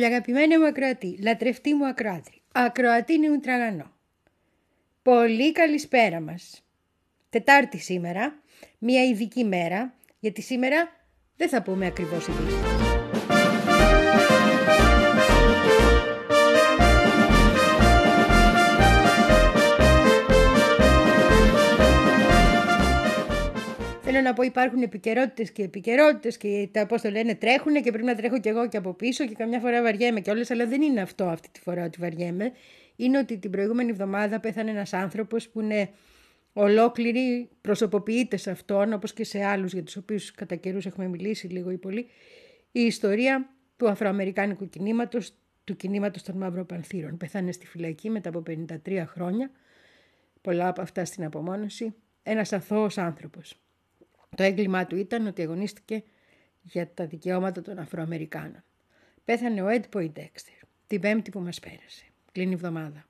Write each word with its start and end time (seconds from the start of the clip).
Πολύ 0.00 0.12
αγαπημένη 0.12 0.58
μου 0.58 0.66
ακροατή, 0.66 1.18
λατρευτή 1.22 1.74
μου 1.74 1.86
ακροάτρη, 1.86 2.42
ακροατή 2.52 3.18
μου 3.18 3.40
τραγανό. 3.40 3.92
Πολύ 5.02 5.52
καλησπέρα 5.52 6.20
μας. 6.20 6.64
Τετάρτη 7.30 7.78
σήμερα, 7.78 8.42
μια 8.78 9.04
ειδική 9.04 9.44
μέρα, 9.44 9.94
γιατί 10.20 10.42
σήμερα 10.42 10.88
δεν 11.36 11.48
θα 11.48 11.62
πούμε 11.62 11.86
ακριβώς 11.86 12.26
ειδήσεις. 12.26 12.69
Θέλω 24.12 24.22
να 24.22 24.32
πω 24.32 24.42
υπάρχουν 24.42 24.82
επικαιρότητες 24.82 25.50
και 25.50 25.62
επικαιρότητες 25.62 26.36
και 26.36 26.68
τα 26.72 26.86
πώς 26.86 27.02
το 27.02 27.10
λένε 27.10 27.34
τρέχουν 27.34 27.82
και 27.82 27.90
πρέπει 27.90 28.04
να 28.04 28.14
τρέχω 28.14 28.40
κι 28.40 28.48
εγώ 28.48 28.68
και 28.68 28.76
από 28.76 28.94
πίσω 28.94 29.26
και 29.26 29.34
καμιά 29.34 29.60
φορά 29.60 29.82
βαριέμαι 29.82 30.20
κιόλα, 30.20 30.46
αλλά 30.48 30.66
δεν 30.66 30.82
είναι 30.82 31.00
αυτό 31.00 31.24
αυτή 31.24 31.48
τη 31.52 31.60
φορά 31.60 31.84
ότι 31.84 31.98
βαριέμαι. 32.00 32.52
Είναι 32.96 33.18
ότι 33.18 33.38
την 33.38 33.50
προηγούμενη 33.50 33.90
εβδομάδα 33.90 34.40
πέθανε 34.40 34.70
ένας 34.70 34.92
άνθρωπος 34.92 35.48
που 35.48 35.60
είναι 35.60 35.90
ολόκληρη, 36.52 37.48
προσωποποιείται 37.60 38.36
σε 38.36 38.50
αυτόν 38.50 38.92
όπως 38.92 39.12
και 39.12 39.24
σε 39.24 39.44
άλλους 39.44 39.72
για 39.72 39.82
τους 39.82 39.96
οποίους 39.96 40.30
κατά 40.30 40.54
καιρούς 40.54 40.86
έχουμε 40.86 41.08
μιλήσει 41.08 41.46
λίγο 41.46 41.70
ή 41.70 41.78
πολύ, 41.78 42.06
η 42.72 42.80
ιστορία 42.80 43.50
του 43.76 43.88
Αφροαμερικάνικου 43.88 44.68
κινήματος, 44.68 45.34
του 45.64 45.76
κινήματος 45.76 46.22
των 46.22 46.36
Μαυροπανθύρων. 46.36 47.16
Πεθάνε 47.16 47.52
στη 47.52 47.66
φυλακή 47.66 48.10
μετά 48.10 48.28
από 48.28 48.42
53 48.46 49.04
χρόνια, 49.06 49.50
πολλά 50.40 50.68
από 50.68 50.80
αυτά 50.80 51.04
στην 51.04 51.24
απομόνωση, 51.24 51.94
ένας 52.22 52.52
αθώος 52.52 52.98
άνθρωπος. 52.98 53.60
Το 54.36 54.42
έγκλημά 54.42 54.86
του 54.86 54.96
ήταν 54.96 55.26
ότι 55.26 55.42
αγωνίστηκε 55.42 56.02
για 56.62 56.90
τα 56.94 57.06
δικαιώματα 57.06 57.62
των 57.62 57.78
Αφροαμερικάνων. 57.78 58.64
Πέθανε 59.24 59.62
ο 59.62 59.66
Ed 59.68 59.96
Poindexter 59.96 60.60
την 60.86 61.00
πέμπτη 61.00 61.30
που 61.30 61.40
μας 61.40 61.60
πέρασε. 61.60 62.04
Κλείνει 62.32 62.50
η 62.50 62.54
εβδομάδα. 62.54 63.06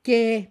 Και 0.00 0.48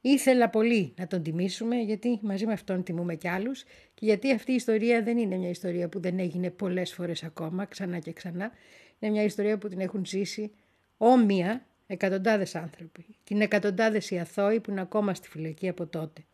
ήθελα 0.00 0.48
πολύ 0.48 0.94
να 0.96 1.06
τον 1.06 1.22
τιμήσουμε 1.22 1.76
γιατί 1.76 2.18
μαζί 2.22 2.46
με 2.46 2.52
αυτόν 2.52 2.82
τιμούμε 2.82 3.14
κι 3.14 3.28
άλλους 3.28 3.62
και 3.94 4.04
γιατί 4.04 4.32
αυτή 4.32 4.52
η 4.52 4.54
ιστορία 4.54 5.02
δεν 5.02 5.18
είναι 5.18 5.36
μια 5.36 5.48
ιστορία 5.48 5.88
που 5.88 6.00
δεν 6.00 6.18
έγινε 6.18 6.50
πολλές 6.50 6.92
φορές 6.92 7.22
ακόμα, 7.22 7.64
ξανά 7.64 7.98
και 7.98 8.12
ξανά. 8.12 8.50
Είναι 8.98 9.12
μια 9.12 9.22
ιστορία 9.22 9.58
που 9.58 9.68
την 9.68 9.80
έχουν 9.80 10.06
ζήσει 10.06 10.52
όμοια 10.96 11.66
εκατοντάδες 11.86 12.54
άνθρωποι. 12.54 13.04
Και 13.24 13.34
είναι 13.34 13.44
εκατοντάδες 13.44 14.10
οι 14.10 14.18
αθώοι 14.18 14.60
που 14.60 14.70
είναι 14.70 14.80
ακόμα 14.80 15.14
στη 15.14 15.28
φυλακή 15.28 15.68
από 15.68 15.86
τότε 15.86 16.24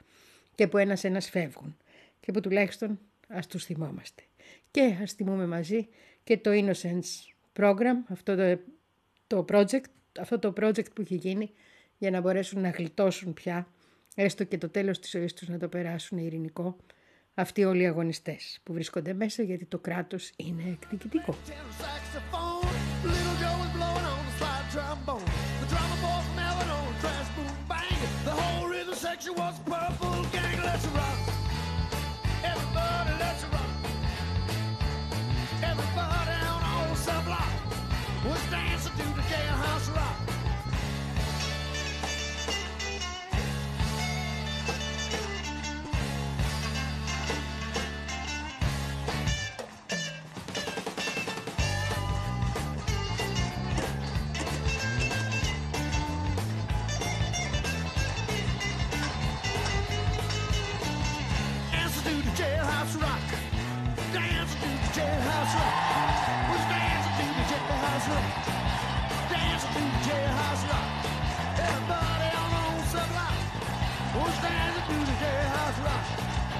και 0.54 0.66
που 0.66 0.78
ένας-ένας 0.78 1.30
φεύγουν 1.30 1.76
και 2.26 2.32
που 2.32 2.40
τουλάχιστον 2.40 2.98
ας 3.28 3.46
τους 3.46 3.64
θυμόμαστε. 3.64 4.22
Και 4.70 4.96
ας 5.02 5.12
θυμούμε 5.12 5.46
μαζί 5.46 5.88
και 6.24 6.38
το 6.38 6.50
Innocence 6.54 7.34
Program, 7.56 7.96
αυτό 8.08 8.36
το, 8.36 8.58
το 9.26 9.44
project, 9.48 9.84
αυτό 10.20 10.38
το 10.38 10.52
project 10.56 10.92
που 10.94 11.00
έχει 11.00 11.14
γίνει 11.14 11.50
για 11.98 12.10
να 12.10 12.20
μπορέσουν 12.20 12.60
να 12.60 12.70
γλιτώσουν 12.70 13.32
πια, 13.34 13.68
έστω 14.14 14.44
και 14.44 14.58
το 14.58 14.68
τέλος 14.68 14.98
της 14.98 15.10
ζωής 15.10 15.32
τους 15.32 15.48
να 15.48 15.58
το 15.58 15.68
περάσουν 15.68 16.18
ειρηνικό, 16.18 16.76
αυτοί 17.34 17.64
όλοι 17.64 17.82
οι 17.82 17.86
αγωνιστές 17.86 18.60
που 18.62 18.72
βρίσκονται 18.72 19.12
μέσα 19.12 19.42
γιατί 19.42 19.64
το 19.64 19.78
κράτος 19.78 20.32
είναι 20.36 20.78
εκδικητικό. 20.82 21.36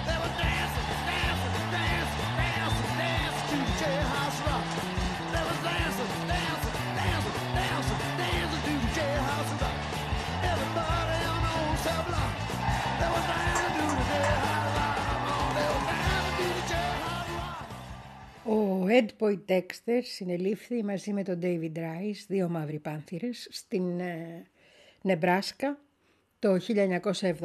They 0.06 0.16
were 0.18 0.34
dancing, 0.38 0.86
dancing, 1.06 1.70
dancing, 1.72 2.30
dancing, 2.36 2.96
dancing 2.96 3.48
to 3.48 3.56
the 3.56 3.84
jailhouse. 3.84 4.25
Ο 18.86 18.88
Ed 18.88 19.06
Poindexter 19.18 20.00
συνελήφθη 20.02 20.84
μαζί 20.84 21.12
με 21.12 21.22
τον 21.22 21.38
David 21.42 21.76
Rice, 21.76 22.24
δύο 22.28 22.48
μαύροι 22.48 22.78
πάνθυρες, 22.78 23.48
στην 23.50 24.00
ε, 24.00 24.46
Νεμπράσκα 25.02 25.78
το 26.38 26.58
1970 26.66 27.40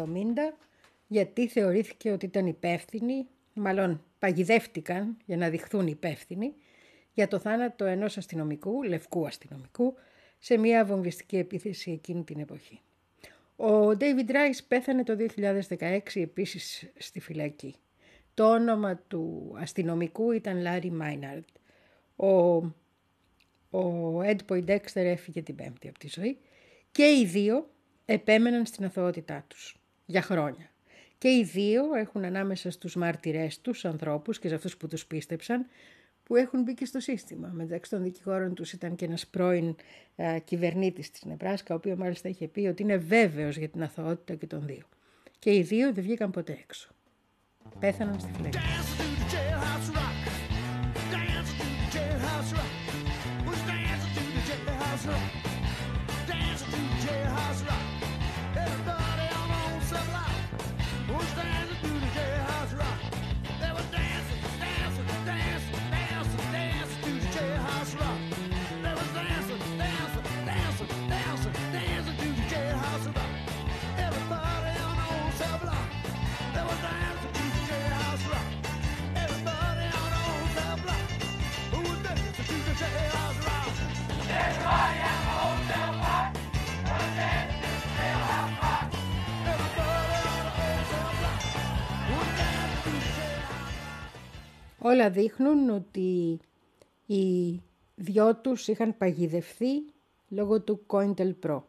γιατί 1.07 1.47
θεωρήθηκε 1.47 2.11
ότι 2.11 2.25
ήταν 2.25 2.47
υπεύθυνοι, 2.47 3.27
μάλλον 3.53 4.03
παγιδεύτηκαν 4.19 5.17
για 5.25 5.37
να 5.37 5.49
διχθούν 5.49 5.87
υπεύθυνοι 5.87 6.53
για 7.13 7.27
το 7.27 7.39
θάνατο 7.39 7.85
ενός 7.85 8.17
αστυνομικού, 8.17 8.83
λευκού 8.83 9.25
αστυνομικού, 9.25 9.93
σε 10.39 10.57
μια 10.57 10.85
βομβιστική 10.85 11.37
επίθεση 11.37 11.91
εκείνη 11.91 12.23
την 12.23 12.39
εποχή. 12.39 12.79
Ο 13.55 13.87
David 13.87 14.29
Rice 14.29 14.59
πέθανε 14.67 15.03
το 15.03 15.17
2016 15.69 15.99
επίσης 16.13 16.91
στη 16.97 17.19
φυλακή. 17.19 17.75
Το 18.33 18.51
όνομα 18.51 18.95
του 19.07 19.55
αστυνομικού 19.59 20.31
ήταν 20.31 20.61
Λάρι 20.61 20.91
Μάιναρντ. 20.91 21.43
Ο, 22.15 22.27
ο 23.77 24.19
Ed 24.19 24.37
Poindexter 24.47 24.95
έφυγε 24.95 25.41
την 25.41 25.55
πέμπτη 25.55 25.87
από 25.87 25.99
τη 25.99 26.07
ζωή 26.07 26.37
και 26.91 27.03
οι 27.03 27.25
δύο 27.25 27.69
επέμεναν 28.05 28.65
στην 28.65 28.85
αθωότητά 28.85 29.45
τους 29.47 29.75
για 30.05 30.21
χρόνια. 30.21 30.71
Και 31.17 31.29
οι 31.29 31.43
δύο 31.43 31.93
έχουν 31.93 32.25
ανάμεσα 32.25 32.71
στους 32.71 32.95
μάρτυρές 32.95 33.61
τους 33.61 33.85
ανθρώπους 33.85 34.39
και 34.39 34.47
σε 34.47 34.55
αυτούς 34.55 34.77
που 34.77 34.87
τους 34.87 35.05
πίστεψαν 35.05 35.65
που 36.23 36.35
έχουν 36.35 36.63
μπει 36.63 36.73
και 36.73 36.85
στο 36.85 36.99
σύστημα. 36.99 37.49
Μεταξύ 37.53 37.91
των 37.91 38.03
δικηγόρων 38.03 38.53
τους 38.53 38.73
ήταν 38.73 38.95
και 38.95 39.05
ένας 39.05 39.27
πρώην 39.27 39.75
α, 40.15 40.37
κυβερνήτης 40.39 41.11
της 41.11 41.25
Νεπράσκα, 41.25 41.73
ο 41.73 41.77
οποίος 41.77 41.97
μάλιστα 41.97 42.29
είχε 42.29 42.47
πει 42.47 42.67
ότι 42.67 42.81
είναι 42.81 42.97
βέβαιος 42.97 43.57
για 43.57 43.69
την 43.69 43.83
αθωότητα 43.83 44.35
και 44.35 44.47
των 44.47 44.65
δύο. 44.65 44.85
Και 45.39 45.55
οι 45.55 45.61
δύο 45.61 45.93
δεν 45.93 46.03
βγήκαν 46.03 46.31
ποτέ 46.31 46.57
έξω. 46.61 46.89
Πέθαναν 47.79 48.19
στη 48.19 48.29
φυλακή. 48.35 48.57
Όλα 94.83 95.09
δείχνουν 95.09 95.69
ότι 95.69 96.39
οι 97.05 97.59
δυο 97.95 98.35
τους 98.35 98.67
είχαν 98.67 98.97
παγιδευθεί 98.97 99.83
λόγω 100.29 100.61
του 100.61 100.85
COINTELPRO, 100.87 101.61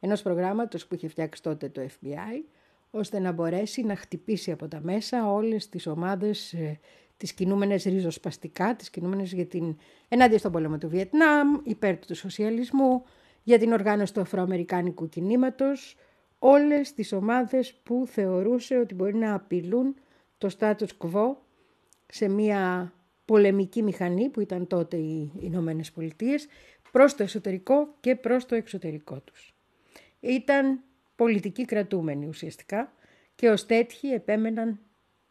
ενός 0.00 0.22
προγράμματος 0.22 0.86
που 0.86 0.94
είχε 0.94 1.08
φτιάξει 1.08 1.42
τότε 1.42 1.68
το 1.68 1.82
FBI, 1.82 2.42
ώστε 2.90 3.18
να 3.18 3.32
μπορέσει 3.32 3.82
να 3.82 3.96
χτυπήσει 3.96 4.50
από 4.50 4.68
τα 4.68 4.80
μέσα 4.82 5.32
όλες 5.32 5.68
τις 5.68 5.86
ομάδες 5.86 6.52
ε, 6.52 6.80
τις 7.16 7.32
κινούμενες 7.32 7.84
ριζοσπαστικά, 7.84 8.76
τις 8.76 8.90
κινούμενες 8.90 9.32
για 9.32 9.46
την 9.46 9.76
ενάντια 10.08 10.38
στον 10.38 10.52
πόλεμο 10.52 10.78
του 10.78 10.88
Βιετνάμ, 10.88 11.56
υπέρ 11.64 11.98
του 11.98 12.14
σοσιαλισμού, 12.14 13.04
για 13.42 13.58
την 13.58 13.72
οργάνωση 13.72 14.14
του 14.14 14.20
αφροαμερικάνικου 14.20 15.08
κινήματος, 15.08 15.96
όλες 16.38 16.94
τις 16.94 17.12
ομάδες 17.12 17.74
που 17.82 18.04
θεωρούσε 18.06 18.76
ότι 18.76 18.94
μπορεί 18.94 19.14
να 19.14 19.34
απειλούν 19.34 19.94
το 20.38 20.50
status 20.58 20.88
quo 20.98 21.34
σε 22.12 22.28
μια 22.28 22.92
πολεμική 23.24 23.82
μηχανή 23.82 24.28
που 24.28 24.40
ήταν 24.40 24.66
τότε 24.66 24.96
οι 24.96 25.32
Ηνωμένες 25.40 25.92
Πολιτείες 25.92 26.46
προς 26.92 27.14
το 27.14 27.22
εσωτερικό 27.22 27.94
και 28.00 28.16
προς 28.16 28.46
το 28.46 28.54
εξωτερικό 28.54 29.20
τους. 29.20 29.54
Ήταν 30.20 30.80
πολιτικοί 31.16 31.64
κρατούμενοι 31.64 32.26
ουσιαστικά 32.26 32.92
και 33.34 33.48
ως 33.48 33.66
τέτοιοι 33.66 34.12
επέμεναν 34.12 34.78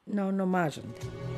να 0.03 0.25
ονομάζονται. 0.25 1.36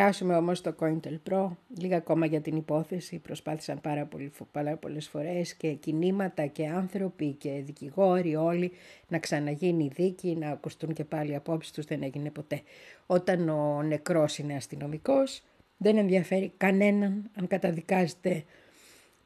Περάσουμε 0.00 0.36
όμως 0.36 0.58
στο 0.58 0.74
Cointel 0.80 1.18
Pro, 1.30 1.48
λίγα 1.78 1.96
ακόμα 1.96 2.26
για 2.26 2.40
την 2.40 2.56
υπόθεση, 2.56 3.18
προσπάθησαν 3.18 3.80
πάρα, 3.80 4.04
πολύ, 4.04 4.32
πάρα 4.52 4.76
πολλές 4.76 5.08
φορές 5.08 5.54
και 5.54 5.72
κινήματα 5.72 6.46
και 6.46 6.66
άνθρωποι 6.66 7.32
και 7.32 7.62
δικηγόροι 7.64 8.36
όλοι 8.36 8.72
να 9.08 9.18
ξαναγίνει 9.18 9.84
η 9.84 9.90
δίκη, 9.94 10.36
να 10.36 10.48
ακουστούν 10.48 10.92
και 10.92 11.04
πάλι 11.04 11.34
απόψεις 11.34 11.72
τους, 11.72 11.84
δεν 11.84 12.02
έγινε 12.02 12.30
ποτέ. 12.30 12.62
Όταν 13.06 13.48
ο 13.48 13.82
νεκρός 13.82 14.38
είναι 14.38 14.54
αστυνομικός, 14.54 15.42
δεν 15.76 15.96
ενδιαφέρει 15.96 16.52
κανέναν 16.56 17.30
αν 17.34 17.46
καταδικάζεται 17.46 18.44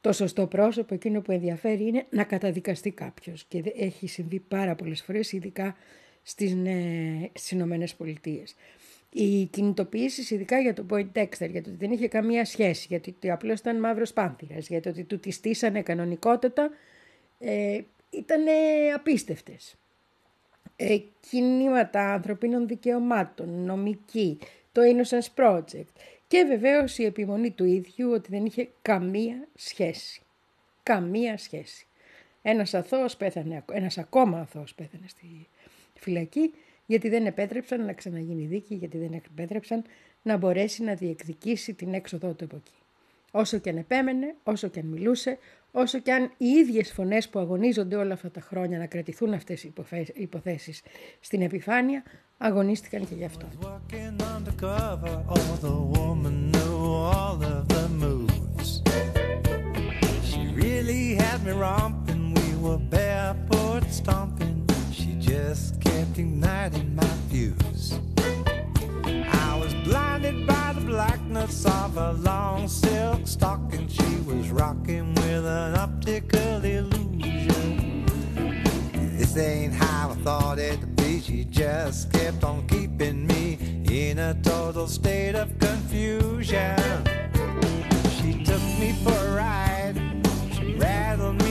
το 0.01 0.11
σωστό 0.11 0.47
πρόσωπο, 0.47 0.93
εκείνο 0.93 1.21
που 1.21 1.31
ενδιαφέρει 1.31 1.87
είναι 1.87 2.05
να 2.09 2.23
καταδικαστεί 2.23 2.91
κάποιος. 2.91 3.43
Και 3.43 3.63
έχει 3.77 4.07
συμβεί 4.07 4.39
πάρα 4.39 4.75
πολλές 4.75 5.01
φορές, 5.01 5.31
ειδικά 5.31 5.75
στις, 6.23 6.51
ε, 6.51 7.29
στις 7.33 7.51
Ηνωμένες 7.51 7.95
Πολιτείες 7.95 8.55
οι 9.17 9.45
κινητοποιήσεις, 9.45 10.31
ειδικά 10.31 10.59
για 10.59 10.73
το 10.73 10.85
Point 10.89 11.07
Dexter, 11.13 11.49
γιατί 11.49 11.69
δεν 11.69 11.91
είχε 11.91 12.07
καμία 12.07 12.45
σχέση, 12.45 12.85
γιατί 12.89 13.15
απλώς 13.29 13.59
ήταν 13.59 13.79
μαύρος 13.79 14.13
πάνθυρας, 14.13 14.67
γιατί 14.67 14.89
ότι 14.89 15.03
του 15.03 15.19
τη 15.19 15.31
στήσανε 15.31 15.81
κανονικότητα, 15.81 16.69
ε, 17.39 17.79
ήταν 18.09 18.43
απίστευτες. 18.95 19.75
Ε, 20.75 20.97
κινήματα 21.29 22.13
ανθρωπίνων 22.13 22.67
δικαιωμάτων, 22.67 23.65
νομική, 23.65 24.39
το 24.71 24.81
Innocence 24.81 25.43
Project 25.43 25.89
και 26.27 26.43
βεβαίως 26.43 26.97
η 26.97 27.03
επιμονή 27.05 27.51
του 27.51 27.65
ίδιου 27.65 28.11
ότι 28.11 28.29
δεν 28.29 28.45
είχε 28.45 28.69
καμία 28.81 29.47
σχέση. 29.55 30.21
Καμία 30.83 31.37
σχέση. 31.37 31.87
Ένας 32.41 32.73
αθώος 32.73 33.17
πέθανε, 33.17 33.63
ένας 33.71 33.97
ακόμα 33.97 34.39
αθώος 34.39 34.73
πέθανε 34.75 35.07
στη 35.07 35.47
φυλακή 35.93 36.53
γιατί 36.85 37.09
δεν 37.09 37.25
επέτρεψαν 37.25 37.85
να 37.85 37.93
ξαναγίνει 37.93 38.45
δίκη, 38.45 38.75
γιατί 38.75 38.97
δεν 38.97 39.13
επέτρεψαν 39.13 39.83
να 40.21 40.37
μπορέσει 40.37 40.83
να 40.83 40.93
διεκδικήσει 40.93 41.73
την 41.73 41.93
έξοδό 41.93 42.33
του 42.33 42.45
από 42.45 42.55
εκεί. 42.55 42.73
Όσο 43.31 43.57
και 43.57 43.69
αν 43.69 43.77
επέμενε, 43.77 44.35
όσο 44.43 44.67
και 44.67 44.79
αν 44.79 44.85
μιλούσε, 44.85 45.37
όσο 45.71 45.99
και 45.99 46.13
αν 46.13 46.31
οι 46.37 46.45
ίδιες 46.45 46.91
φωνές 46.91 47.29
που 47.29 47.39
αγωνίζονται 47.39 47.95
όλα 47.95 48.13
αυτά 48.13 48.31
τα 48.31 48.41
χρόνια 48.41 48.77
να 48.77 48.85
κρατηθούν 48.85 49.33
αυτές 49.33 49.63
οι 49.63 49.73
υποθέσεις 50.13 50.81
στην 51.19 51.41
επιφάνεια, 51.41 52.03
αγωνίστηκαν 52.37 53.07
και 53.07 53.15
γι' 53.15 53.25
αυτό. 53.25 53.47
Just 65.35 65.81
kept 65.81 66.17
igniting 66.17 66.95
my 66.95 67.13
fuse. 67.29 67.99
I 69.05 69.59
was 69.61 69.73
blinded 69.83 70.47
by 70.47 70.71
the 70.73 70.79
blackness 70.79 71.65
of 71.65 71.97
a 71.97 72.13
long 72.13 72.69
silk 72.69 73.27
stocking. 73.27 73.89
She 73.89 74.15
was 74.25 74.49
rocking 74.49 75.13
with 75.15 75.45
an 75.45 75.75
optical 75.75 76.63
illusion. 76.63 78.05
This 79.17 79.35
ain't 79.35 79.73
how 79.73 80.11
I 80.11 80.15
thought 80.23 80.57
it'd 80.57 80.95
be. 80.95 81.19
She 81.19 81.43
just 81.43 82.13
kept 82.13 82.45
on 82.45 82.65
keeping 82.67 83.27
me 83.27 83.57
in 83.91 84.17
a 84.19 84.33
total 84.35 84.87
state 84.87 85.35
of 85.35 85.47
confusion. 85.59 86.77
She 88.17 88.41
took 88.45 88.63
me 88.79 88.93
for 89.03 89.19
a 89.27 89.35
ride. 89.35 89.97
She 90.53 90.75
rattled 90.75 91.43
me 91.43 91.44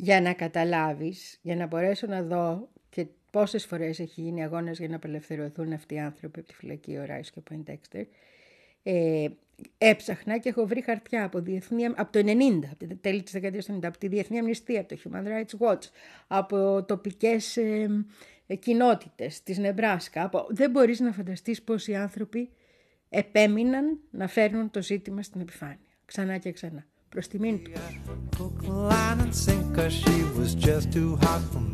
για 0.00 0.20
να 0.20 0.32
καταλάβεις, 0.32 1.38
για 1.42 1.56
να 1.56 1.66
μπορέσω 1.66 2.06
να 2.06 2.22
δω 2.22 2.68
και 2.90 3.06
πόσες 3.30 3.66
φορές 3.66 3.98
έχει 3.98 4.20
γίνει 4.20 4.44
αγώνας 4.44 4.78
για 4.78 4.88
να 4.88 4.96
απελευθερωθούν 4.96 5.72
αυτοί 5.72 5.94
οι 5.94 5.98
άνθρωποι 5.98 6.38
από 6.38 6.48
τη 6.48 6.54
φυλακή 6.54 6.96
ο 6.96 7.04
Ράις 7.04 7.30
και 7.30 7.38
ο 7.38 7.42
Πόιντεξτερ, 7.42 8.04
ε, 8.82 9.28
έψαχνα 9.78 10.38
και 10.38 10.48
έχω 10.48 10.66
βρει 10.66 10.82
χαρτιά 10.82 11.24
από, 11.24 11.40
διεθνή, 11.40 11.84
από 11.84 12.12
το 12.12 12.18
90, 12.18 12.68
από 12.70 12.86
την 12.86 13.00
τέλη 13.00 13.22
της 13.22 13.32
δεκαετίας 13.32 13.64
του 13.64 13.72
90, 13.72 13.86
από 13.86 13.98
τη 13.98 14.08
Διεθνή 14.08 14.38
Αμνηστία, 14.38 14.80
από 14.80 14.94
το 14.94 15.00
Human 15.04 15.26
Rights 15.26 15.66
Watch, 15.66 15.82
από 16.26 16.84
τοπικές 16.84 17.56
ε, 17.56 18.04
ε, 18.46 18.54
κοινότητες 18.54 19.42
της 19.42 19.58
Νεμπράσκα. 19.58 20.24
Από... 20.24 20.46
Δεν 20.48 20.70
μπορείς 20.70 21.00
να 21.00 21.12
φανταστείς 21.12 21.62
πόσοι 21.62 21.94
άνθρωποι 21.94 22.50
επέμειναν 23.08 23.98
να 24.10 24.28
φέρνουν 24.28 24.70
το 24.70 24.82
ζήτημα 24.82 25.22
στην 25.22 25.40
επιφάνεια. 25.40 25.78
Ξανά 26.04 26.38
και 26.38 26.52
ξανά. 26.52 26.86
Προς 27.08 27.28
τιμήν 27.28 27.60
του. 27.62 27.70
Line 28.90 29.20
and 29.24 29.34
sinker, 29.34 29.90
she 29.90 30.16
was 30.36 30.50
just 30.66 30.86
too 30.92 31.16
hot 31.22 31.42
for 31.52 31.68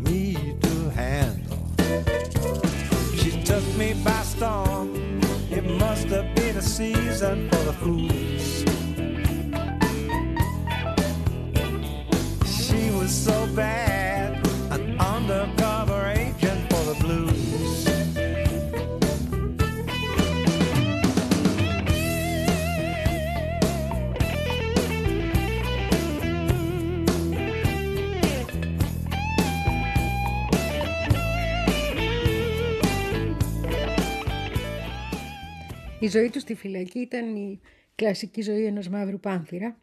Η 36.04 36.08
ζωή 36.08 36.30
τους 36.30 36.42
στη 36.42 36.54
φυλακή 36.54 36.98
ήταν 36.98 37.36
η 37.36 37.60
κλασική 37.94 38.42
ζωή 38.42 38.64
ενός 38.64 38.88
μαύρου 38.88 39.20
πάνθυρα. 39.20 39.78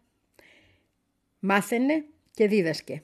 Μάθαινε 1.39 2.05
και 2.33 2.47
δίδασκε. 2.47 3.03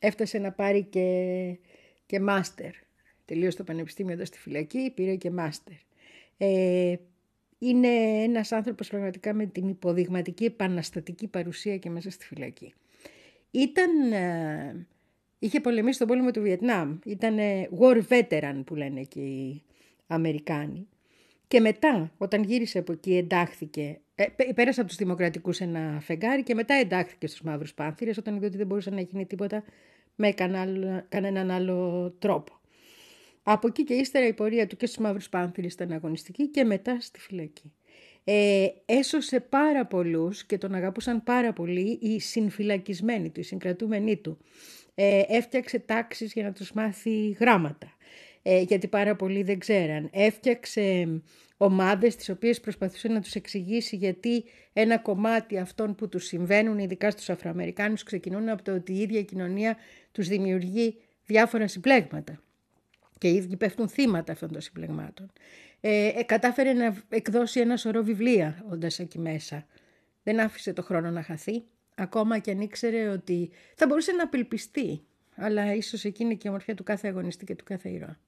Έφτασε 0.00 0.38
να 0.38 0.52
πάρει 0.52 0.82
και, 0.82 1.58
και 2.06 2.20
μάστερ. 2.20 2.70
Τελείωσε 3.24 3.56
το 3.56 3.64
πανεπιστήμιο 3.64 4.12
εδώ 4.12 4.24
στη 4.24 4.38
φυλακή, 4.38 4.92
πήρε 4.94 5.16
και 5.16 5.30
μάστερ. 5.30 5.74
Ε, 6.36 6.94
είναι 7.58 7.88
ένας 8.22 8.52
άνθρωπος 8.52 8.88
πραγματικά 8.88 9.34
με 9.34 9.46
την 9.46 9.68
υποδειγματική 9.68 10.44
επαναστατική 10.44 11.26
παρουσία 11.26 11.78
και 11.78 11.90
μέσα 11.90 12.10
στη 12.10 12.24
φυλακή. 12.24 12.74
Ήταν, 13.50 14.12
ε, 14.12 14.86
είχε 15.38 15.60
πολεμήσει 15.60 15.98
τον 15.98 16.08
πόλεμο 16.08 16.30
του 16.30 16.40
Βιετνάμ, 16.40 16.98
ήταν 17.04 17.36
war 17.78 18.02
veteran 18.08 18.62
που 18.66 18.74
λένε 18.74 19.02
και 19.02 19.20
οι 19.20 19.62
Αμερικάνοι. 20.06 20.88
Και 21.48 21.60
μετά, 21.60 22.12
όταν 22.18 22.42
γύρισε 22.42 22.78
από 22.78 22.92
εκεί, 22.92 23.16
εντάχθηκε. 23.16 24.00
Ε, 24.14 24.52
πέρασε 24.54 24.80
από 24.80 24.88
τους 24.88 24.98
Δημοκρατικούς 24.98 25.60
ένα 25.60 26.00
φεγγάρι 26.00 26.42
και 26.42 26.54
μετά 26.54 26.74
εντάχθηκε 26.74 27.26
στους 27.26 27.42
Μαύρους 27.42 27.74
Πάνθυρες, 27.74 28.16
όταν 28.16 28.36
είδε 28.36 28.46
ότι 28.46 28.56
δεν 28.56 28.66
μπορούσε 28.66 28.90
να 28.90 29.00
γίνει 29.00 29.26
τίποτα 29.26 29.64
με 30.14 30.32
κανέναν 31.08 31.50
άλλο 31.50 32.10
τρόπο. 32.18 32.52
Από 33.42 33.66
εκεί 33.66 33.84
και 33.84 33.94
ύστερα 33.94 34.26
η 34.26 34.32
πορεία 34.32 34.66
του 34.66 34.76
και 34.76 34.86
στους 34.86 34.98
Μαύρους 34.98 35.28
Πάνθυρες 35.28 35.72
ήταν 35.72 35.92
αγωνιστική 35.92 36.48
και 36.48 36.64
μετά 36.64 37.00
στη 37.00 37.20
φυλακή. 37.20 37.72
Ε, 38.24 38.66
έσωσε 38.84 39.40
πάρα 39.40 39.86
πολλούς 39.86 40.44
και 40.44 40.58
τον 40.58 40.74
αγαπούσαν 40.74 41.22
πάρα 41.22 41.52
πολύ 41.52 41.98
οι 42.02 42.20
συμφυλακισμένοι 42.20 43.30
του, 43.30 43.40
οι 43.40 43.42
συγκρατούμενοι 43.42 44.16
του. 44.16 44.38
Ε, 44.94 45.22
έφτιαξε 45.28 45.78
τάξεις 45.78 46.32
για 46.32 46.42
να 46.42 46.52
τους 46.52 46.72
μάθει 46.72 47.28
γράμματα, 47.30 47.96
ε, 48.48 48.60
γιατί 48.60 48.88
πάρα 48.88 49.16
πολλοί 49.16 49.42
δεν 49.42 49.58
ξέραν. 49.58 50.08
Έφτιαξε 50.12 51.20
ομάδες 51.56 52.16
τις 52.16 52.28
οποίες 52.28 52.60
προσπαθούσε 52.60 53.08
να 53.08 53.20
τους 53.20 53.34
εξηγήσει 53.34 53.96
γιατί 53.96 54.44
ένα 54.72 54.98
κομμάτι 54.98 55.58
αυτών 55.58 55.94
που 55.94 56.08
τους 56.08 56.24
συμβαίνουν, 56.24 56.78
ειδικά 56.78 57.10
στους 57.10 57.30
Αφροαμερικάνους, 57.30 58.02
ξεκινούν 58.02 58.48
από 58.48 58.62
το 58.62 58.74
ότι 58.74 58.92
η 58.92 59.00
ίδια 59.00 59.22
κοινωνία 59.22 59.76
τους 60.12 60.28
δημιουργεί 60.28 60.96
διάφορα 61.24 61.68
συμπλέγματα 61.68 62.40
και 63.18 63.28
οι 63.28 63.34
ίδιοι 63.34 63.56
πέφτουν 63.56 63.88
θύματα 63.88 64.32
αυτών 64.32 64.52
των 64.52 64.60
συμπλεγμάτων. 64.60 65.32
Ε, 65.80 66.06
ε, 66.06 66.22
κατάφερε 66.22 66.72
να 66.72 66.96
εκδώσει 67.08 67.60
ένα 67.60 67.76
σωρό 67.76 68.02
βιβλία 68.02 68.64
όντας 68.70 68.98
εκεί 68.98 69.18
μέσα. 69.18 69.66
Δεν 70.22 70.40
άφησε 70.40 70.72
το 70.72 70.82
χρόνο 70.82 71.10
να 71.10 71.22
χαθεί, 71.22 71.64
ακόμα 71.94 72.38
και 72.38 72.50
αν 72.50 72.60
ήξερε 72.60 73.08
ότι 73.08 73.50
θα 73.74 73.86
μπορούσε 73.86 74.12
να 74.12 74.22
απελπιστεί. 74.22 75.00
Αλλά 75.36 75.74
ίσως 75.74 76.04
εκείνη 76.04 76.36
και 76.36 76.42
η 76.44 76.48
ομορφιά 76.48 76.74
του 76.74 76.82
κάθε 76.82 77.08
αγωνιστή 77.08 77.44
και 77.44 77.54
του 77.54 77.64
κάθε 77.64 77.88
ήρωα. 77.88 78.18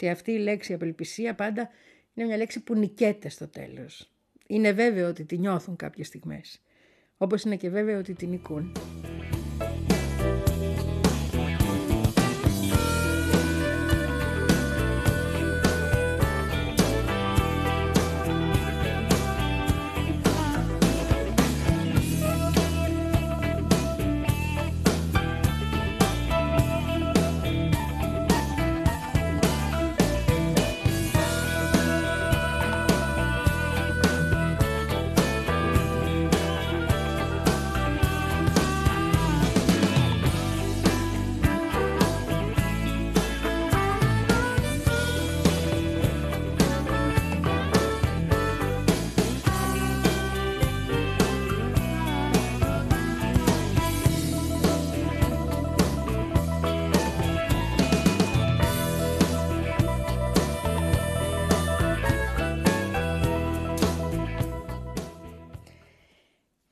Ότι 0.00 0.10
αυτή 0.10 0.32
η 0.32 0.38
λέξη 0.38 0.72
απελπισία 0.72 1.34
πάντα 1.34 1.68
είναι 2.14 2.26
μια 2.26 2.36
λέξη 2.36 2.60
που 2.60 2.74
νικέται 2.74 3.28
στο 3.28 3.48
τέλος. 3.48 4.10
Είναι 4.46 4.72
βέβαιο 4.72 5.08
ότι 5.08 5.24
τη 5.24 5.38
νιώθουν 5.38 5.76
κάποιες 5.76 6.06
στιγμές. 6.06 6.62
Όπως 7.16 7.42
είναι 7.42 7.56
και 7.56 7.70
βέβαιο 7.70 7.98
ότι 7.98 8.14
την 8.14 8.28
νικούν. 8.28 8.72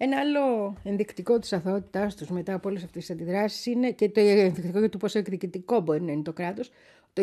Ένα 0.06 0.18
άλλο 0.18 0.76
ενδεικτικό 0.84 1.38
της 1.38 1.52
αθωότητάς 1.52 2.16
τους 2.16 2.28
μετά 2.28 2.54
από 2.54 2.68
όλες 2.68 2.84
αυτές 2.84 3.06
τις 3.06 3.14
αντιδράσεις 3.14 3.66
είναι 3.66 3.90
και 3.90 4.08
το 4.08 4.20
ενδεικτικό 4.20 4.88
του 4.88 4.98
πόσο 4.98 5.18
εκδικητικό 5.18 5.80
μπορεί 5.80 6.02
να 6.02 6.12
είναι 6.12 6.22
το 6.22 6.32
κράτος. 6.32 6.70
Το 7.12 7.22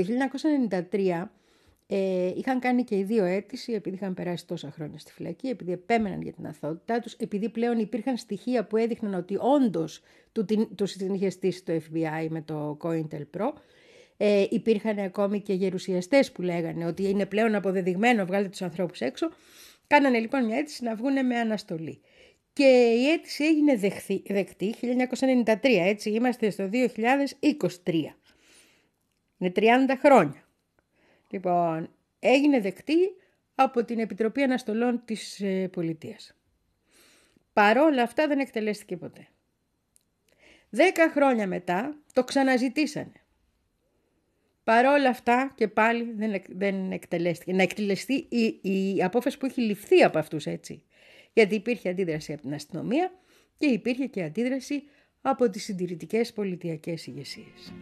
1993 0.92 1.24
ε, 1.88 2.32
είχαν 2.36 2.60
κάνει 2.60 2.84
και 2.84 2.96
οι 2.96 3.04
δύο 3.04 3.24
αίτηση 3.24 3.74
επειδή 3.74 3.96
είχαν 3.96 4.14
περάσει 4.14 4.48
τόσα 4.48 4.72
χρόνια 4.72 5.00
στη 5.00 5.12
φυλακή, 5.12 5.48
επειδή 5.48 5.72
επέμεναν 5.72 6.22
για 6.22 6.34
την 6.34 6.48
αθωότητά 6.48 7.00
τους, 7.00 7.14
επειδή 7.14 7.50
πλέον 7.50 7.80
υπήρχαν 7.80 8.18
στοιχεία 8.18 8.66
που 8.66 8.78
έδειχναν 8.78 9.14
ότι 9.14 9.38
όντως 9.40 10.02
του, 10.32 10.46
τους 10.76 10.96
είχε 10.96 11.30
στήσει 11.30 11.66
το 11.66 11.74
FBI 11.74 12.28
με 12.30 12.42
το 12.42 12.78
COINTELPRO. 12.82 13.52
Ε, 14.18 14.46
υπήρχαν 14.50 15.00
ακόμη 15.00 15.42
και 15.42 15.54
γερουσιαστές 15.54 16.32
που 16.32 16.42
λέγανε 16.42 16.86
ότι 16.86 17.10
είναι 17.10 17.26
πλέον 17.26 17.56
αποδεδειγμένο, 17.56 18.26
βγάλετε 18.26 18.50
τους 18.50 18.62
ανθρώπους 18.62 19.02
έξω. 19.02 19.30
Κάνανε 19.88 20.20
λοιπόν 20.20 20.46
μια 20.46 20.58
αίτηση 20.58 20.84
να 20.84 20.96
βγουν 20.96 21.26
με 21.26 21.36
αναστολή. 21.36 22.02
Και 22.54 22.94
η 22.98 23.10
αίτηση 23.10 23.44
έγινε 23.44 23.76
δεχθή, 23.76 24.24
δεκτή 24.28 24.76
1993, 24.82 25.58
έτσι 25.62 26.10
είμαστε 26.10 26.50
στο 26.50 26.70
2023. 26.72 27.94
Είναι 29.38 29.52
30 29.56 29.70
χρόνια. 30.00 30.48
Λοιπόν, 31.30 31.90
έγινε 32.20 32.60
δεκτή 32.60 32.98
από 33.56 33.86
την 33.86 34.00
Επιτροπή 34.00 34.42
Αναστολών 34.42 35.02
της 35.06 35.40
ε, 35.40 35.68
Πολιτείας. 35.68 36.36
Παρόλα 37.54 38.04
αυτά 38.04 38.28
δεν 38.28 38.40
εκτελέστηκε 38.40 38.98
ποτέ. 38.98 39.28
Δέκα 40.70 41.10
χρόνια 41.10 41.48
μετά 41.48 41.98
το 42.14 42.24
ξαναζητήσανε. 42.24 43.24
Παρόλα 44.64 45.10
αυτά 45.10 45.54
και 45.56 45.68
πάλι 45.68 46.14
δεν, 46.16 46.42
δεν 46.48 46.92
εκτελέστηκε. 46.92 47.54
Να 47.54 47.62
εκτελεστεί 47.62 48.14
η, 48.14 48.60
η 48.62 49.04
απόφαση 49.04 49.38
που 49.38 49.46
έχει 49.46 49.62
ληφθεί 49.62 50.04
από 50.04 50.20
αυτούς 50.20 50.46
έτσι 50.46 50.84
γιατί 51.34 51.56
υπήρχε 51.56 51.90
αντίδραση 51.90 52.34
από 52.34 52.42
την 52.42 52.54
αστυνομία 52.54 53.12
και 53.58 53.66
υπήρχε 53.66 54.06
και 54.06 54.24
αντίδραση 54.24 54.84
από 55.22 55.50
τις 55.50 55.64
συντηρητικές 55.64 56.34
πολιτιακές 56.34 57.08
ηγεσίες. 57.08 57.74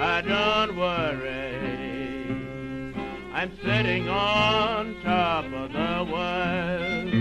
I 0.00 0.20
don't 0.22 0.76
worry. 0.76 1.47
I'm 3.38 3.56
sitting 3.64 4.08
on 4.08 4.96
top 5.04 5.44
of 5.44 5.72
the 5.72 6.12
world. 6.12 7.14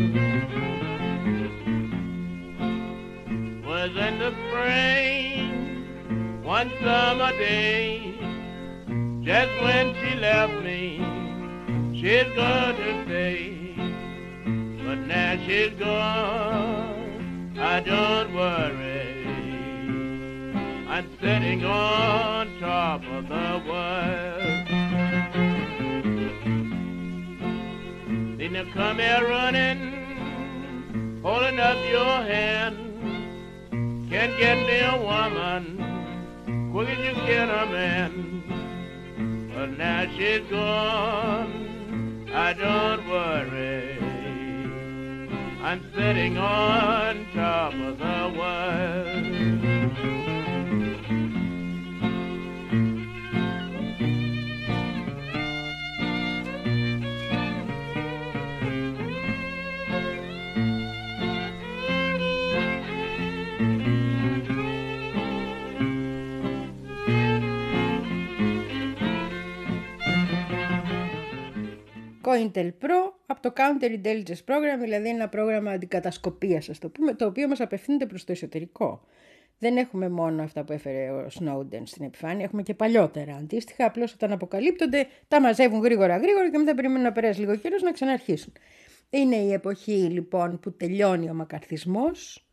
Was 3.64 3.92
in 3.92 4.18
the 4.18 4.32
spring, 4.48 6.42
one 6.44 6.72
summer 6.82 7.32
day, 7.34 8.16
just 9.22 9.62
when 9.62 9.94
she 9.94 10.16
left 10.16 10.54
me, 10.64 10.98
she's 11.94 12.34
to 12.34 13.04
stay. 13.06 13.76
But 14.88 14.98
now 15.06 15.38
she's 15.46 15.74
gone, 15.78 17.60
I 17.60 17.80
don't 17.82 18.34
worry. 18.34 19.14
I'm 20.90 21.08
sitting 21.22 21.64
on 21.64 22.60
top 22.60 23.04
of 23.04 23.30
the 23.30 23.62
world. 23.70 24.67
You 28.50 28.66
come 28.74 28.98
here 28.98 29.28
running, 29.28 31.20
holding 31.22 31.60
up 31.60 31.78
your 31.90 32.24
hand. 32.24 32.78
Can't 34.10 34.40
get 34.40 34.58
me 34.66 34.80
a 34.80 34.96
woman, 34.98 36.72
quick 36.72 36.88
as 36.88 36.98
you 36.98 37.14
can 37.26 37.50
a 37.50 37.66
man. 37.66 39.52
But 39.54 39.78
now 39.78 40.06
she's 40.18 40.50
gone, 40.50 42.30
I 42.34 42.54
don't 42.54 43.10
worry. 43.10 43.98
I'm 45.62 45.84
sitting 45.94 46.38
on 46.38 47.28
top 47.36 47.74
of 47.74 47.98
the 48.00 48.34
world. 48.40 49.37
COINTEL 72.38 72.68
Pro 72.82 73.12
από 73.26 73.42
το 73.42 73.54
Counter 73.56 73.90
Intelligence 74.04 74.44
Program, 74.46 74.80
δηλαδή 74.82 75.10
ένα 75.10 75.30
πρόγραμμα 75.30 75.72
αντικατασκοπίας, 75.72 76.70
ας 76.70 76.80
το 76.80 76.90
πούμε, 76.90 77.14
το 77.14 77.26
οποίο 77.26 77.48
μας 77.48 77.60
απευθύνεται 77.60 78.06
προς 78.06 78.24
το 78.24 78.32
εσωτερικό. 78.32 79.06
Δεν 79.60 79.78
έχουμε 79.78 80.10
μόνο 80.10 80.44
αυτά 80.44 80.64
που 80.64 80.74
έφερε 80.74 81.12
ο 81.12 81.30
Σνόντεν 81.30 81.86
στην 81.86 82.06
επιφάνεια, 82.06 82.46
έχουμε 82.46 82.62
και 82.62 82.74
παλιότερα 82.74 83.36
αντίστοιχα. 83.36 83.86
Απλώς 83.86 84.14
όταν 84.14 84.32
αποκαλύπτονται, 84.32 85.08
τα 85.28 85.42
μαζεύουν 85.42 85.80
γρήγορα 85.80 86.18
γρήγορα 86.18 86.52
και 86.52 86.58
μετά 86.58 86.76
περιμένουν 86.76 87.04
να 87.04 87.12
περάσει 87.12 87.40
λίγο 87.40 87.56
καιρός 87.56 87.82
να 87.82 87.92
ξαναρχίσουν. 87.92 88.54
Είναι 89.10 89.36
η 89.36 89.54
εποχή 89.54 89.92
λοιπόν 89.92 90.60
που 90.60 90.74
τελειώνει 90.74 91.30
ο 91.30 91.34
μακαρθισμός, 91.34 92.48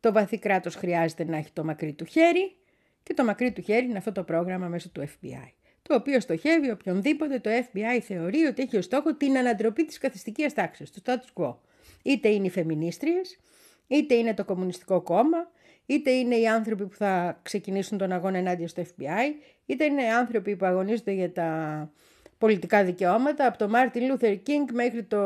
το 0.00 0.12
βαθύ 0.12 0.38
κράτος 0.38 0.74
χρειάζεται 0.74 1.24
να 1.24 1.36
έχει 1.36 1.52
το 1.52 1.64
μακρύ 1.64 1.92
του 1.92 2.04
χέρι 2.04 2.56
και 3.02 3.14
το 3.14 3.24
μακρύ 3.24 3.52
του 3.52 3.62
χέρι 3.62 3.86
είναι 3.86 3.98
αυτό 3.98 4.12
το 4.12 4.22
πρόγραμμα 4.22 4.68
μέσω 4.68 4.90
του 4.90 5.00
FBI 5.00 5.59
το 5.90 5.96
οποίος 5.96 6.22
στοχεύει 6.22 6.70
οποιονδήποτε 6.70 7.38
το 7.38 7.50
FBI 7.50 8.00
θεωρεί 8.02 8.44
ότι 8.44 8.62
έχει 8.62 8.76
ως 8.76 8.84
στόχο 8.84 9.14
την 9.14 9.36
ανατροπή 9.38 9.84
της 9.84 9.98
καθεστηκυίας 9.98 10.54
τάξης, 10.54 10.90
του 10.90 11.02
status 11.04 11.42
quo. 11.42 11.54
Είτε 12.02 12.28
είναι 12.28 12.46
οι 12.46 12.50
φεμινίστριες, 12.50 13.38
είτε 13.86 14.14
είναι 14.14 14.34
το 14.34 14.44
Κομμουνιστικό 14.44 15.00
Κόμμα, 15.00 15.50
είτε 15.86 16.10
είναι 16.10 16.36
οι 16.36 16.48
άνθρωποι 16.48 16.86
που 16.86 16.94
θα 16.96 17.40
ξεκινήσουν 17.42 17.98
τον 17.98 18.12
αγώνα 18.12 18.38
ενάντια 18.38 18.68
στο 18.68 18.82
FBI, 18.82 19.34
είτε 19.66 19.84
είναι 19.84 20.02
οι 20.02 20.08
άνθρωποι 20.08 20.56
που 20.56 20.66
αγωνίζονται 20.66 21.12
για 21.12 21.32
τα 21.32 21.90
πολιτικά 22.38 22.84
δικαιώματα, 22.84 23.46
από 23.46 23.58
το 23.58 23.68
Μάρτιν 23.68 24.06
Λούθερ 24.06 24.42
Κίνγκ 24.42 24.68
μέχρι 24.72 25.02
το 25.02 25.18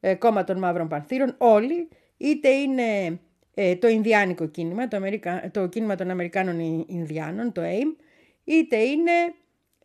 ε, 0.00 0.14
κόμμα 0.14 0.44
των 0.44 0.58
Μαύρων 0.58 0.88
Πανθύρων, 0.88 1.34
όλοι, 1.38 1.88
είτε 2.16 2.48
είναι 2.48 3.20
ε, 3.54 3.76
το 3.76 3.88
Ινδιάνικο 3.88 4.46
κίνημα, 4.46 4.88
το, 4.88 4.96
Αμερικα... 4.96 5.50
το 5.52 5.66
κίνημα 5.66 5.94
των 5.94 6.10
Αμερικάνων 6.10 6.84
Ινδιάνων, 6.86 7.52
το 7.52 7.62
AIM, 7.64 7.96
είτε 8.44 8.76
είναι 8.76 9.12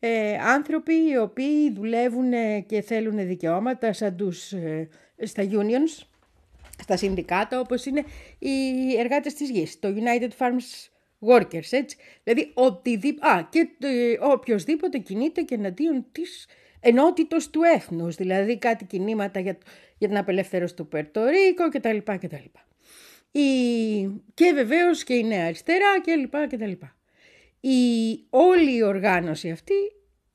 ε, 0.08 0.38
άνθρωποι 0.38 0.94
οι 0.94 1.18
οποίοι 1.18 1.72
δουλεύουν 1.74 2.32
και 2.66 2.82
θέλουν 2.82 3.28
δικαιώματα 3.28 3.94
σαν 3.94 4.16
τους, 4.16 4.52
ε, 4.52 4.90
στα 5.24 5.44
unions, 5.44 6.06
στα 6.82 6.98
συνδικάτα 6.98 7.60
όπως 7.60 7.86
είναι 7.86 8.04
οι 8.40 8.50
εργάτες 8.98 9.34
της 9.34 9.50
γης, 9.50 9.80
το 9.80 9.88
United 9.96 10.30
Farms 10.38 10.90
Workers, 11.28 11.68
έτσι. 11.70 11.98
Δηλαδή 12.24 12.52
οτιδήποτε, 12.54 13.28
α, 13.28 13.48
και 13.50 13.68
το, 13.80 13.88
οποιοδήποτε 14.32 14.98
κινείται 14.98 15.42
και 15.42 15.56
εναντίον 15.56 16.06
της 16.12 16.48
ενότητος 16.80 17.50
του 17.50 17.62
έθνους, 17.76 18.16
δηλαδή 18.16 18.58
κάτι 18.58 18.86
κινήματα 18.86 19.40
για, 19.40 19.58
για 19.98 20.08
την 20.08 20.18
απελευθέρωση 20.18 20.76
του 20.76 20.88
Περτορίκο 20.88 21.70
κτλ. 21.70 21.98
κτλ. 21.98 22.36
Η, 23.32 23.42
και 24.34 24.52
βεβαίως 24.54 25.04
και 25.04 25.14
η 25.14 25.24
Νέα 25.24 25.46
Αριστερά 25.46 26.02
κτλ. 26.50 26.72
Η, 27.60 28.20
όλη 28.30 28.76
η 28.76 28.84
οργάνωση 28.84 29.52
αυτή 29.52 29.74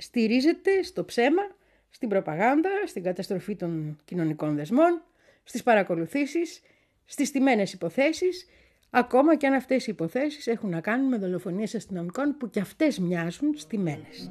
στηρίζεται 0.00 0.82
στο 0.82 1.04
ψέμα, 1.04 1.42
στην 1.90 2.08
προπαγάνδα, 2.08 2.70
στην 2.86 3.02
καταστροφή 3.02 3.56
των 3.56 3.98
κοινωνικών 4.04 4.56
δεσμών, 4.56 5.02
στις 5.44 5.62
παρακολουθήσεις, 5.62 6.60
στις 7.04 7.30
τιμένες 7.30 7.72
υποθέσεις, 7.72 8.46
ακόμα 8.90 9.36
και 9.36 9.46
αν 9.46 9.52
αυτές 9.52 9.86
οι 9.86 9.90
υποθέσεις 9.90 10.46
έχουν 10.46 10.70
να 10.70 10.80
κάνουν 10.80 11.08
με 11.08 11.16
δολοφονίες 11.16 11.74
αστυνομικών 11.74 12.36
που 12.38 12.50
και 12.50 12.60
αυτές 12.60 12.98
μοιάζουν 12.98 13.54
στιμένες. 13.56 14.30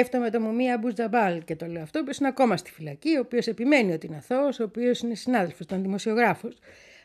Σκέφτομαι 0.00 0.30
το 0.30 0.40
Μουμία 0.40 0.78
Μπουζαμπάλ 0.78 1.44
και 1.44 1.56
το 1.56 1.66
λέω 1.66 1.82
αυτό, 1.82 1.98
ο 1.98 2.02
οποίος 2.02 2.18
είναι 2.18 2.28
ακόμα 2.28 2.56
στη 2.56 2.70
φυλακή, 2.70 3.16
ο 3.16 3.20
οποίος 3.20 3.46
επιμένει 3.46 3.92
ότι 3.92 4.06
είναι 4.06 4.16
αθώος, 4.16 4.60
ο 4.60 4.64
οποίος 4.64 5.00
είναι 5.00 5.14
συνάδελφος, 5.14 5.60
ήταν 5.60 5.82
δημοσιογράφος, 5.82 6.58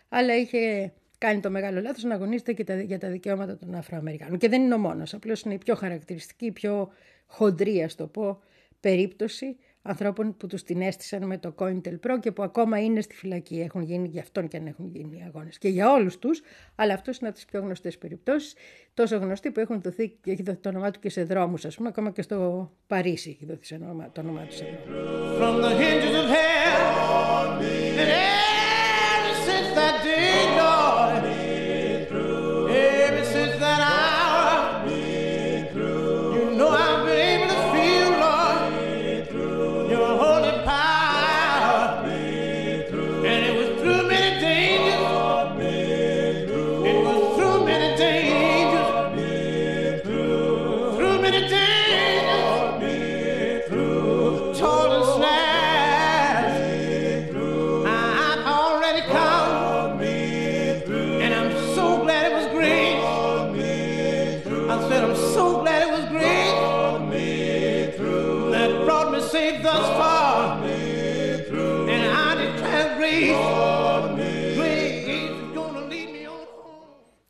αλλά 0.09 0.35
είχε 0.35 0.93
κάνει 1.17 1.39
το 1.39 1.49
μεγάλο 1.49 1.81
λάθος 1.81 2.03
να 2.03 2.13
αγωνίζεται 2.13 2.53
και 2.53 2.63
τα, 2.63 2.81
για 2.81 2.99
τα 2.99 3.09
δικαιώματα 3.09 3.57
των 3.57 3.75
Αφροαμερικάνων. 3.75 4.37
Και 4.37 4.49
δεν 4.49 4.61
είναι 4.61 4.73
ο 4.73 4.77
μόνος. 4.77 5.13
Απλώς 5.13 5.41
είναι 5.41 5.53
η 5.53 5.57
πιο 5.57 5.75
χαρακτηριστική, 5.75 6.45
η 6.45 6.51
πιο 6.51 6.91
χοντρή, 7.25 7.83
ας 7.83 7.95
το 7.95 8.07
πω, 8.07 8.41
περίπτωση 8.79 9.57
ανθρώπων 9.87 10.37
που 10.37 10.47
τους 10.47 10.63
την 10.63 10.81
έστησαν 10.81 11.25
με 11.25 11.37
το 11.37 11.55
COINTEL 11.57 11.93
Pro 11.93 12.19
και 12.19 12.31
που 12.31 12.43
ακόμα 12.43 12.79
είναι 12.79 13.01
στη 13.01 13.15
φυλακή. 13.15 13.59
Έχουν 13.59 13.81
γίνει 13.81 14.07
για 14.07 14.21
αυτόν 14.21 14.47
και 14.47 14.57
αν 14.57 14.67
έχουν 14.67 14.87
γίνει 14.87 15.17
οι 15.17 15.23
αγώνες. 15.27 15.57
Και 15.57 15.67
για 15.67 15.91
όλους 15.91 16.17
τους, 16.17 16.41
αλλά 16.75 16.93
αυτός 16.93 17.17
είναι 17.17 17.27
από 17.27 17.37
τις 17.37 17.45
πιο 17.45 17.59
γνωστές 17.59 17.97
περιπτώσεις. 17.97 18.53
Τόσο 18.93 19.17
γνωστοί 19.17 19.51
που 19.51 19.59
έχουν 19.59 19.81
δοθεί 19.81 20.09
και 20.21 20.31
έχει 20.31 20.43
δοθεί 20.43 20.57
το 20.57 20.69
όνομά 20.69 20.91
του 20.91 20.99
και 20.99 21.09
σε 21.09 21.23
δρόμους, 21.23 21.65
ας 21.65 21.75
πούμε, 21.75 21.87
ακόμα 21.87 22.11
και 22.11 22.21
στο 22.21 22.71
Παρίσι 22.87 23.29
έχει 23.29 23.45
δοθεί 23.45 23.77
το 24.11 24.21
όνομά 24.21 24.41
του 24.45 24.55
σε 24.55 24.65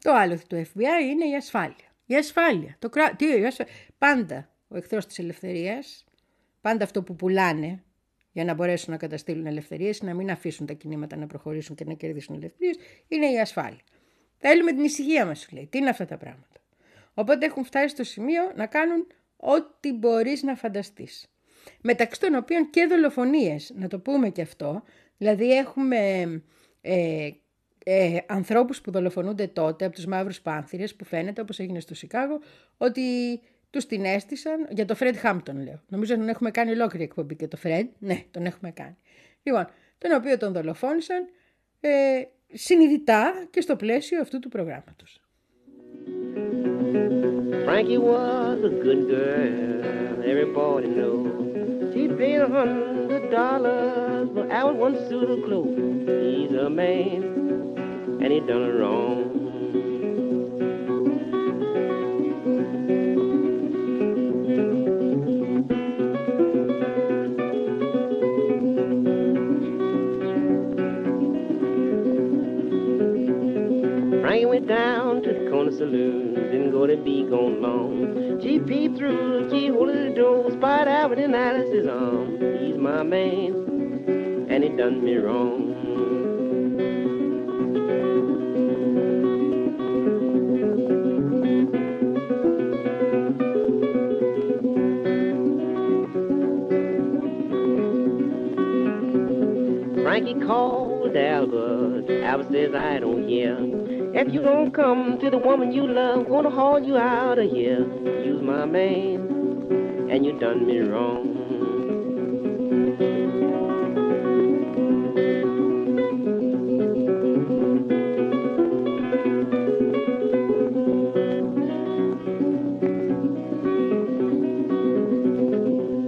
Το 0.01 0.13
άλλο 0.13 0.39
του 0.49 0.55
FBI 0.55 1.11
είναι 1.11 1.27
η 1.31 1.35
ασφάλεια. 1.35 1.95
Η 2.05 2.15
ασφάλεια. 2.15 2.75
Το 2.79 2.89
κρά... 2.89 3.15
Τι, 3.15 3.39
η 3.39 3.45
ασφάλεια. 3.45 3.73
Πάντα 3.97 4.49
ο 4.67 4.77
εχθρός 4.77 5.05
της 5.05 5.19
ελευθερίας, 5.19 6.05
πάντα 6.61 6.83
αυτό 6.83 7.03
που 7.03 7.15
πουλάνε 7.15 7.83
για 8.31 8.43
να 8.43 8.53
μπορέσουν 8.53 8.91
να 8.91 8.97
καταστήλουν 8.97 9.45
ελευθερίες, 9.45 10.01
να 10.01 10.13
μην 10.13 10.31
αφήσουν 10.31 10.65
τα 10.65 10.73
κινήματα 10.73 11.15
να 11.15 11.27
προχωρήσουν 11.27 11.75
και 11.75 11.85
να 11.85 11.93
κερδίσουν 11.93 12.35
ελευθερίες, 12.35 12.77
είναι 13.07 13.31
η 13.31 13.39
ασφάλεια. 13.39 13.81
Θέλουμε 14.37 14.71
την 14.71 14.83
ησυχία 14.83 15.25
μας, 15.25 15.39
σου 15.39 15.49
λέει. 15.55 15.67
Τι 15.67 15.77
είναι 15.77 15.89
αυτά 15.89 16.05
τα 16.05 16.17
πράγματα; 16.17 16.61
Οπότε 17.13 17.45
έχουν 17.45 17.65
φτάσει 17.65 17.87
στο 17.87 18.03
σημείο 18.03 18.51
να 18.55 18.65
κάνουν 18.65 19.07
ό,τι 19.37 19.93
μπορείς 19.93 20.43
να 20.43 20.55
φανταστείς. 20.55 21.34
Μεταξύ 21.81 22.19
των 22.19 22.35
οποίων 22.35 22.69
και 22.69 22.85
δολοφονίες, 22.85 23.73
να 23.75 23.87
το 23.87 23.99
πούμε 23.99 24.29
και 24.29 24.41
αυτό. 24.41 24.83
Δηλαδή 25.17 25.51
έχουμε 25.51 26.21
ε, 26.81 27.29
ε, 27.83 28.17
ανθρώπους 28.25 28.81
που 28.81 28.91
δολοφονούνται 28.91 29.47
τότε 29.47 29.85
από 29.85 29.95
τους 29.95 30.05
μαύρους 30.05 30.41
πάνθυρες 30.41 30.95
που 30.95 31.05
φαίνεται 31.05 31.41
όπως 31.41 31.59
έγινε 31.59 31.79
στο 31.79 31.95
Σικάγο 31.95 32.39
ότι 32.77 33.01
τους 33.69 33.85
την 33.85 34.05
έστησαν 34.05 34.67
για 34.69 34.85
το 34.85 34.95
Φρέντ 34.95 35.15
Χάμπτον 35.15 35.63
λέω. 35.63 35.81
Νομίζω 35.87 36.15
τον 36.15 36.29
έχουμε 36.29 36.51
κάνει 36.51 36.71
ολόκληρη 36.71 37.03
εκπομπή 37.03 37.35
και 37.35 37.47
το 37.47 37.57
Φρέντ. 37.57 37.87
Ναι, 37.99 38.23
τον 38.31 38.45
έχουμε 38.45 38.71
κάνει. 38.71 38.95
Λοιπόν, 39.43 39.67
τον 39.97 40.11
οποίο 40.11 40.37
τον 40.37 40.53
δολοφόνησαν 40.53 41.27
ε, 41.79 41.89
συνειδητά 42.53 43.47
και 43.49 43.61
στο 43.61 43.75
πλαίσιο 43.75 44.21
αυτού 44.21 44.39
του 44.39 44.49
προγράμματος. 44.49 45.19
Frankie 47.65 47.97
was 47.97 48.59
a 48.63 48.73
good 48.85 49.01
girl, 49.09 50.23
everybody 50.31 50.87
knows. 50.97 51.44
paid 52.17 52.37
a 52.37 52.47
hundred 52.47 53.29
dollars 53.29 54.29
for 54.33 54.49
Albert 54.49 54.79
one 54.79 55.09
suit 55.09 55.29
of 55.29 55.43
clothes. 55.43 55.75
He's 56.07 56.51
a 56.57 56.69
man, 56.69 57.23
and 58.21 58.31
he 58.31 58.39
done 58.39 58.61
it 58.63 58.73
wrong. 58.79 59.31
Frank 74.21 74.47
went 74.47 74.67
down 74.67 75.21
to 75.23 75.33
the 75.33 75.49
corner 75.49 75.71
saloon, 75.71 76.35
didn't 76.35 76.71
go 76.71 76.87
to 76.87 76.95
be 76.95 77.23
gone 77.23 77.61
long. 77.61 77.94
She 78.45 78.59
peeped 78.59 78.99
through 78.99 79.45
the 79.45 79.49
keyhole 79.49 79.89
of 79.89 79.95
the 79.95 80.11
door, 80.11 80.51
spied 80.51 80.87
out 80.87 81.09
within 81.09 81.33
Alice's 81.33 81.87
arm. 81.87 82.37
He's 82.59 82.77
my 82.77 83.01
man, 83.01 84.45
and 84.51 84.63
he 84.63 84.69
done 84.69 85.03
me 85.03 85.15
wrong. 85.15 85.73
Frankie 100.03 100.39
called 100.45 101.17
Albert. 101.17 102.11
Albert 102.23 102.51
says, 102.51 102.75
I 102.75 102.99
don't 102.99 103.27
hear. 103.27 103.74
If 104.17 104.33
you 104.33 104.41
don't 104.41 104.71
come 104.73 105.19
to 105.19 105.29
the 105.29 105.37
woman 105.37 105.73
you 105.73 105.85
love, 105.85 106.29
gonna 106.29 106.49
haul 106.49 106.81
you 106.81 106.95
out 106.95 107.37
of 107.37 107.51
here. 107.51 107.85
You's 108.23 108.41
my 108.41 108.65
man, 108.65 110.07
and 110.09 110.25
you 110.25 110.39
done 110.39 110.65
me 110.65 110.79
wrong. 110.79 111.35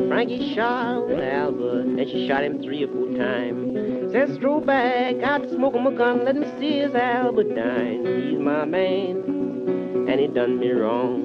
Frankie 0.08 0.56
shot 0.56 1.12
Albert, 1.12 1.88
and 1.88 2.10
she 2.10 2.26
shot 2.26 2.46
him 2.46 2.64
three 2.64 2.86
or 2.86 2.88
four 2.88 3.18
times. 3.18 3.67
Says, 4.18 4.34
stroll 4.38 4.62
back 4.62 5.22
out 5.22 5.44
to 5.44 5.50
smoke 5.52 5.76
him 5.76 5.86
a 5.86 5.92
gun, 5.92 6.26
let 6.26 6.36
me 6.36 6.48
see 6.58 6.80
his 6.80 6.96
Albertine. 6.96 8.04
He's 8.04 8.40
my 8.40 8.66
man, 8.66 9.18
and 10.10 10.20
he 10.20 10.26
done 10.26 10.58
me 10.58 10.72
wrong. 10.72 11.22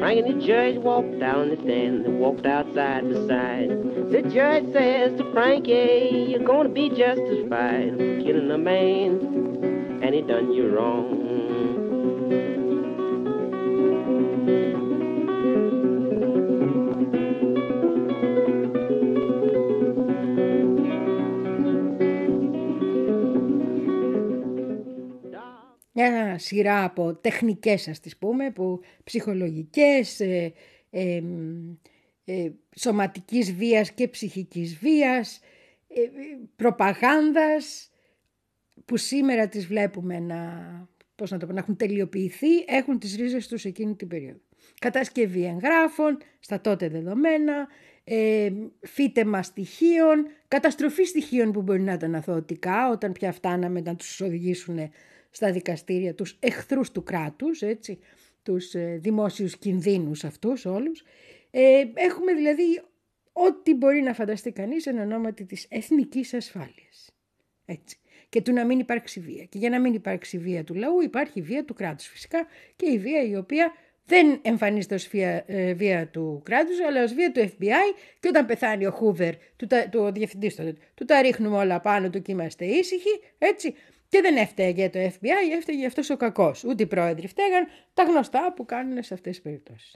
Frank 0.00 0.26
and 0.26 0.40
the 0.40 0.46
judge 0.46 0.76
walked 0.78 1.18
down 1.20 1.50
the 1.50 1.56
stand. 1.56 2.06
They 2.06 2.10
walked 2.12 2.46
outside 2.46 3.10
beside. 3.10 3.93
The 4.10 4.22
judge 4.22 4.72
says 4.72 5.18
to 5.18 5.24
Frankie, 5.32 6.26
you're 6.30 6.46
gonna 6.52 6.68
be 6.68 6.88
justified 6.88 7.90
for 7.96 8.20
killing 8.22 8.50
a 8.50 8.58
man, 8.58 9.10
and 10.02 10.14
he 10.14 10.22
done 10.22 10.52
you 10.52 10.68
wrong. 10.74 11.24
Μια 25.96 26.38
σειρά 26.38 26.84
από 26.84 27.14
τεχνικές, 27.14 27.88
ας 27.88 28.00
τις 28.00 28.16
πούμε, 28.16 28.50
που 28.50 28.80
ψυχολογικές, 29.04 30.20
ε, 30.20 30.52
ε, 30.90 31.22
ε, 32.24 32.50
σωματικής 32.76 33.54
βίας 33.54 33.92
και 33.92 34.08
ψυχικής 34.08 34.78
βίας, 34.78 35.40
ε, 35.88 36.00
προπαγάνδας, 36.56 37.88
που 38.84 38.96
σήμερα 38.96 39.48
τις 39.48 39.66
βλέπουμε 39.66 40.18
να, 40.18 40.38
πώς 41.14 41.30
να, 41.30 41.38
το 41.38 41.46
πω, 41.46 41.52
να 41.52 41.58
έχουν 41.58 41.76
τελειοποιηθεί, 41.76 42.58
έχουν 42.66 42.98
τις 42.98 43.16
ρίζες 43.16 43.48
τους 43.48 43.64
εκείνη 43.64 43.94
την 43.94 44.08
περίοδο. 44.08 44.38
Κατασκευή 44.80 45.44
εγγράφων, 45.44 46.18
στα 46.40 46.60
τότε 46.60 46.88
δεδομένα, 46.88 47.68
ε, 48.04 48.52
φύτεμα 48.80 49.42
στοιχείων, 49.42 50.26
καταστροφή 50.48 51.04
στοιχείων 51.04 51.52
που 51.52 51.62
μπορεί 51.62 51.80
να 51.80 51.92
ήταν 51.92 52.14
αθωωτικά, 52.14 52.90
όταν 52.90 53.12
πια 53.12 53.32
φτάναμε 53.32 53.80
να 53.80 53.96
τους 53.96 54.20
οδηγήσουν 54.20 54.90
στα 55.30 55.52
δικαστήρια 55.52 56.14
τους 56.14 56.36
εχθρούς 56.40 56.90
του 56.90 57.02
κράτους, 57.02 57.62
έτσι, 57.62 57.98
τους 58.42 58.74
ε, 58.74 58.98
δημόσιους 59.00 59.58
κινδύνους 59.58 60.24
αυτούς 60.24 60.64
όλους. 60.64 61.02
Ε, 61.56 61.84
έχουμε 61.94 62.32
δηλαδή 62.32 62.82
ό,τι 63.32 63.74
μπορεί 63.74 64.00
να 64.00 64.14
φανταστεί 64.14 64.52
κανείς 64.52 64.86
εν 64.86 64.98
ονόματι 64.98 65.44
της 65.44 65.66
εθνικής 65.68 66.34
ασφάλειας. 66.34 67.14
Έτσι. 67.64 67.98
Και 68.28 68.42
του 68.42 68.52
να 68.52 68.64
μην 68.64 68.78
υπάρξει 68.78 69.20
βία. 69.20 69.44
Και 69.44 69.58
για 69.58 69.70
να 69.70 69.80
μην 69.80 69.94
υπάρξει 69.94 70.38
βία 70.38 70.64
του 70.64 70.74
λαού 70.74 71.00
υπάρχει 71.00 71.42
βία 71.42 71.64
του 71.64 71.74
κράτους 71.74 72.06
φυσικά 72.06 72.46
και 72.76 72.90
η 72.90 72.98
βία 72.98 73.22
η 73.22 73.36
οποία 73.36 73.72
δεν 74.04 74.38
εμφανίζεται 74.42 74.94
ως 74.94 75.08
βία, 75.08 75.44
ε, 75.46 75.72
βία 75.74 76.08
του 76.08 76.42
κράτους 76.44 76.80
αλλά 76.80 77.02
ως 77.02 77.14
βία 77.14 77.32
του 77.32 77.40
FBI 77.40 77.96
και 78.20 78.28
όταν 78.28 78.46
πεθάνει 78.46 78.86
ο 78.86 78.90
Χούβερ, 78.90 79.34
του, 79.56 79.66
του 79.90 80.00
ο 80.00 80.12
διευθυντής 80.12 80.54
τότε, 80.54 80.74
του 80.94 81.04
τα 81.04 81.22
ρίχνουμε 81.22 81.56
όλα 81.56 81.80
πάνω 81.80 82.10
του 82.10 82.22
και 82.22 82.32
είμαστε 82.32 82.64
ήσυχοι, 82.64 83.20
έτσι. 83.38 83.74
Και 84.08 84.20
δεν 84.20 84.36
έφταιγε 84.36 84.88
το 84.88 84.98
FBI, 84.98 85.56
έφταιγε 85.56 85.86
αυτός 85.86 86.10
ο 86.10 86.16
κακός. 86.16 86.64
Ούτε 86.64 86.82
οι 86.82 86.86
πρόεδροι 86.86 87.26
φταίγαν, 87.26 87.66
τα 87.94 88.02
γνωστά 88.02 88.52
που 88.56 88.64
κάνουν 88.64 89.02
σε 89.02 89.14
αυτές 89.14 89.32
τις 89.32 89.42
περιπτώσεις. 89.42 89.94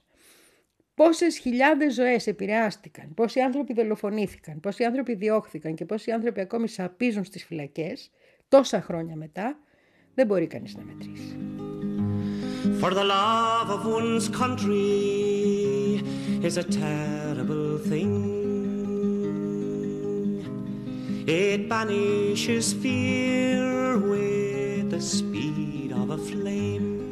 Πόσες 0.98 1.38
χιλιάδες 1.38 1.94
ζωές 1.94 2.26
επηρεάστηκαν, 2.26 3.14
πόσοι 3.14 3.40
άνθρωποι 3.40 3.72
δολοφονήθηκαν, 3.72 4.60
πόσοι 4.60 4.84
άνθρωποι 4.84 5.14
διώχθηκαν 5.14 5.74
και 5.74 5.84
πόσοι 5.84 6.10
άνθρωποι 6.10 6.40
ακόμη 6.40 6.68
σαπίζουν 6.68 7.24
στις 7.24 7.44
φυλακές, 7.44 8.10
τόσα 8.48 8.80
χρόνια 8.80 9.16
μετά, 9.16 9.58
δεν 10.14 10.26
μπορεί 10.26 10.46
κανείς 10.46 10.76
να 10.76 10.82
μετρήσει. 10.82 11.36
For 12.80 12.90
the 12.90 13.04
love 13.16 13.68
of 13.76 13.82
one's 13.98 14.28
country 14.42 16.02
is 16.48 16.56
a 16.64 16.66
terrible 16.82 17.68
thing. 17.90 18.12
It 21.26 21.60
banishes 21.72 22.66
fear 22.82 23.98
with 24.12 24.84
the 24.94 25.02
speed 25.16 25.90
of 26.00 26.06
a 26.16 26.20
flame. 26.30 27.07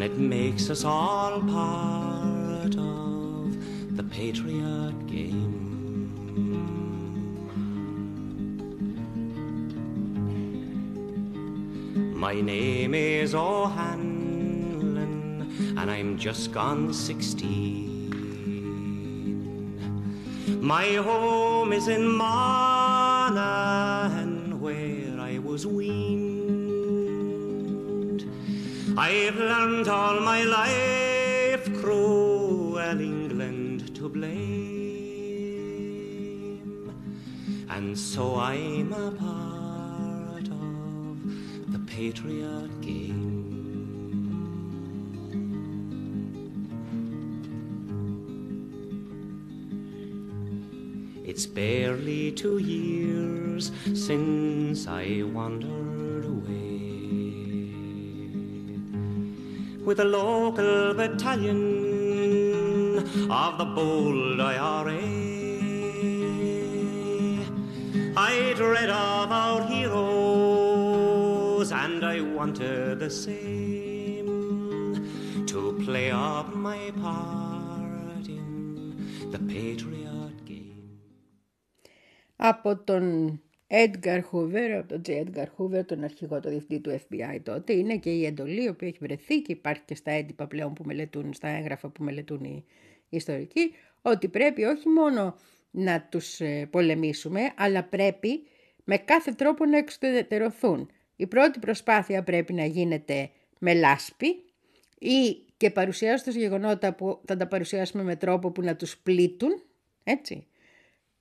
And 0.00 0.10
it 0.10 0.18
makes 0.18 0.70
us 0.70 0.82
all 0.82 1.42
part 1.42 2.74
of 2.74 3.54
the 3.98 4.02
patriot 4.02 4.94
game. 5.06 5.68
My 12.18 12.40
name 12.40 12.94
is 12.94 13.34
O'Hanlon, 13.34 14.96
and 15.76 15.90
I'm 15.90 16.16
just 16.16 16.50
gone 16.50 16.94
sixteen. 16.94 18.08
My 20.62 20.94
home 20.94 21.74
is 21.74 21.88
in 21.88 22.06
Monaghan, 22.06 23.38
where 24.62 25.20
I 25.20 25.36
was 25.40 25.66
weaned. 25.66 26.39
I've 28.96 29.36
learned 29.36 29.88
all 29.88 30.20
my 30.20 30.42
life 30.42 31.72
cruel 31.80 32.78
England 33.00 33.94
to 33.94 34.08
blame, 34.08 34.30
and 37.68 37.96
so 37.98 38.36
I'm 38.36 38.92
a 38.92 39.12
part 39.12 40.48
of 40.48 41.72
the 41.72 41.78
patriot 41.86 42.80
game. 42.80 43.46
It's 51.24 51.46
barely 51.46 52.32
two 52.32 52.58
years 52.58 53.70
since 53.94 54.88
I 54.88 55.22
wandered 55.22 55.99
with 59.85 59.99
a 59.99 60.05
local 60.05 60.93
battalion 60.93 61.61
of 63.29 63.57
the 63.57 63.65
bold 63.65 64.39
IRA. 64.41 65.01
I'd 68.17 68.59
read 68.59 68.89
of 68.89 69.31
our 69.31 69.61
heroes 69.73 71.15
and 71.71 72.03
I 72.03 72.21
wanted 72.21 72.99
the 72.99 73.09
same 73.09 74.27
to 75.45 75.59
play 75.85 76.11
up 76.11 76.55
my 76.55 76.91
part 77.01 78.27
in 78.27 78.47
the 79.31 79.39
patriot 79.39 80.45
game. 80.45 80.99
από 82.35 82.75
τον 82.77 83.39
Edgar 83.72 84.20
Hoover, 84.32 84.76
από 84.78 84.88
τον 84.88 85.02
J. 85.06 85.10
Edgar 85.10 85.46
Hoover, 85.56 85.86
τον 85.86 86.04
αρχηγό, 86.04 86.40
τον 86.40 86.50
διευθυντή 86.50 86.80
του 86.80 86.90
FBI 86.90 87.40
τότε. 87.42 87.72
Είναι 87.72 87.96
και 87.96 88.10
η 88.10 88.26
εντολή, 88.26 88.64
η 88.64 88.68
οποία 88.68 88.88
έχει 88.88 88.98
βρεθεί 89.00 89.40
και 89.40 89.52
υπάρχει 89.52 89.82
και 89.84 89.94
στα 89.94 90.10
έντυπα 90.10 90.46
πλέον 90.46 90.72
που 90.72 90.82
μελετούν, 90.84 91.32
στα 91.32 91.48
έγγραφα 91.48 91.88
που 91.88 92.04
μελετούν 92.04 92.44
οι 92.44 92.64
ιστορικοί, 93.08 93.74
ότι 94.02 94.28
πρέπει 94.28 94.64
όχι 94.64 94.88
μόνο 94.88 95.36
να 95.70 96.06
τους 96.10 96.40
ε, 96.40 96.68
πολεμήσουμε, 96.70 97.52
αλλά 97.56 97.84
πρέπει 97.84 98.42
με 98.84 98.96
κάθε 98.96 99.32
τρόπο 99.32 99.64
να 99.64 99.76
εξουδετερωθούν 99.76 100.90
Η 101.16 101.26
πρώτη 101.26 101.58
προσπάθεια 101.58 102.22
πρέπει 102.22 102.52
να 102.52 102.64
γίνεται 102.64 103.30
με 103.58 103.74
λάσπη 103.74 104.26
ή 104.98 105.44
και 105.56 105.70
παρουσιάζοντας 105.70 106.34
γεγονότα 106.34 106.94
που 106.94 107.20
θα 107.24 107.36
τα 107.36 107.46
παρουσιάσουμε 107.46 108.02
με 108.02 108.16
τρόπο 108.16 108.50
που 108.50 108.62
να 108.62 108.76
τους 108.76 108.98
πλήττουν, 108.98 109.62
έτσι. 110.04 110.46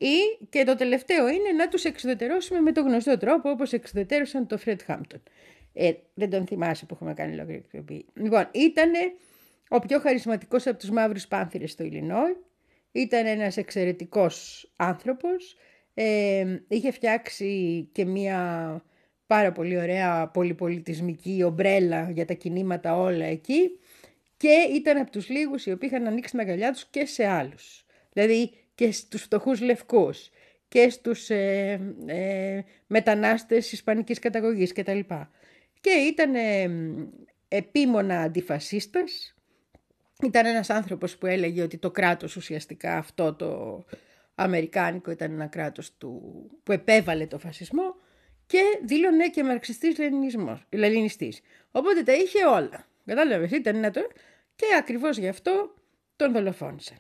Ή 0.01 0.45
και 0.49 0.63
το 0.63 0.75
τελευταίο 0.75 1.27
είναι 1.27 1.51
να 1.57 1.67
τους 1.67 1.83
εξουδετερώσουμε 1.83 2.59
με 2.59 2.71
το 2.71 2.81
γνωστό 2.81 3.17
τρόπο 3.17 3.49
όπως 3.49 3.73
εξουδετερώσαν 3.73 4.47
το 4.47 4.57
Φρέντ 4.57 4.81
Χάμπτον. 4.81 5.23
Ε, 5.73 5.91
δεν 6.13 6.29
τον 6.29 6.45
θυμάσαι 6.45 6.85
που 6.85 6.93
έχουμε 6.93 7.13
κάνει 7.13 7.35
λόγια 7.35 7.61
Λοιπόν, 8.13 8.49
ήταν 8.51 8.91
ο 9.69 9.79
πιο 9.79 9.99
χαρισματικός 9.99 10.67
από 10.67 10.79
τους 10.79 10.89
μαύρους 10.89 11.27
πάνθυρες 11.27 11.71
στο 11.71 11.83
Ιλινόι. 11.83 12.35
Ήταν 12.91 13.25
ένας 13.25 13.57
εξαιρετικός 13.57 14.69
άνθρωπος. 14.75 15.55
Ε, 15.93 16.59
είχε 16.67 16.91
φτιάξει 16.91 17.89
και 17.91 18.05
μία 18.05 18.83
πάρα 19.27 19.51
πολύ 19.51 19.77
ωραία 19.77 20.27
πολυπολιτισμική 20.27 21.43
ομπρέλα 21.43 22.11
για 22.11 22.25
τα 22.25 22.33
κινήματα 22.33 22.97
όλα 22.97 23.25
εκεί 23.25 23.79
και 24.37 24.67
ήταν 24.73 24.97
από 24.97 25.11
τους 25.11 25.29
λίγους 25.29 25.65
οι 25.65 25.71
οποίοι 25.71 25.89
είχαν 25.91 26.07
ανοίξει 26.07 26.31
την 26.31 26.39
αγκαλιά 26.39 26.71
τους 26.71 26.85
και 26.85 27.05
σε 27.05 27.25
άλλους. 27.25 27.85
Δηλαδή 28.13 28.51
και 28.79 28.91
στους 28.91 29.21
φτωχούς 29.21 29.61
λευκούς 29.61 30.29
και 30.67 30.89
στους 30.89 31.29
ε, 31.29 31.93
ε, 32.05 32.61
μετανάστες 32.87 33.71
ισπανικής 33.71 34.19
καταγωγής 34.19 34.73
κτλ. 34.73 34.99
Και 35.81 35.89
ήταν 35.89 36.35
ε, 36.35 36.69
επίμονα 37.47 38.21
αντιφασίστας. 38.21 39.35
Ήταν 40.23 40.45
ένας 40.45 40.69
άνθρωπος 40.69 41.17
που 41.17 41.25
έλεγε 41.25 41.61
ότι 41.61 41.77
το 41.77 41.91
κράτος 41.91 42.35
ουσιαστικά 42.35 42.97
αυτό 42.97 43.33
το 43.33 43.83
αμερικάνικο 44.35 45.11
ήταν 45.11 45.31
ένα 45.31 45.47
κράτος 45.47 45.97
του, 45.97 46.21
που 46.63 46.71
επέβαλε 46.71 47.27
το 47.27 47.39
φασισμό 47.39 47.95
και 48.45 48.61
δήλωνε 48.85 49.29
και 49.29 49.43
μαρξιστής 49.43 49.95
λενινιστής. 50.69 51.41
Οπότε 51.71 52.03
τα 52.03 52.13
είχε 52.13 52.45
όλα. 52.45 52.87
Κατάλαβες, 53.05 53.51
ήταν 53.51 53.75
ένα 53.75 53.91
το... 53.91 54.01
Και 54.55 54.65
ακριβώς 54.77 55.17
γι' 55.17 55.27
αυτό 55.27 55.73
τον 56.15 56.31
δολοφόνησαν. 56.31 56.97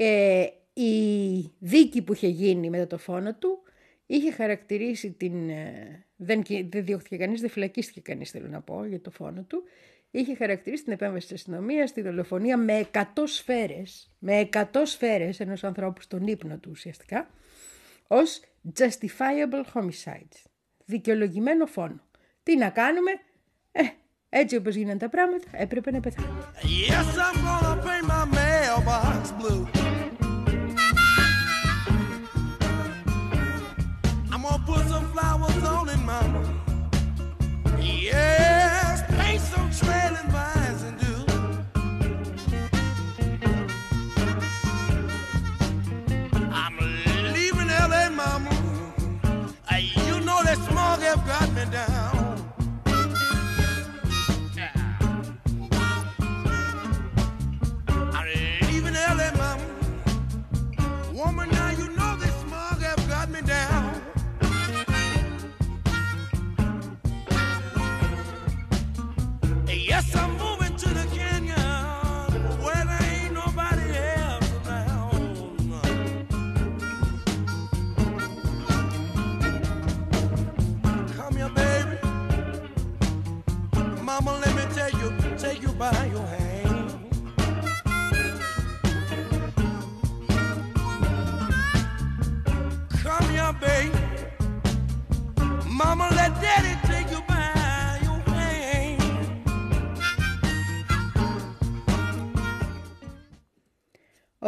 Ε, 0.00 0.46
η 0.72 1.52
δίκη 1.58 2.02
που 2.02 2.12
είχε 2.12 2.26
γίνει 2.26 2.70
μετά 2.70 2.86
το 2.86 2.98
φόνο 2.98 3.34
του 3.34 3.62
είχε 4.06 4.32
χαρακτηρίσει 4.32 5.10
την... 5.10 5.48
Ε, 5.50 6.06
δεν, 6.16 6.42
δεν 6.68 6.84
διώχθηκε 6.84 7.16
κανείς, 7.16 7.40
δεν 7.40 7.50
φυλακίστηκε 7.50 8.00
κανείς 8.00 8.30
θέλω 8.30 8.48
να 8.48 8.60
πω 8.60 8.84
για 8.84 9.00
το 9.00 9.10
φόνο 9.10 9.42
του. 9.42 9.62
Είχε 10.10 10.34
χαρακτηρίσει 10.34 10.84
την 10.84 10.92
επέμβαση 10.92 11.26
της 11.26 11.34
αστυνομίας 11.34 11.90
στη 11.90 12.02
δολοφονία 12.02 12.56
με 12.56 12.88
100 12.92 13.02
σφαίρες, 13.24 14.10
με 14.18 14.48
100 14.52 14.64
σφαίρες 14.84 15.40
ενός 15.40 15.64
ανθρώπου 15.64 16.00
στον 16.00 16.26
ύπνο 16.26 16.58
του 16.58 16.70
ουσιαστικά, 16.72 17.30
ως 18.06 18.40
justifiable 18.78 19.64
homicide, 19.74 20.48
δικαιολογημένο 20.84 21.66
φόνο. 21.66 22.00
Τι 22.42 22.56
να 22.56 22.70
κάνουμε, 22.70 23.10
ε, 23.72 23.82
έτσι 24.28 24.56
όπως 24.56 24.74
γίνανε 24.74 24.98
τα 24.98 25.08
πράγματα, 25.08 25.46
έπρεπε 25.52 25.90
να 25.90 26.00
πεθάνει. 26.00 26.28
Yes, 26.88 27.18
I'm 27.26 27.36
gonna 27.46 27.74
pay 27.86 28.00
my 28.12 28.24
mailbox 28.38 29.32
blue. 29.40 29.77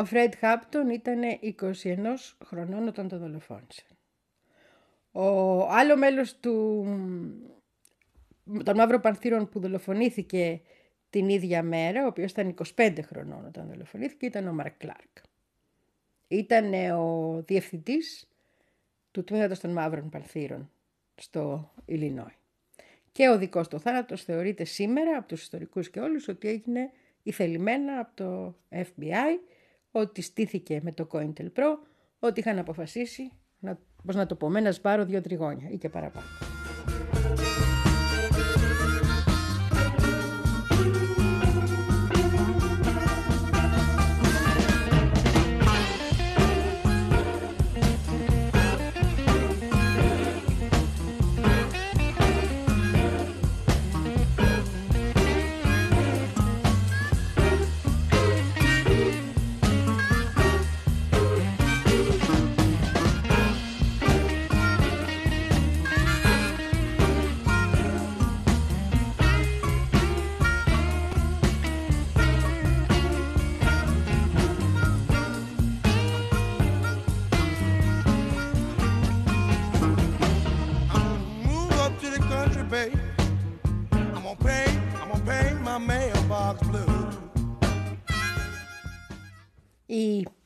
Ο 0.01 0.05
Φρέντ 0.05 0.33
Χάπτον 0.39 0.89
ήταν 0.89 1.21
21 1.61 1.63
χρονών 2.45 2.89
όταν 2.89 3.09
το 3.09 3.19
δολοφόνησε. 3.19 3.85
Ο 5.13 5.61
άλλο 5.69 5.97
μέλος 5.97 6.37
του, 6.37 6.85
των 8.65 8.77
Μαύρων 8.77 9.01
Πανθύρων 9.01 9.49
που 9.49 9.61
δολοφονήθηκε 9.61 10.61
την 11.11 11.29
ίδια 11.29 11.63
μέρα, 11.63 12.05
ο 12.05 12.07
οποίος 12.07 12.31
ήταν 12.31 12.55
25 12.75 12.99
χρονών 13.03 13.47
όταν 13.47 13.69
δολοφονήθηκε, 13.69 14.27
ήταν 14.27 14.49
ο 14.49 14.53
Μαρκ 14.53 14.77
Κλάρκ. 14.77 15.17
Ήταν 16.29 16.73
ο 16.91 17.43
διευθυντής 17.47 18.29
του 19.11 19.25
τμήματος 19.25 19.61
των 19.61 19.71
Μαύρων 19.71 20.09
Πανθύρων 20.09 20.71
στο 21.15 21.73
Ιλινόι. 21.85 22.35
Και 23.13 23.29
ο 23.29 23.39
δικός 23.39 23.69
του 23.69 23.81
θάνατος 23.81 24.25
θεωρείται 24.25 24.65
σήμερα 24.65 25.17
από 25.17 25.29
τους 25.29 25.43
ιστορικούς 25.43 25.91
και 25.91 26.01
όλους 26.01 26.29
ότι 26.29 26.49
έγινε 26.49 26.91
ηθελημένα 27.23 27.99
από 27.99 28.11
το 28.15 28.57
FBI 28.71 29.39
ότι 29.91 30.23
στήθηκε 30.23 30.81
με 30.83 30.93
το 30.93 31.09
COINTELPRO, 31.13 31.77
ότι 32.19 32.41
είχαν 32.41 32.59
αποφασίσει, 32.59 33.33
να, 33.59 33.79
πώς 34.05 34.15
να 34.15 34.27
το 34.27 34.35
πω, 34.35 34.49
με 34.49 34.59
ένα 34.59 34.73
σπάρο 34.73 35.05
δύο 35.05 35.21
τριγώνια 35.21 35.71
ή 35.71 35.79
και 35.79 35.89
παραπάνω. 35.89 36.60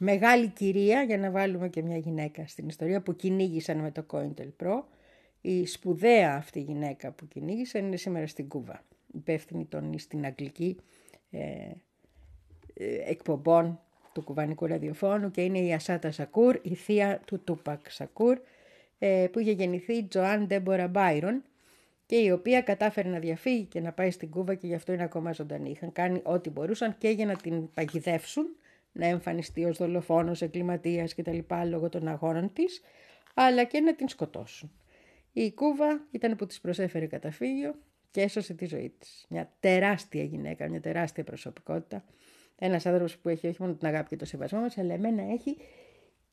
Μεγάλη 0.05 0.49
κυρία, 0.49 1.03
για 1.03 1.19
να 1.19 1.31
βάλουμε 1.31 1.69
και 1.69 1.83
μια 1.83 1.97
γυναίκα 1.97 2.47
στην 2.47 2.69
ιστορία, 2.69 3.01
που 3.01 3.17
κυνήγησαν 3.17 3.79
με 3.79 3.91
το 3.91 4.07
COINTELPRO. 4.11 4.83
Η 5.41 5.67
σπουδαία 5.67 6.37
αυτή 6.37 6.61
γυναίκα 6.61 7.11
που 7.11 7.29
κυνήγησαν 7.29 7.87
είναι 7.87 7.97
σήμερα 7.97 8.27
στην 8.27 8.49
Κούβα, 8.49 8.85
υπεύθυνη 9.15 9.65
των 9.65 9.99
στην 9.99 10.25
αγγλική 10.25 10.77
ε, 11.31 11.39
ε, 12.75 13.11
εκπομπών 13.11 13.81
του 14.13 14.23
κουβανικού 14.23 14.67
ραδιοφώνου 14.67 15.31
και 15.31 15.43
είναι 15.43 15.59
η 15.59 15.73
Ασάτα 15.73 16.11
Σακούρ, 16.11 16.59
η 16.63 16.75
θεία 16.75 17.21
του 17.25 17.41
Τούπακ 17.45 17.91
Σακούρ, 17.91 18.39
ε, 18.99 19.27
που 19.33 19.39
είχε 19.39 19.51
γεννηθεί 19.51 19.95
η 19.95 20.05
Τζοάν 20.05 20.47
Ντέμπορα 20.47 20.89
Μπάιρον 20.89 21.43
και 22.07 22.17
η 22.17 22.31
οποία 22.31 22.61
κατάφερε 22.61 23.09
να 23.09 23.19
διαφύγει 23.19 23.65
και 23.65 23.81
να 23.81 23.93
πάει 23.93 24.11
στην 24.11 24.31
Κούβα 24.31 24.55
και 24.55 24.67
γι' 24.67 24.75
αυτό 24.75 24.93
είναι 24.93 25.03
ακόμα 25.03 25.33
ζωντανή. 25.33 25.71
Είχαν 25.71 25.93
κάνει 25.93 26.21
ό,τι 26.25 26.51
μπορούσαν 26.51 26.99
και 26.99 27.09
για 27.09 27.27
να 27.27 27.37
την 27.37 27.71
παγιδεύσουν 27.75 28.57
να 28.95 29.07
εμφανιστεί 29.07 29.65
ως 29.65 29.77
δολοφόνος, 29.77 30.43
εγκληματίας 30.43 31.15
κτλ. 31.15 31.39
λόγω 31.69 31.89
των 31.89 32.09
αγώνων 32.09 32.53
της, 32.53 32.81
αλλά 33.35 33.65
και 33.65 33.81
να 33.81 33.95
την 33.95 34.09
σκοτώσουν. 34.09 34.73
Η 35.33 35.53
Κούβα 35.53 36.07
ήταν 36.11 36.37
που 36.37 36.47
της 36.47 36.61
προσέφερε 36.61 37.07
καταφύγιο 37.07 37.75
και 38.11 38.21
έσωσε 38.21 38.55
τη 38.55 38.67
ζωή 38.67 38.95
της. 38.99 39.27
Μια 39.29 39.53
τεράστια 39.61 40.23
γυναίκα, 40.23 40.69
μια 40.69 40.81
τεράστια 40.81 41.25
προσωπικότητα. 41.25 42.05
Ένας 42.59 42.87
άνθρωπος 42.87 43.19
που 43.19 43.29
έχει 43.29 43.47
όχι 43.47 43.63
μόνο 43.63 43.75
την 43.75 43.87
αγάπη 43.87 44.09
και 44.09 44.17
το 44.17 44.25
σεβασμό 44.25 44.61
μας, 44.61 44.79
αλλά 44.79 44.95
εμένα 44.95 45.23
έχει 45.33 45.57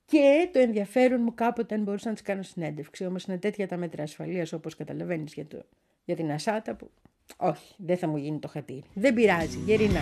και 0.05 0.49
το 0.53 0.59
ενδιαφέρον 0.59 1.21
μου 1.21 1.33
κάποτε 1.33 1.75
αν 1.75 1.83
μπορούσα 1.83 2.07
να 2.07 2.13
της 2.13 2.23
κάνω 2.23 2.41
συνέντευξη. 2.41 3.05
Όμως 3.05 3.23
είναι 3.23 3.37
τέτοια 3.37 3.67
τα 3.67 3.77
μέτρα 3.77 4.03
ασφαλείας 4.03 4.53
όπως 4.53 4.75
καταλαβαίνεις 4.75 5.33
για, 5.33 5.45
το, 5.45 5.65
για 6.05 6.15
την 6.15 6.31
Ασάτα 6.31 6.75
που. 6.75 6.91
Όχι, 7.37 7.75
δεν 7.77 7.97
θα 7.97 8.07
μου 8.07 8.17
γίνει 8.17 8.39
το 8.39 8.47
χατήρι. 8.47 8.83
Δεν 8.93 9.13
πειράζει, 9.13 9.57
γερινά. 9.57 10.01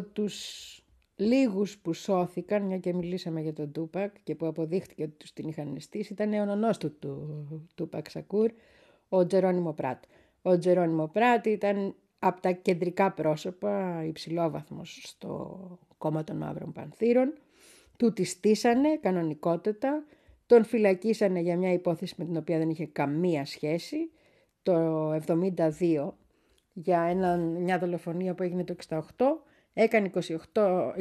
Από 0.00 0.10
τους 0.10 0.34
λίγους 1.16 1.78
που 1.78 1.92
σώθηκαν, 1.92 2.62
μια 2.62 2.78
και 2.78 2.94
μιλήσαμε 2.94 3.40
για 3.40 3.52
τον 3.52 3.72
Τούπακ 3.72 4.14
και 4.22 4.34
που 4.34 4.46
αποδείχτηκε 4.46 5.02
ότι 5.02 5.12
τους 5.12 5.32
την 5.32 5.48
είχαν 5.48 5.76
στήσει, 5.78 6.12
ήταν 6.12 6.32
ο 6.32 6.44
νονός 6.44 6.78
του, 6.78 6.98
του 6.98 7.68
Τούπακ 7.74 8.10
Σακούρ, 8.10 8.50
ο 9.08 9.26
Τζερόνιμο 9.26 9.72
Πράτ. 9.72 10.02
Ο 10.42 10.58
Τζερόνιμο 10.58 11.08
Πράτ 11.08 11.46
ήταν 11.46 11.94
από 12.18 12.40
τα 12.40 12.50
κεντρικά 12.50 13.12
πρόσωπα, 13.12 14.04
υψηλόβαθμος 14.04 15.00
στο 15.02 15.58
κόμμα 15.98 16.24
των 16.24 16.36
Μαύρων 16.36 16.72
Πανθύρων. 16.72 17.32
Του 17.96 18.12
τη 18.12 18.24
στήσανε 18.24 18.96
κανονικότατα, 18.96 20.04
τον 20.46 20.64
φυλακίσανε 20.64 21.40
για 21.40 21.56
μια 21.56 21.72
υπόθεση 21.72 22.14
με 22.18 22.24
την 22.24 22.36
οποία 22.36 22.58
δεν 22.58 22.70
είχε 22.70 22.86
καμία 22.86 23.44
σχέση 23.44 24.10
το 24.62 25.12
72 25.26 26.08
για 26.72 27.00
ένα, 27.00 27.36
μια 27.36 27.78
δολοφονία 27.78 28.34
που 28.34 28.42
έγινε 28.42 28.64
το 28.64 28.74
68. 28.88 28.98
Έκανε 29.72 30.10
28, 30.52 30.92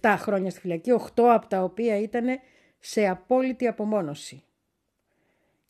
27 0.00 0.14
χρόνια 0.18 0.50
στη 0.50 0.60
φυλακή, 0.60 0.90
8 0.92 1.22
από 1.24 1.46
τα 1.46 1.62
οποία 1.62 1.98
ήταν 1.98 2.26
σε 2.78 3.06
απόλυτη 3.06 3.66
απομόνωση. 3.66 4.42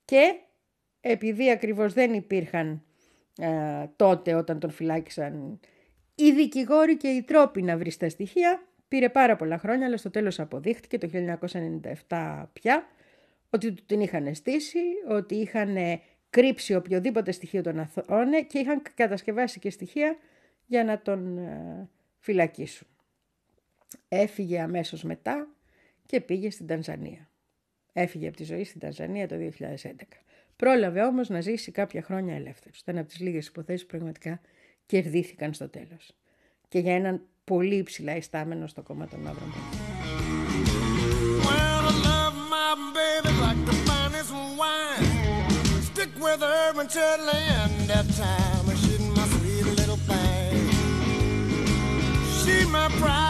Και 0.05 0.41
επειδή 1.01 1.51
ακριβώς 1.51 1.93
δεν 1.93 2.13
υπήρχαν 2.13 2.83
ε, 3.39 3.87
τότε 3.97 4.35
όταν 4.35 4.59
τον 4.59 4.71
φυλάκισαν 4.71 5.61
οι 6.15 6.31
δικηγόροι 6.33 6.97
και 6.97 7.09
οι 7.09 7.23
τρόποι 7.23 7.63
να 7.63 7.77
βρει 7.77 7.97
τα 7.97 8.09
στοιχεία, 8.09 8.67
πήρε 8.89 9.09
πάρα 9.09 9.37
πολλά 9.37 9.59
χρόνια, 9.59 9.87
αλλά 9.87 9.97
στο 9.97 10.11
τέλος 10.11 10.41
αποδείχτηκε 10.41 10.99
το 10.99 11.09
1997 12.09 12.45
πια 12.53 12.87
ότι 13.51 13.73
του 13.73 13.85
την 13.87 14.01
είχαν 14.01 14.35
στήσει, 14.35 14.79
ότι 15.09 15.35
είχαν 15.35 15.77
κρύψει 16.31 16.75
οποιοδήποτε 16.75 17.33
στοιχείο 17.33 17.63
τον 17.63 17.79
αθώνε 17.79 18.43
και 18.43 18.59
είχαν 18.59 18.83
κατασκευάσει 18.95 19.59
και 19.59 19.71
στοιχεία 19.71 20.17
για 20.67 20.85
να 20.85 21.03
τον 21.03 21.39
ε, 21.39 21.89
φυλακίσουν. 22.27 22.87
Έφυγε 24.09 24.61
αμέσως 24.61 25.03
μετά 25.03 25.49
και 26.07 26.21
πήγε 26.21 26.51
στην 26.51 26.67
Τανζανία. 26.67 27.31
Έφυγε 27.93 28.29
από 28.29 28.37
τη 28.37 28.45
ζωή 28.45 28.65
στην 28.65 28.81
Τανζανία 28.81 29.29
το 29.29 29.37
2011. 29.37 29.93
Πρόλαβε 30.57 31.03
όμως 31.03 31.29
να 31.29 31.41
ζήσει 31.41 31.71
κάποια 31.71 32.03
χρόνια 32.03 32.35
ελεύθερος. 32.35 32.81
Ήταν 32.81 32.99
από 32.99 33.09
τις 33.09 33.21
λίγες 33.21 33.47
υποθέσεις 33.47 33.83
που 33.83 33.89
πραγματικά 33.89 34.41
κερδίθηκαν 34.87 35.55
στο 35.55 35.69
τέλος. 35.69 36.15
Και 36.69 36.79
για 36.79 36.95
έναν 36.95 37.23
πολύ 37.45 37.75
υψηλά 37.77 38.17
ιστάμενο 38.17 38.67
στο 38.67 38.83
κόμμα 38.83 39.09
των 39.09 39.21
Μαύρων 39.21 39.53
Πανθύρων. 39.53 39.87
I'm 52.89 52.93
proud. 53.01 53.26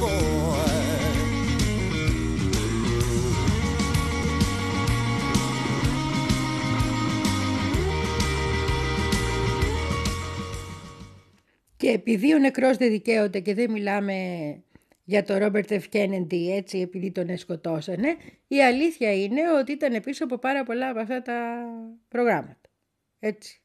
Boy. 0.00 0.72
Και 11.82 11.90
επειδή 11.90 12.34
ο 12.34 12.38
νεκρός 12.38 12.76
δεν 12.76 12.90
δικαίωται 12.90 13.40
και 13.40 13.54
δεν 13.54 13.70
μιλάμε 13.70 14.14
για 15.04 15.22
τον 15.22 15.36
Ρόμπερτ 15.36 15.70
Εφ 15.70 15.88
Κένεντι 15.88 16.52
έτσι 16.52 16.78
επειδή 16.78 17.10
τον 17.10 17.36
σκοτώσανε, 17.36 18.16
η 18.46 18.62
αλήθεια 18.62 19.14
είναι 19.14 19.40
ότι 19.58 19.72
ήταν 19.72 20.02
πίσω 20.02 20.24
από 20.24 20.38
πάρα 20.38 20.62
πολλά 20.62 20.88
από 20.88 21.00
αυτά 21.00 21.22
τα 21.22 21.64
προγράμματα. 22.08 22.70
Έτσι. 23.18 23.60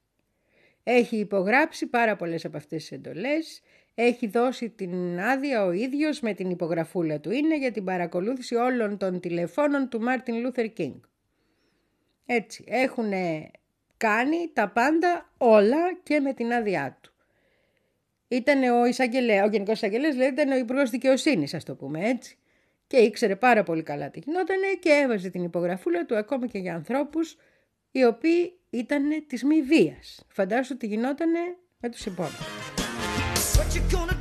Έχει 0.83 1.17
υπογράψει 1.17 1.87
πάρα 1.87 2.15
πολλές 2.15 2.45
από 2.45 2.57
αυτές 2.57 2.81
τις 2.81 2.91
εντολές, 2.91 3.61
έχει 3.99 4.27
δώσει 4.27 4.69
την 4.69 5.19
άδεια 5.19 5.65
ο 5.65 5.71
ίδιος 5.71 6.19
με 6.19 6.33
την 6.33 6.49
υπογραφούλα 6.49 7.19
του 7.19 7.31
είναι 7.31 7.57
για 7.57 7.71
την 7.71 7.83
παρακολούθηση 7.83 8.55
όλων 8.55 8.97
των 8.97 9.19
τηλεφώνων 9.19 9.89
του 9.89 10.01
Μάρτιν 10.01 10.39
Λούθερ 10.39 10.73
Κίνγκ. 10.73 10.99
Έτσι, 12.25 12.63
έχουν 12.67 13.11
κάνει 13.97 14.51
τα 14.53 14.69
πάντα 14.69 15.33
όλα 15.37 15.93
και 16.03 16.19
με 16.19 16.33
την 16.33 16.53
άδειά 16.53 16.97
του. 17.01 17.13
Ήταν 18.27 18.63
ο 18.63 18.85
εισαγγελέας, 18.85 19.47
ο 19.47 19.49
γενικός 19.49 19.75
εισαγγελέας, 19.75 20.15
δηλαδή 20.15 20.31
ήταν 20.33 20.51
ο 20.51 20.57
υπουργός 20.57 20.89
δικαιοσύνης, 20.89 21.53
ας 21.53 21.63
το 21.63 21.75
πούμε 21.75 22.09
έτσι. 22.09 22.37
Και 22.87 22.97
ήξερε 22.97 23.35
πάρα 23.35 23.63
πολύ 23.63 23.83
καλά 23.83 24.09
τι 24.09 24.19
γινόταν 24.19 24.57
και 24.79 24.89
έβαζε 24.89 25.29
την 25.29 25.43
υπογραφούλα 25.43 26.05
του 26.05 26.17
ακόμα 26.17 26.47
και 26.47 26.57
για 26.57 26.75
ανθρώπους 26.75 27.37
οι 27.91 28.03
οποίοι 28.03 28.59
ήταν 28.69 29.25
της 29.27 29.43
μη 29.43 29.61
βίας. 29.61 30.25
Φαντάσου 30.27 30.77
τι 30.77 30.87
γινόταν 30.87 31.31
με 31.79 31.89
τους 31.89 32.05
υπόλοιπους. 32.05 32.86
What 33.57 33.73
you 33.73 33.81
gonna 33.89 34.16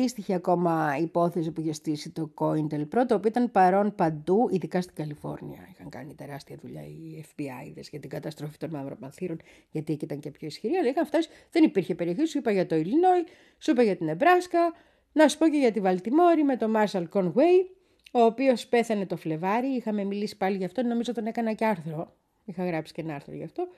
αντίστοιχη 0.00 0.34
ακόμα 0.34 0.96
υπόθεση 1.00 1.50
που 1.50 1.60
είχε 1.60 1.72
στήσει 1.72 2.10
το 2.10 2.30
COINTEL 2.34 2.88
πρώτο, 2.88 3.20
που 3.20 3.28
ήταν 3.28 3.50
παρόν 3.50 3.94
παντού, 3.94 4.48
ειδικά 4.50 4.80
στην 4.80 4.94
Καλιφόρνια. 4.94 5.68
Είχαν 5.72 5.88
κάνει 5.88 6.14
τεράστια 6.14 6.56
δουλειά 6.62 6.82
οι 6.82 7.24
FBI 7.24 7.72
δες, 7.74 7.88
για 7.88 8.00
την 8.00 8.10
καταστροφή 8.10 8.56
των 8.56 8.70
μαύρων 8.70 8.98
πανθύρων, 8.98 9.40
γιατί 9.70 9.92
εκεί 9.92 10.04
ήταν 10.04 10.20
και 10.20 10.30
πιο 10.30 10.46
ισχυρή. 10.46 10.76
Αλλά 10.76 10.88
είχαν 10.88 11.06
φτάσει, 11.06 11.28
δεν 11.50 11.64
υπήρχε 11.64 11.94
περιοχή. 11.94 12.26
Σου 12.26 12.38
είπα 12.38 12.50
για 12.50 12.66
το 12.66 12.76
Ιλινόι, 12.76 13.24
σου 13.58 13.70
είπα 13.70 13.82
για 13.82 13.96
την 13.96 14.08
Εμπράσκα, 14.08 14.72
να 15.12 15.28
σου 15.28 15.38
πω 15.38 15.48
και 15.48 15.58
για 15.58 15.72
τη 15.72 15.80
Βαλτιμόρη 15.80 16.44
με 16.44 16.56
τον 16.56 16.74
Marshall 16.76 17.06
Conway, 17.12 17.64
ο 18.12 18.20
οποίος 18.20 18.66
πέθανε 18.66 19.06
το 19.06 19.16
Φλεβάρι. 19.16 19.68
Είχαμε 19.68 20.04
μιλήσει 20.04 20.36
πάλι 20.36 20.56
γι' 20.56 20.64
αυτό, 20.64 20.82
νομίζω 20.82 21.12
τον 21.12 21.26
έκανα 21.26 21.52
και 21.52 21.64
άρθρο. 21.64 22.16
Είχα 22.44 22.66
γράψει 22.66 22.92
και 22.92 23.00
ένα 23.00 23.14
άρθρο 23.14 23.34
γι' 23.34 23.44
αυτό 23.44 23.68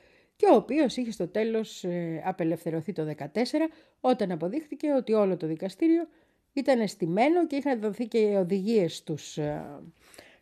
και 0.43 0.49
ο 0.49 0.55
οποίος 0.55 0.97
είχε 0.97 1.11
στο 1.11 1.29
τέλος 1.29 1.85
ε, 1.85 2.23
απελευθερωθεί 2.25 2.93
το 2.93 3.15
2014 3.19 3.27
όταν 4.01 4.31
αποδείχθηκε 4.31 4.93
ότι 4.93 5.13
όλο 5.13 5.37
το 5.37 5.47
δικαστήριο 5.47 6.09
ήταν 6.53 6.81
εστημένο 6.81 7.47
και 7.47 7.57
είχαν 7.57 7.81
δοθεί 7.81 8.07
και 8.07 8.37
οδηγίες 8.37 8.97
στους, 8.97 9.39
ε, 9.39 9.65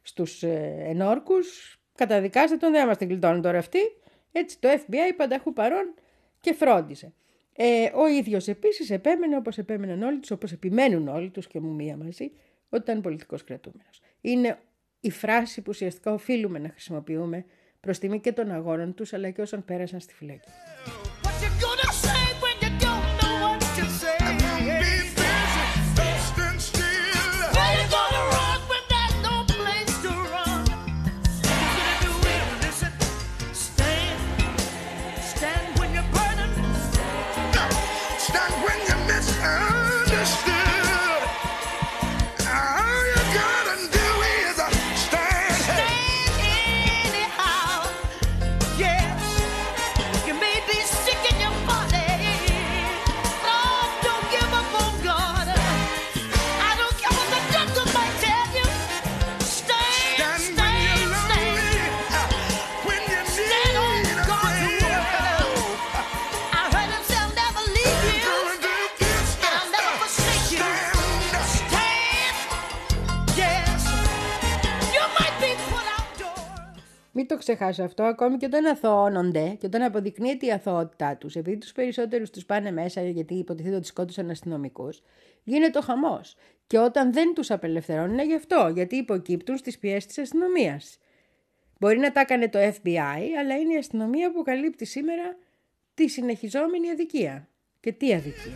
στους 0.03 0.43
ε, 0.43 0.77
ενόρκους. 0.79 1.79
Καταδικάστε 1.95 2.57
τον, 2.57 2.73
δεν 2.73 2.85
είμαστε 2.85 3.05
γλιτώνουν 3.05 3.43
τώρα 3.43 3.59
αυτοί. 3.59 3.79
Έτσι 4.33 4.59
το 4.61 4.69
FBI 4.69 5.15
πανταχού 5.17 5.53
παρόν 5.53 5.95
και 6.41 6.53
φρόντισε. 6.53 7.13
Ε, 7.57 7.91
ο 7.95 8.07
ίδιος 8.07 8.49
επίσης 8.49 8.91
επέμενε 8.91 9.37
όπως 9.37 9.59
επέμεναν 9.59 10.03
όλοι 10.03 10.19
τους, 10.19 10.31
όπως 10.31 10.53
επιμένουν 10.53 11.09
όλοι 11.09 11.31
τους 11.31 11.47
και 11.47 11.61
μου 11.61 11.75
μία 11.75 11.97
μαζί, 11.97 12.33
ότι 12.69 12.83
ήταν 12.83 13.01
πολιτικός 13.01 13.45
κρατούμενος. 13.45 14.01
Είναι 14.21 14.59
η 15.01 15.11
φράση 15.11 15.61
που 15.61 15.69
ουσιαστικά 15.69 16.13
οφείλουμε 16.13 16.59
να 16.59 16.69
χρησιμοποιούμε 16.69 17.45
προς 17.81 17.99
τιμή 17.99 18.20
και 18.20 18.33
των 18.33 18.51
αγώνων 18.51 18.95
τους 18.95 19.12
αλλά 19.12 19.31
και 19.31 19.43
όσων 19.43 19.64
πέρασαν 19.64 20.01
στη 20.01 20.14
φυλακή. 20.14 20.49
Ξεχάσω 77.55 77.83
αυτό, 77.83 78.03
ακόμη 78.03 78.37
και 78.37 78.47
όταν 78.47 78.67
αθωώνονται 78.67 79.57
και 79.59 79.67
όταν 79.67 79.83
αποδεικνύεται 79.83 80.47
η 80.47 80.53
αθωότητά 80.53 81.17
τους, 81.17 81.37
επειδή 81.37 81.59
τους 81.59 81.73
περισσότερους 81.73 82.31
τους 82.31 82.45
πάνε 82.45 82.71
μέσα 82.71 83.03
γιατί 83.03 83.35
υποτίθεται 83.35 83.77
ότι 83.77 83.87
σκότωσαν 83.87 84.31
αστυνομικούς, 84.31 85.03
γίνεται 85.45 85.79
ο 85.79 85.81
χαμός. 85.81 86.37
Και 86.67 86.79
όταν 86.79 87.13
δεν 87.13 87.35
τους 87.35 87.51
απελευθερώνουν 87.51 88.13
είναι 88.13 88.27
γι' 88.27 88.35
αυτό, 88.35 88.71
γιατί 88.75 88.97
υποκύπτουν 88.97 89.57
στις 89.57 89.79
πιέσεις 89.79 90.07
της 90.07 90.19
αστυνομίας. 90.19 90.99
Μπορεί 91.79 91.99
να 91.99 92.13
τα 92.13 92.21
έκανε 92.21 92.49
το 92.49 92.59
FBI, 92.59 93.23
αλλά 93.39 93.57
είναι 93.61 93.75
η 93.75 93.77
αστυνομία 93.79 94.33
που 94.33 94.43
καλύπτει 94.43 94.85
σήμερα 94.85 95.37
τη 95.95 96.09
συνεχιζόμενη 96.09 96.91
αδικία. 96.91 97.49
Και 97.81 97.93
τι 97.93 98.15
αδικία. 98.15 98.53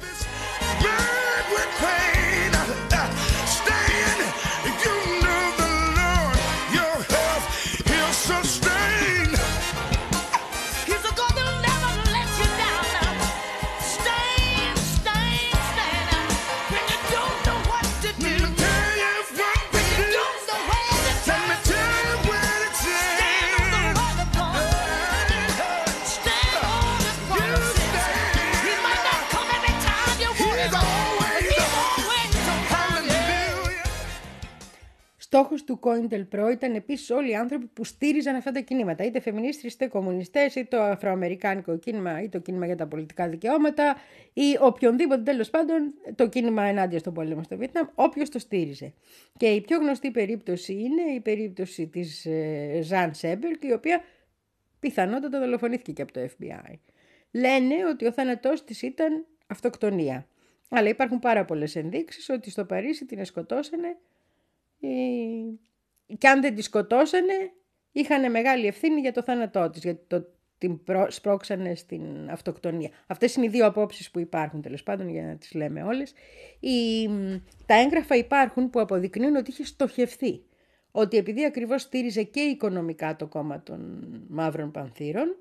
Στόχος 35.34 35.64
του 35.64 35.80
COINTELPRO 35.82 36.50
ήταν 36.52 36.74
επίσης 36.74 37.10
όλοι 37.10 37.30
οι 37.30 37.34
άνθρωποι 37.34 37.66
που 37.66 37.84
στήριζαν 37.84 38.34
αυτά 38.34 38.50
τα 38.50 38.60
κινήματα, 38.60 39.04
είτε 39.04 39.20
φεμινίστρες, 39.20 39.74
είτε 39.74 39.86
κομμουνιστές, 39.86 40.54
είτε 40.54 40.76
το 40.76 40.82
αφροαμερικάνικο 40.82 41.78
κίνημα, 41.78 42.22
ή 42.22 42.28
το 42.28 42.38
κίνημα 42.38 42.66
για 42.66 42.76
τα 42.76 42.86
πολιτικά 42.86 43.28
δικαιώματα, 43.28 43.96
ή 44.32 44.56
οποιονδήποτε 44.60 45.22
τέλος 45.22 45.50
πάντων 45.50 45.94
το 46.14 46.28
κίνημα 46.28 46.62
ενάντια 46.62 46.98
στον 46.98 47.14
πόλεμο 47.14 47.42
στο 47.42 47.56
Βιετνάμ, 47.56 47.86
όποιος 47.94 48.28
το 48.28 48.38
στήριζε. 48.38 48.92
Και 49.36 49.46
η 49.46 49.60
πιο 49.60 49.78
γνωστή 49.78 50.10
περίπτωση 50.10 50.72
είναι 50.72 51.02
η 51.14 51.20
περίπτωση 51.20 51.86
της 51.86 52.26
ε, 52.26 52.80
Ζαν 52.82 53.14
Σέμπερκ, 53.14 53.62
η 53.64 53.72
οποία 53.72 54.04
πιθανότατα 54.80 55.38
δολοφονήθηκε 55.38 55.92
και 55.92 56.02
από 56.02 56.12
το 56.12 56.20
FBI. 56.20 56.74
Λένε 57.30 57.74
ότι 57.90 58.06
ο 58.06 58.12
θάνατός 58.12 58.64
της 58.64 58.82
ήταν 58.82 59.26
αυτοκτονία. 59.46 60.26
Αλλά 60.68 60.88
υπάρχουν 60.88 61.18
πάρα 61.18 61.44
πολλές 61.44 61.76
ενδείξεις 61.76 62.28
ότι 62.28 62.50
στο 62.50 62.64
Παρίσι 62.64 63.04
την 63.04 63.24
σκοτώσανε 63.24 63.88
ε, 63.88 63.96
και 66.18 66.28
αν 66.28 66.40
δεν 66.40 66.54
τη 66.54 66.62
σκοτώσανε 66.62 67.52
είχαν 67.92 68.30
μεγάλη 68.30 68.66
ευθύνη 68.66 69.00
για 69.00 69.12
το 69.12 69.22
θάνατό 69.22 69.70
της, 69.70 69.82
γιατί 69.82 70.04
το, 70.06 70.26
την 70.58 70.82
προ- 70.84 71.10
σπρώξανε 71.12 71.74
στην 71.74 72.30
αυτοκτονία. 72.30 72.90
Αυτές 73.06 73.34
είναι 73.34 73.46
οι 73.46 73.48
δύο 73.48 73.66
απόψεις 73.66 74.10
που 74.10 74.18
υπάρχουν 74.18 74.62
τέλος 74.62 74.82
πάντων 74.82 75.08
για 75.08 75.22
να 75.22 75.36
τις 75.36 75.54
λέμε 75.54 75.82
όλες. 75.82 76.12
Οι, 76.60 77.08
μ, 77.08 77.36
τα 77.66 77.74
έγγραφα 77.74 78.16
υπάρχουν 78.16 78.70
που 78.70 78.80
αποδεικνύουν 78.80 79.36
ότι 79.36 79.50
είχε 79.50 79.64
στοχευθεί. 79.64 80.42
Ότι 80.90 81.16
επειδή 81.16 81.44
ακριβώς 81.44 81.82
στήριζε 81.82 82.22
και 82.22 82.40
οικονομικά 82.40 83.16
το 83.16 83.26
κόμμα 83.26 83.62
των 83.62 84.08
μαύρων 84.28 84.70
πανθύρων, 84.70 85.36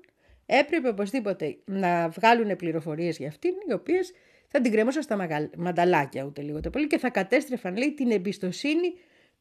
έπρεπε 0.46 0.88
οπωσδήποτε 0.88 1.56
να 1.64 2.08
βγάλουν 2.08 2.56
πληροφορίες 2.56 3.16
για 3.16 3.28
αυτήν, 3.28 3.52
οι 3.68 3.72
οποίες 3.72 4.12
θα 4.48 4.60
την 4.60 4.72
κρέμωσαν 4.72 5.02
στα 5.02 5.16
μαγαλ- 5.16 5.56
μανταλάκια 5.56 6.24
ούτε 6.24 6.42
λίγο 6.42 6.60
το 6.60 6.70
πολύ 6.70 6.86
και 6.86 6.98
θα 6.98 7.10
κατέστρεφαν 7.10 7.76
λέει 7.76 7.92
την 7.94 8.10
εμπιστοσύνη 8.10 8.94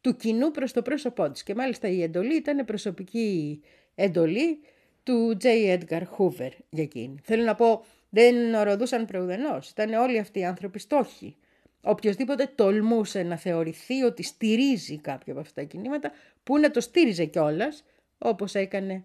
του 0.04 0.16
κοινού 0.16 0.52
προς 0.52 0.74
το 0.74 0.82
πρόσωπό 0.82 1.30
της. 1.32 1.44
Και 1.44 1.56
μάλιστα 1.56 1.88
η 1.88 2.02
εντολή 2.02 2.36
ήταν 2.36 2.66
προσωπική 2.66 3.62
εντολή 3.96 4.60
του 5.04 5.38
J. 5.42 5.46
Edgar 5.46 6.02
Hoover 6.18 6.50
για 6.70 6.84
εκείνη. 6.84 7.16
Θέλω 7.24 7.44
να 7.44 7.56
πω, 7.56 7.86
δεν 8.10 8.54
οροδούσαν 8.54 9.06
προουδενός. 9.06 9.70
Ήταν 9.70 9.94
όλοι 9.94 10.20
αυτοί 10.20 10.40
οι 10.40 10.46
άνθρωποι 10.46 10.80
στόχοι. 10.80 11.36
Οποιοςδήποτε 11.82 12.52
τολμούσε 12.56 13.24
να 13.24 13.38
θεωρηθεί 13.38 14.04
ότι 14.04 14.24
στηρίζει 14.24 14.98
κάποιο 14.98 15.34
από 15.34 15.42
αυτά 15.42 15.62
τα 15.62 15.68
κινήματα, 15.68 16.12
που 16.44 16.58
να 16.58 16.72
το 16.72 16.82
στήριζε 16.82 17.26
κιόλας, 17.26 17.84
όπως 18.18 18.56
έκανε 18.56 19.04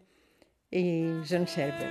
η 0.69 1.05
Ζαν 1.25 1.47
Σέρμπερ. 1.47 1.89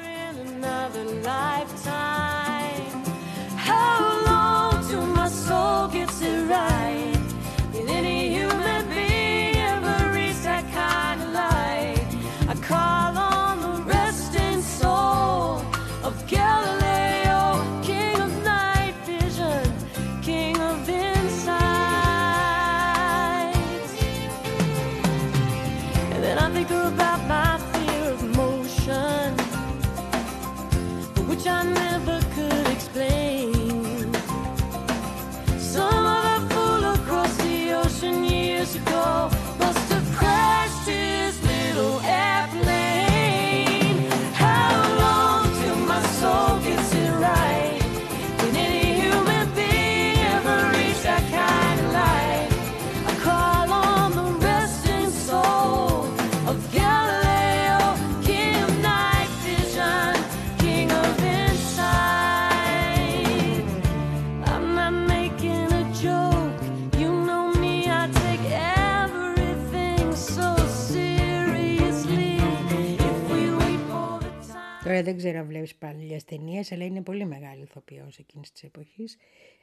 Δεν 75.17 75.25
ξέρω 75.25 75.39
αν 75.39 75.47
βλέπεις 75.47 75.75
παλιές 75.75 76.23
ταινίες, 76.23 76.71
αλλά 76.71 76.85
είναι 76.85 77.01
πολύ 77.01 77.25
μεγάλη 77.25 77.61
ηθοποιός 77.61 78.17
εκείνης 78.17 78.51
της 78.51 78.63
εποχής. 78.63 79.17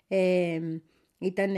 Ε, 0.08 0.60
ήταν 1.18 1.52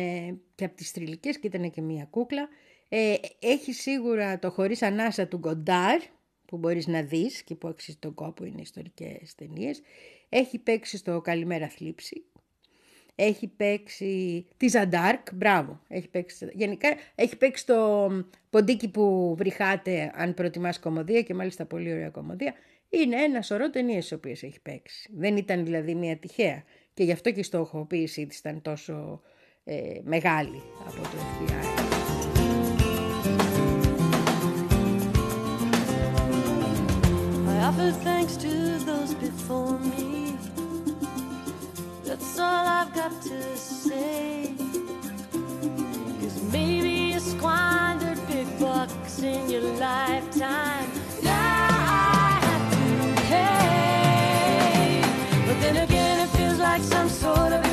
και 0.54 0.64
από 0.64 0.76
τις 0.76 0.90
θρηλυκές 0.90 1.38
και 1.38 1.46
ήταν 1.46 1.70
και 1.70 1.80
μία 1.80 2.04
κούκλα. 2.10 2.48
Ε, 2.88 3.14
έχει 3.40 3.72
σίγουρα 3.72 4.38
το 4.38 4.50
χωρίς 4.50 4.82
ανάσα 4.82 5.28
του 5.28 5.38
Γκοντάρ, 5.38 6.00
που 6.46 6.56
μπορείς 6.56 6.86
να 6.86 7.02
δεις 7.02 7.42
και 7.42 7.54
που 7.54 7.68
αξίζει 7.68 7.96
τον 7.96 8.14
κόπο, 8.14 8.44
είναι 8.44 8.60
ιστορικές 8.60 9.34
ταινίες. 9.34 9.82
Έχει 10.28 10.58
παίξει 10.58 10.96
στο 10.96 11.20
Καλημέρα 11.20 11.68
Θλίψη. 11.68 12.24
Έχει 13.14 13.46
παίξει 13.46 14.46
τη 14.56 14.68
Ζαντάρκ, 14.68 15.34
μπράβο. 15.34 15.80
Έχει 15.88 16.08
παίξει, 16.08 16.48
γενικά 16.52 16.88
έχει 17.14 17.36
παίξει 17.36 17.66
το 17.66 18.10
ποντίκι 18.50 18.88
που 18.88 19.34
βρυχάτε 19.38 20.12
αν 20.14 20.34
προτιμάς 20.34 20.78
κομμωδία 20.78 21.22
και 21.22 21.34
μάλιστα 21.34 21.64
πολύ 21.64 21.92
ωραία 21.92 22.10
κομμωδία. 22.10 22.54
Είναι 22.88 23.22
ένα 23.22 23.42
σωρό 23.42 23.70
ταινίες 23.70 24.08
τι 24.08 24.14
οποίες 24.14 24.42
έχει 24.42 24.60
παίξει. 24.60 25.10
Δεν 25.14 25.36
ήταν 25.36 25.64
δηλαδή 25.64 25.94
μια 25.94 26.16
τυχαία. 26.16 26.64
Και 26.94 27.04
γι' 27.04 27.12
αυτό 27.12 27.30
και 27.30 27.40
η 27.40 27.42
στοχοποίησή 27.42 28.26
της 28.26 28.38
ήταν 28.38 28.62
τόσο 28.62 29.20
ε, 29.64 30.00
μεγάλη 30.02 30.62
από 30.86 31.00
το 31.02 31.16
FBI. 31.16 31.86
I 37.48 37.68
offer 37.68 37.90
thanks 38.08 38.36
to 38.44 38.52
those 38.88 39.12
before 39.26 39.78
me. 39.92 40.36
That's 42.04 42.38
all 42.38 42.66
I've 42.78 42.92
got 42.94 43.14
to 43.30 43.56
say. 43.56 44.52
Cause 46.20 46.36
maybe 46.52 46.94
you 47.12 47.18
squandered 47.18 48.20
big 48.28 48.48
bucks 48.60 49.14
in 49.22 49.50
your 49.50 49.66
lifetime. 49.86 50.95
Some 56.86 57.08
sort 57.08 57.52
of 57.52 57.65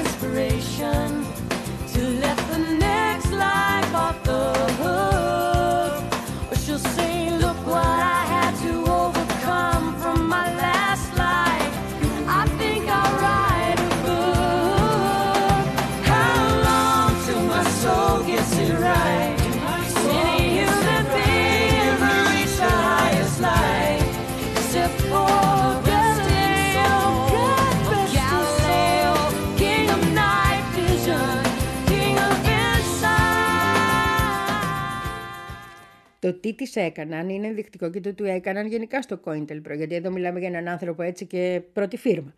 Το 36.24 36.34
τι 36.34 36.54
της 36.54 36.76
έκαναν 36.76 37.30
είναι 37.30 37.48
ενδεικτικό 37.48 37.90
και 37.90 38.00
το 38.00 38.14
τι 38.14 38.24
έκαναν 38.24 38.68
γενικά 38.68 39.02
στο 39.02 39.20
Cointelpro, 39.24 39.76
γιατί 39.76 39.96
εδώ 39.96 40.12
μιλάμε 40.12 40.40
για 40.40 40.48
έναν 40.48 40.68
άνθρωπο 40.68 41.02
έτσι 41.02 41.26
και 41.26 41.62
πρώτη 41.74 41.98
φίρμα. 41.98 42.34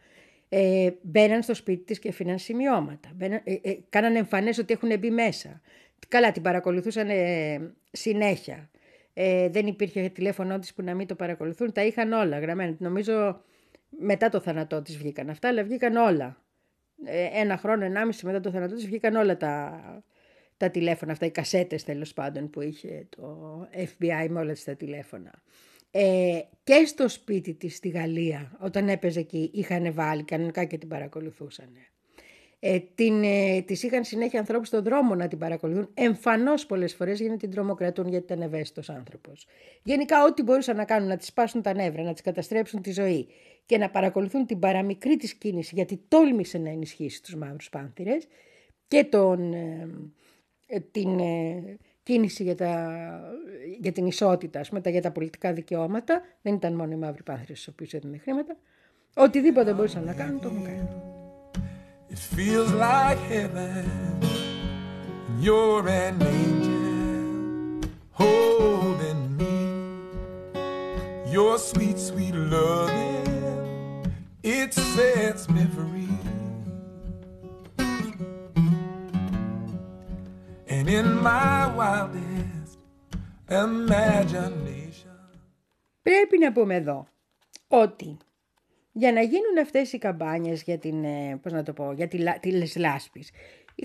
Ε, 0.49 0.89
μπαίναν 1.01 1.41
στο 1.41 1.53
σπίτι 1.53 1.83
της 1.83 1.99
και 1.99 2.09
αφήναν 2.09 2.39
σημειώματα. 2.39 3.11
Μπαίναν, 3.15 3.41
ε, 3.43 3.53
ε, 3.61 3.77
κάναν 3.89 4.15
εμφανές 4.15 4.57
ότι 4.57 4.73
έχουν 4.73 4.99
μπει 4.99 5.09
μέσα. 5.09 5.61
Καλά, 6.07 6.31
την 6.31 6.41
παρακολουθούσαν 6.41 7.09
ε, 7.09 7.73
συνέχεια. 7.91 8.69
Ε, 9.13 9.49
δεν 9.49 9.67
υπήρχε 9.67 10.09
τηλέφωνο 10.09 10.59
της 10.59 10.73
που 10.73 10.81
να 10.81 10.93
μην 10.93 11.07
το 11.07 11.15
παρακολουθούν. 11.15 11.71
Τα 11.71 11.85
είχαν 11.85 12.11
όλα 12.11 12.39
γραμμένα. 12.39 12.75
Νομίζω 12.77 13.41
μετά 13.89 14.29
το 14.29 14.39
θάνατό 14.39 14.81
της 14.81 14.97
βγήκαν 14.97 15.29
αυτά, 15.29 15.47
αλλά 15.47 15.63
βγήκαν 15.63 15.95
όλα. 15.95 16.41
Ε, 17.05 17.27
ένα 17.33 17.57
χρόνο, 17.57 17.85
ενάμιση 17.85 18.25
μετά 18.25 18.39
το 18.39 18.51
θάνατό 18.51 18.75
της 18.75 18.85
βγήκαν 18.85 19.15
όλα 19.15 19.37
τα, 19.37 19.79
τα 20.57 20.69
τηλέφωνα 20.69 21.11
αυτά, 21.11 21.25
οι 21.25 21.31
κασέτες 21.31 21.83
τέλος 21.83 22.13
πάντων 22.13 22.49
που 22.49 22.61
είχε 22.61 23.07
το 23.09 23.59
FBI 23.73 24.27
με 24.29 24.39
όλα 24.39 24.53
τις 24.53 24.63
τα 24.63 24.75
τηλέφωνα. 24.75 25.31
Ε, 25.91 26.39
και 26.63 26.83
στο 26.85 27.09
σπίτι 27.09 27.53
της 27.53 27.75
στη 27.75 27.89
Γαλλία, 27.89 28.57
όταν 28.59 28.89
έπαιζε 28.89 29.19
εκεί, 29.19 29.49
είχαν 29.53 29.93
βάλει 29.93 30.23
κανονικά 30.23 30.63
και 30.63 30.77
την 30.77 30.87
παρακολουθούσαν. 30.87 31.69
Ε, 32.59 32.79
την, 32.95 33.23
ε, 33.23 33.61
της 33.61 33.83
είχαν 33.83 34.03
συνέχεια 34.03 34.39
ανθρώπους 34.39 34.67
στον 34.67 34.83
δρόμο 34.83 35.15
να 35.15 35.27
την 35.27 35.37
παρακολουθούν. 35.37 35.89
Εμφανώς 35.93 36.65
πολλές 36.65 36.93
φορές 36.95 37.19
για 37.19 37.29
να 37.29 37.37
την 37.37 37.51
τρομοκρατούν 37.51 38.07
γιατί 38.07 38.33
ήταν 38.33 38.41
ευαίσθητος 38.41 38.89
άνθρωπος. 38.89 39.47
Γενικά 39.83 40.23
ό,τι 40.23 40.43
μπορούσαν 40.43 40.75
να 40.75 40.85
κάνουν, 40.85 41.07
να 41.07 41.17
της 41.17 41.27
σπάσουν 41.27 41.61
τα 41.61 41.73
νεύρα, 41.73 42.03
να 42.03 42.13
της 42.13 42.21
καταστρέψουν 42.21 42.81
τη 42.81 42.91
ζωή 42.91 43.27
και 43.65 43.77
να 43.77 43.89
παρακολουθούν 43.89 44.45
την 44.45 44.59
παραμικρή 44.59 45.17
της 45.17 45.33
κίνηση 45.33 45.75
γιατί 45.75 46.01
τόλμησε 46.07 46.57
να 46.57 46.69
ενισχύσει 46.69 47.23
τους 47.23 47.35
μαύρους 47.35 47.69
πάνθυρες 47.69 48.27
και 48.87 49.03
τον, 49.03 49.53
ε, 49.53 49.57
ε, 49.57 49.87
την 50.91 51.19
ε, 51.19 51.77
κίνηση 52.03 52.43
για, 52.43 52.55
τα, 52.55 52.99
για 53.81 53.91
την 53.91 54.05
ισότητα, 54.05 54.59
ας 54.59 54.67
πούμε, 54.69 54.81
τα- 54.81 54.89
για 54.89 55.01
τα 55.01 55.11
πολιτικά 55.11 55.53
δικαιώματα. 55.53 56.21
Δεν 56.41 56.53
ήταν 56.53 56.73
μόνο 56.75 56.91
οι 56.91 56.95
μαύροι 56.95 57.23
πάνθυρες 57.23 57.59
στους 57.59 57.73
οποίους 57.73 57.93
έδινε 57.93 58.17
χρήματα. 58.17 58.57
Οτιδήποτε 59.15 59.73
μπορούσαν 59.73 60.03
να 60.03 60.13
κάνουν, 60.13 60.39
το 60.41 60.47
έχουν 60.47 60.63
κάνει. 60.63 60.87
It 62.09 62.37
feels 62.37 62.71
like 62.87 63.19
heaven. 63.33 63.85
You're 65.45 65.87
an 66.05 66.17
angel 66.37 67.89
holding 68.21 69.21
me. 69.39 69.55
Your 71.35 71.57
sweet, 71.57 71.97
sweet 72.09 72.35
loving, 72.55 74.05
it 74.57 74.71
sets 74.93 75.43
me 75.55 75.63
free. 75.75 76.24
And 80.85 80.93
in 80.93 81.09
my 81.23 81.65
wildest 81.79 82.77
imagination. 83.49 85.17
Πρέπει 86.01 86.37
να 86.39 86.51
πούμε 86.51 86.75
εδώ 86.75 87.07
ότι 87.67 88.17
για 88.91 89.11
να 89.11 89.21
γίνουν 89.21 89.57
αυτές 89.61 89.93
οι 89.93 89.97
καμπάνιες 89.97 90.63
για 90.63 90.77
την, 90.77 91.03
ε, 91.03 91.39
πώς 91.41 91.51
να 91.51 91.63
το 91.63 91.73
πω, 91.73 91.91
για 91.91 92.07
τη, 92.07 92.17
λα- 92.17 92.39
τις 92.39 92.75
λάσπεις, 92.75 93.29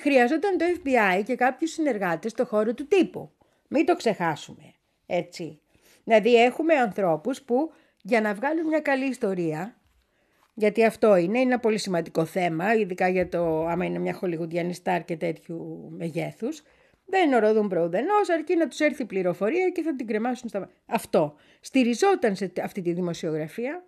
χρειαζόταν 0.00 0.58
το 0.58 0.64
FBI 0.64 1.22
και 1.24 1.34
κάποιους 1.34 1.70
συνεργάτες 1.70 2.30
στο 2.30 2.46
χώρο 2.46 2.74
του 2.74 2.86
τύπου. 2.86 3.30
Μην 3.68 3.86
το 3.86 3.96
ξεχάσουμε, 3.96 4.72
έτσι. 5.06 5.60
Δηλαδή 6.04 6.34
έχουμε 6.34 6.74
ανθρώπους 6.74 7.42
που 7.42 7.72
για 8.02 8.20
να 8.20 8.34
βγάλουν 8.34 8.66
μια 8.66 8.80
καλή 8.80 9.06
ιστορία, 9.08 9.80
γιατί 10.54 10.84
αυτό 10.84 11.16
είναι, 11.16 11.24
είναι 11.24 11.52
ένα 11.52 11.58
πολύ 11.60 11.78
σημαντικό 11.78 12.24
θέμα, 12.24 12.74
ειδικά 12.74 13.08
για 13.08 13.28
το 13.28 13.66
άμα 13.66 13.84
είναι 13.84 13.98
μια 13.98 14.14
χολιγουδιανή 14.14 14.74
στάρ 14.74 15.04
και 15.04 15.16
τέτοιου 15.16 15.88
μεγέθους, 15.90 16.62
δεν 17.10 17.32
οροδούν 17.32 17.68
προουδενός, 17.68 18.28
αρκεί 18.28 18.56
να 18.56 18.68
τους 18.68 18.80
έρθει 18.80 19.02
η 19.02 19.04
πληροφορία 19.04 19.68
και 19.70 19.82
θα 19.82 19.96
την 19.96 20.06
κρεμάσουν 20.06 20.48
στα... 20.48 20.70
Αυτό. 20.86 21.34
Στηριζόταν 21.60 22.36
σε 22.36 22.52
αυτή 22.62 22.82
τη 22.82 22.92
δημοσιογραφία, 22.92 23.84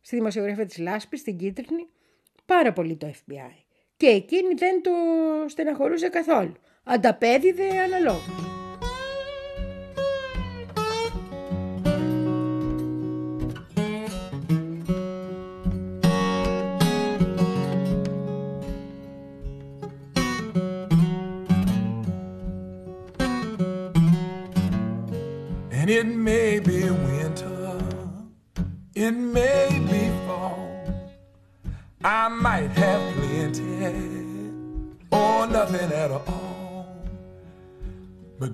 στη 0.00 0.16
δημοσιογραφία 0.16 0.66
της 0.66 0.78
Λάσπης, 0.78 1.20
στην 1.20 1.36
Κίτρινη, 1.36 1.88
πάρα 2.46 2.72
πολύ 2.72 2.96
το 2.96 3.12
FBI. 3.12 3.64
Και 3.96 4.06
εκείνη 4.06 4.54
δεν 4.54 4.82
το 4.82 4.90
στεναχωρούσε 5.46 6.08
καθόλου. 6.08 6.54
Ανταπέδιδε 6.84 7.68
αναλόγως. 7.78 8.63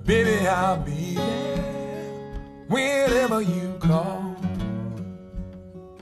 But 0.00 0.04
baby, 0.04 0.46
I'll 0.46 0.82
be 0.82 1.14
there 1.14 2.64
whenever 2.68 3.42
you 3.42 3.76
call. 3.80 4.36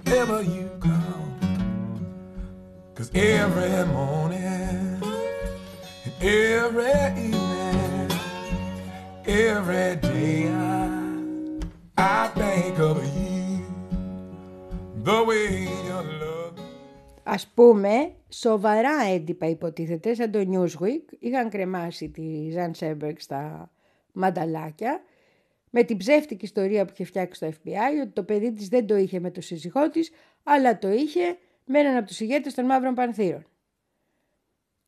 Ever 0.06 0.42
you 0.42 0.70
call. 0.80 1.24
Cause 2.94 3.10
every 3.14 3.84
morning 3.92 5.00
and 6.04 6.14
every 6.20 6.92
evening 7.28 7.64
Every 9.26 9.96
day 9.96 10.48
I, 10.52 10.90
I 11.96 12.28
think 12.34 12.78
of 12.78 13.02
you, 13.02 13.64
the 15.02 15.24
way 15.24 15.62
you 15.62 15.98
love 16.20 16.56
me. 16.56 16.62
Ας 17.22 17.46
πούμε, 17.54 18.12
σοβαρά 18.28 19.04
έντυπα 19.14 19.46
υποτίθεται, 19.46 20.14
σαν 20.14 20.30
το 20.30 20.38
Newsweek, 20.38 21.16
είχαν 21.18 21.48
κρεμάσει 21.50 22.08
τη 22.08 22.50
Ζαν 22.50 22.74
Σέμπεργκ 22.74 23.16
στα 23.18 23.70
μανταλάκια, 24.13 25.03
με 25.69 25.83
την 25.83 25.97
ψεύτικη 25.97 26.45
ιστορία 26.45 26.85
που 26.85 26.91
είχε 26.93 27.03
φτιάξει 27.03 27.39
το 27.39 27.47
FBI, 27.47 28.01
ότι 28.01 28.11
το 28.13 28.23
παιδί 28.23 28.51
της 28.53 28.67
δεν 28.67 28.85
το 28.87 28.95
είχε 28.95 29.19
με 29.19 29.31
το 29.31 29.41
σύζυγό 29.41 29.89
της, 29.89 30.11
αλλά 30.43 30.77
το 30.77 30.89
είχε 30.89 31.37
με 31.65 31.79
έναν 31.79 31.95
από 31.97 32.07
τους 32.07 32.19
ηγέτες 32.19 32.53
των 32.53 32.65
Μαύρων 32.65 32.93
Πανθύρων. 32.93 33.45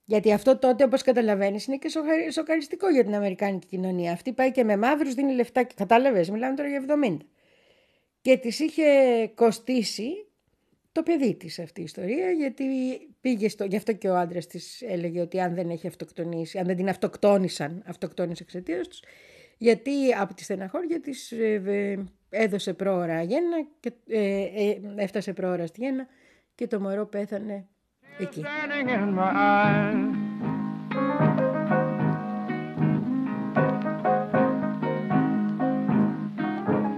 Γιατί 0.05 0.31
αυτό 0.33 0.57
τότε, 0.57 0.83
όπως 0.83 1.01
καταλαβαίνεις, 1.01 1.65
είναι 1.65 1.77
και 1.77 1.89
σοχα- 1.89 2.31
σοκαριστικό 2.31 2.89
για 2.89 3.03
την 3.03 3.15
Αμερικάνικη 3.15 3.67
κοινωνία. 3.67 4.11
Αυτή 4.11 4.33
πάει 4.33 4.51
και 4.51 4.63
με 4.63 4.77
μαύρους, 4.77 5.13
δίνει 5.13 5.33
λεφτά. 5.33 5.63
και- 5.63 5.73
Κατάλαβες, 5.77 6.29
μιλάμε 6.29 6.55
τώρα 6.55 6.69
για 6.69 6.77
70. 6.77 7.17
Και 8.21 8.37
της 8.37 8.59
είχε 8.59 8.83
κοστίσει 9.35 10.30
το 10.91 11.03
παιδί 11.03 11.35
της 11.35 11.59
αυτή 11.59 11.81
η 11.81 11.83
ιστορία, 11.83 12.31
γιατί 12.31 12.65
πήγε 13.21 13.49
στο... 13.49 13.63
Γι' 13.63 13.75
αυτό 13.75 13.93
και 13.93 14.09
ο 14.09 14.17
άντρας 14.17 14.47
της 14.47 14.81
έλεγε 14.81 15.21
ότι 15.21 15.39
αν 15.39 15.55
δεν 15.55 15.69
έχει 15.69 15.87
αυτοκτονήσει, 15.87 16.57
αν 16.59 16.65
δεν 16.65 16.75
την 16.75 16.89
αυτοκτόνησαν, 16.89 17.83
αυτοκτόνησε 17.85 18.43
εξαιτίας 18.43 18.87
τους, 18.87 19.03
γιατί 19.57 20.13
από 20.19 20.33
τη 20.33 20.43
στεναχώρια 20.43 20.99
της 20.99 21.31
ε, 21.31 21.61
ε, 21.65 22.03
έδωσε 22.29 22.73
πρόωρα 22.73 23.23
γέννα 23.23 23.57
και 23.79 23.91
ε, 24.07 24.41
ε, 24.41 24.81
έφτασε 24.95 25.33
πρόωρα 25.33 25.67
στη 25.67 25.81
γέννα 25.81 26.07
και 26.55 26.67
το 26.67 26.79
μωρό 26.79 27.05
πέθανε 27.05 27.67
εκεί. 28.17 28.43
Standing 28.45 28.89
in 28.89 29.13
my 29.13 29.31
eyes. 29.53 30.31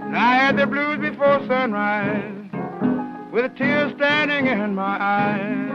And 0.06 0.16
I 0.16 0.34
had 0.42 0.56
the 0.56 0.66
blues 0.66 0.98
before 0.98 1.40
sunrise, 1.48 2.43
with 3.34 3.56
tears 3.56 3.92
standing 3.96 4.46
in 4.46 4.76
my 4.76 4.96
eyes. 5.00 5.70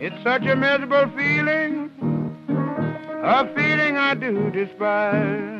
It's 0.00 0.22
such 0.24 0.46
a 0.46 0.56
miserable 0.56 1.12
feeling, 1.14 1.90
a 3.22 3.54
feeling 3.54 3.98
I 3.98 4.14
do 4.14 4.50
despise. 4.50 5.51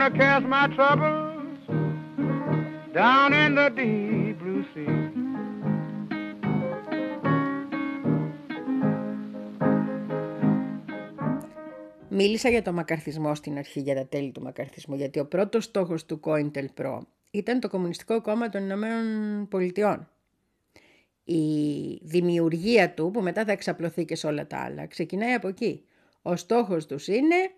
Gonna 0.00 0.18
cast 0.18 0.46
my 0.56 0.66
troubles 0.76 1.60
down 3.00 3.28
in 3.42 3.50
the 3.58 3.68
deep 3.78 4.38
blue 4.40 4.64
sea. 4.72 5.10
Μίλησα 12.08 12.48
για 12.48 12.62
το 12.62 12.72
μακαρθισμό 12.72 13.34
στην 13.34 13.58
αρχή, 13.58 13.80
για 13.80 13.94
τα 13.94 14.06
τέλη 14.06 14.30
του 14.30 14.42
μακαρθισμού, 14.42 14.94
γιατί 14.94 15.18
ο 15.18 15.26
πρώτος 15.26 15.64
στόχος 15.64 16.06
του 16.06 16.20
COINTELPRO 16.24 16.98
ήταν 17.30 17.60
το 17.60 17.68
Κομμουνιστικό 17.68 18.20
Κόμμα 18.20 18.48
των 18.48 18.62
Ηνωμένων 18.62 19.48
Πολιτειών. 19.48 20.08
Η 21.24 21.42
δημιουργία 22.02 22.90
του, 22.90 23.10
που 23.10 23.20
μετά 23.20 23.44
θα 23.44 23.52
εξαπλωθεί 23.52 24.04
και 24.04 24.14
σε 24.14 24.26
όλα 24.26 24.46
τα 24.46 24.58
άλλα, 24.58 24.86
ξεκινάει 24.86 25.32
από 25.32 25.48
εκεί. 25.48 25.84
Ο 26.22 26.36
στόχος 26.36 26.86
τους 26.86 27.06
είναι 27.06 27.50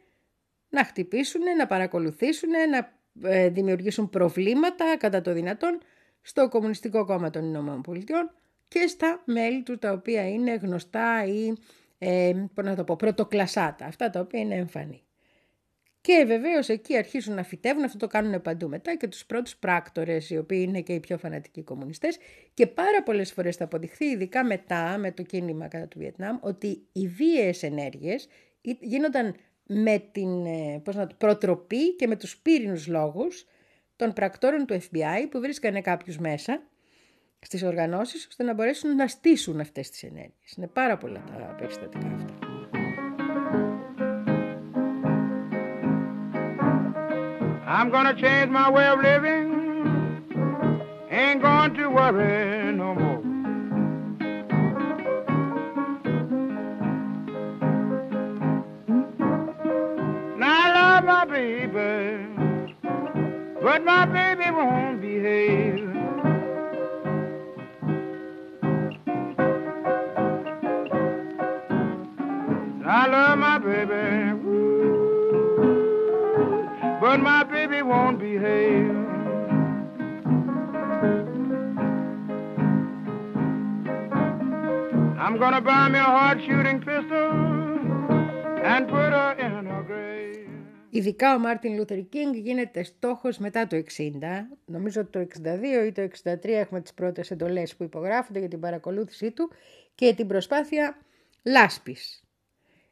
να 0.72 0.84
χτυπήσουν, 0.84 1.40
να 1.58 1.66
παρακολουθήσουν, 1.66 2.50
να 2.70 2.92
ε, 3.30 3.48
δημιουργήσουν 3.48 4.10
προβλήματα 4.10 4.96
κατά 4.98 5.20
το 5.20 5.32
δυνατόν 5.32 5.78
στο 6.22 6.48
Κομμουνιστικό 6.48 7.04
Κόμμα 7.04 7.30
των 7.30 7.44
Ηνωμένων 7.44 7.82
Πολιτειών 7.82 8.30
και 8.68 8.86
στα 8.86 9.22
μέλη 9.24 9.62
του 9.62 9.78
τα 9.78 9.92
οποία 9.92 10.28
είναι 10.28 10.54
γνωστά 10.54 11.24
ή 11.24 11.52
ε, 11.98 12.32
πώς 12.54 12.64
να 12.64 12.74
το 12.76 12.84
πω, 12.84 12.96
πρωτοκλασάτα, 12.96 13.86
αυτά 13.86 14.10
τα 14.10 14.20
οποία 14.20 14.40
είναι 14.40 14.54
εμφανή. 14.54 15.02
Και 16.00 16.24
βεβαίως 16.26 16.68
εκεί 16.68 16.96
αρχίζουν 16.96 17.34
να 17.34 17.42
φυτεύουν, 17.42 17.84
αυτό 17.84 17.98
το 17.98 18.06
κάνουν 18.06 18.42
παντού 18.42 18.68
μετά 18.68 18.96
και 18.96 19.08
τους 19.08 19.26
πρώτους 19.26 19.56
πράκτορες 19.56 20.30
οι 20.30 20.36
οποίοι 20.38 20.64
είναι 20.68 20.80
και 20.80 20.92
οι 20.94 21.00
πιο 21.00 21.18
φανατικοί 21.18 21.62
κομμουνιστές 21.62 22.16
και 22.54 22.66
πάρα 22.66 23.02
πολλές 23.02 23.32
φορές 23.32 23.56
θα 23.56 23.64
αποδειχθεί 23.64 24.04
ειδικά 24.04 24.44
μετά 24.44 24.98
με 24.98 25.12
το 25.12 25.22
κίνημα 25.22 25.68
κατά 25.68 25.88
του 25.88 25.98
Βιετνάμ 25.98 26.36
ότι 26.40 26.86
οι 26.92 27.06
βίαιες 27.08 27.62
ενέργειες 27.62 28.28
ή- 28.60 28.78
γίνονταν 28.80 29.34
με 29.66 29.98
την 30.12 30.46
ε, 30.46 30.80
πώς 30.84 30.94
να 30.94 31.06
το, 31.06 31.14
προτροπή 31.18 31.96
και 31.96 32.06
με 32.06 32.16
τους 32.16 32.36
πύρινους 32.36 32.86
λόγους 32.86 33.46
των 33.96 34.12
πρακτόρων 34.12 34.66
του 34.66 34.80
FBI 34.80 35.26
που 35.30 35.40
βρίσκανε 35.40 35.80
κάποιους 35.80 36.18
μέσα 36.18 36.62
στις 37.38 37.62
οργανώσεις 37.62 38.26
ώστε 38.26 38.42
να 38.42 38.54
μπορέσουν 38.54 38.96
να 38.96 39.08
στήσουν 39.08 39.60
αυτές 39.60 39.90
τις 39.90 40.02
ενέργειες. 40.02 40.52
Είναι 40.56 40.66
πάρα 40.66 40.96
πολλά 40.96 41.24
τα 41.38 41.54
περιστατικά 41.58 42.06
αυτά. 42.14 42.38
I'm 47.78 47.90
gonna 47.90 48.14
change 48.14 48.50
my 48.50 48.68
way 48.76 48.86
of 48.94 48.98
living. 49.10 49.46
Ain't 51.10 51.40
going 51.40 51.74
to 51.78 51.84
worry 51.90 52.72
no 52.80 52.94
more. 52.94 53.11
Love 61.02 61.28
my 61.28 61.34
baby, 61.34 62.26
but 63.60 63.84
my 63.84 64.06
baby 64.06 64.50
won't 64.52 65.00
behave. 65.00 65.88
I 72.86 73.06
love 73.08 73.38
my 73.38 73.58
baby, 73.58 74.38
but 77.00 77.18
my 77.18 77.42
baby 77.50 77.82
won't 77.82 78.20
behave. 78.20 78.96
I'm 85.18 85.36
gonna 85.36 85.60
buy 85.60 85.88
me 85.88 85.98
a 85.98 86.02
hard 86.04 86.40
shooting 86.46 86.78
pistol 86.78 87.32
and 88.64 88.86
put 88.86 89.12
her. 89.12 89.41
Ειδικά 90.94 91.34
ο 91.34 91.38
Μάρτιν 91.38 91.76
Λούθερ 91.76 92.08
Κίνγκ 92.08 92.34
γίνεται 92.34 92.82
στόχος 92.82 93.38
μετά 93.38 93.66
το 93.66 93.82
60. 93.96 94.10
Νομίζω 94.64 95.06
το 95.06 95.26
62 95.44 95.86
ή 95.86 95.92
το 95.92 96.08
63 96.24 96.44
έχουμε 96.44 96.80
τις 96.80 96.94
πρώτες 96.94 97.30
εντολές 97.30 97.76
που 97.76 97.82
υπογράφονται 97.82 98.38
για 98.38 98.48
την 98.48 98.60
παρακολούθησή 98.60 99.30
του 99.30 99.50
και 99.94 100.14
την 100.14 100.26
προσπάθεια 100.26 100.98
λάσπης. 101.42 102.24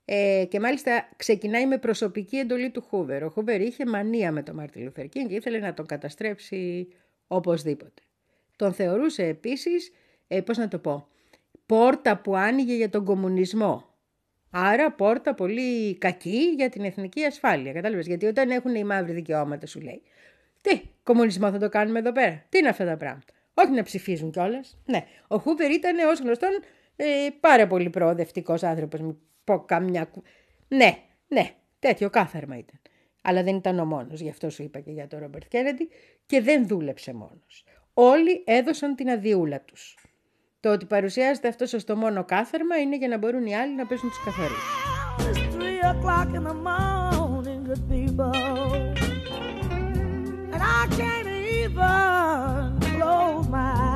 Ε, 0.05 0.45
και 0.49 0.61
μάλιστα 0.61 1.09
ξεκινάει 1.17 1.67
με 1.67 1.79
προσωπική 1.79 2.37
εντολή 2.37 2.71
του 2.71 2.83
Χούβερ. 2.83 3.25
Ο 3.25 3.29
Χούβερ 3.29 3.61
είχε 3.61 3.87
μανία 3.87 4.33
με 4.33 4.43
τον 4.43 4.55
Μάρτιν 4.55 4.85
Λούθερ 4.85 5.09
Κίνγκ 5.09 5.29
και 5.29 5.35
ήθελε 5.35 5.59
να 5.59 5.75
τον 5.75 5.87
καταστρέψει 5.87 6.89
οπωσδήποτε. 7.27 8.03
Τον 8.57 8.73
θεωρούσε 8.73 9.23
επίσης, 9.23 9.93
ε, 10.29 10.41
πώς 10.41 10.57
να 10.57 10.69
το 10.69 10.79
πω, 10.79 11.09
πόρτα 11.67 12.19
που 12.19 12.37
άνοιγε 12.37 12.75
για 12.75 12.91
τον 12.91 13.05
κομμουνισμό. 13.05 13.90
Άρα 14.51 14.93
πόρτα 14.93 15.35
πολύ 15.35 15.95
κακή 15.99 16.53
για 16.57 16.69
την 16.69 16.85
εθνική 16.85 17.25
ασφάλεια. 17.25 17.73
Κατάλαβες, 17.73 18.07
γιατί 18.07 18.27
όταν 18.27 18.51
έχουν 18.51 18.75
οι 18.75 18.85
μαύροι 18.85 19.13
δικαιώματα 19.13 19.67
σου 19.67 19.81
λέει. 19.81 20.03
Τι, 20.61 20.81
κομμουνισμό 21.03 21.51
θα 21.51 21.59
το 21.59 21.69
κάνουμε 21.69 21.99
εδώ 21.99 22.13
πέρα; 22.13 22.45
Τι 22.49 22.59
είναι 22.59 22.69
αυτά 22.69 22.85
τα 22.85 22.97
πράγματα; 22.97 23.33
Όχι 23.55 23.71
να 23.71 23.83
ψηφίζουν 23.83 24.31
κιόλας. 24.31 24.79
Ναι, 24.85 25.05
ο 25.29 25.39
Χούπερ 25.39 25.71
ήταν 25.71 25.99
ως 26.09 26.21
γνωστόν 26.21 26.51
ε, 26.97 27.05
πάρα 27.41 27.67
πολύ 27.67 27.91
προοδευτικός 27.91 28.63
άνθρωπος. 28.63 29.01
Μην 29.01 29.17
πω 29.45 29.61
καμιά. 29.65 30.05
κου- 30.05 30.25
Ναι, 30.69 30.99
ναι, 31.29 31.51
τέτοιο 31.79 32.11
κάθαρμα 32.11 32.59
ήταν. 32.59 32.81
Αλλά 33.23 33.43
δεν 33.43 33.57
ήταν 33.57 33.79
ο 33.79 33.85
μόνος. 33.85 34.21
Γι' 34.21 34.29
αυτό 34.29 34.51
σου 34.51 34.63
είπα 34.63 34.81
και 34.81 34.91
για 34.91 35.07
τον 35.07 35.19
Ρόμπερτ 35.19 35.45
Κέννεντι 35.49 35.89
και 36.27 36.41
δεν 36.41 36.67
δούλεψε 36.67 37.13
μόνος. 37.15 37.65
Όλοι 37.95 38.43
έδωσαν 38.47 38.95
την 38.95 39.11
αδειούλα 39.11 39.61
τους. 39.61 39.95
Το 40.61 40.73
ότι 40.73 40.87
παρουσιάζεται 40.87 41.49
αυτό 41.49 41.77
ω 41.77 41.81
το 41.85 41.97
μόνο 41.97 42.25
κάθαρμα 42.25 42.77
είναι 42.77 42.97
για 42.97 43.09
να 43.09 43.19
μπορούν 43.19 43.47
οι 43.47 43.57
άλλοι 43.57 43.75
να 43.75 43.87
παίζουν 43.87 44.09
τους 44.09 44.25
καθαρούς. 44.25 44.89
It's 53.63 53.90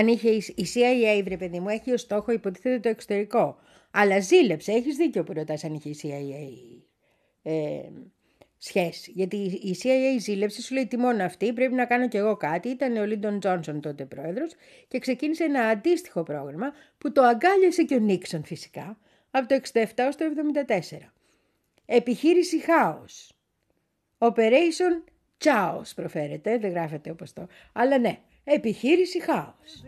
Αν 0.00 0.06
είχε 0.06 0.30
η 0.30 0.44
η 0.56 0.66
CIA, 0.74 1.22
βρε 1.24 1.36
παιδί 1.36 1.60
μου, 1.60 1.68
έχει 1.68 1.92
ως 1.92 2.00
στόχο 2.00 2.32
υποτίθεται 2.32 2.80
το 2.80 2.88
εξωτερικό. 2.88 3.58
Αλλά 3.90 4.20
ζήλεψε, 4.20 4.72
έχεις 4.72 4.96
δίκιο 4.96 5.24
που 5.24 5.32
ρωτάς 5.32 5.64
αν 5.64 5.74
είχε 5.74 5.88
η 5.88 5.98
CIA 6.02 6.82
ε, 7.42 7.80
σχέση. 8.58 9.12
Γιατί 9.14 9.36
η 9.36 9.60
η 9.62 9.76
CIA 9.82 10.20
ζήλεψε, 10.20 10.62
σου 10.62 10.74
λέει 10.74 10.86
τι 10.86 10.96
μόνο 10.96 11.24
αυτή, 11.24 11.52
πρέπει 11.52 11.74
να 11.74 11.84
κάνω 11.84 12.08
κι 12.08 12.16
εγώ 12.16 12.36
κάτι. 12.36 12.68
Ήταν 12.68 12.96
ο 12.96 13.04
Λίντον 13.04 13.40
Τζόνσον 13.40 13.80
τότε 13.80 14.04
πρόεδρος 14.04 14.52
και 14.88 14.98
ξεκίνησε 14.98 15.44
ένα 15.44 15.62
αντίστοιχο 15.62 16.22
πρόγραμμα 16.22 16.72
που 16.98 17.12
το 17.12 17.22
αγκάλιασε 17.22 17.82
και 17.82 17.94
ο 17.94 17.98
Νίξον 17.98 18.44
φυσικά 18.44 18.98
από 19.30 19.48
το 19.48 19.60
67 19.72 19.84
ως 20.08 20.16
το 20.16 20.24
74. 20.66 20.96
Επιχείρηση 21.86 22.60
Χάος. 22.60 23.32
Operation 24.18 25.02
Chaos 25.44 25.90
προφέρεται, 25.94 26.58
δεν 26.58 26.70
γράφεται 26.70 27.10
όπως 27.10 27.32
το. 27.32 27.46
Αλλά 27.72 27.98
ναι, 27.98 28.18
επιχείρηση 28.44 29.20
Χάος. 29.22 29.84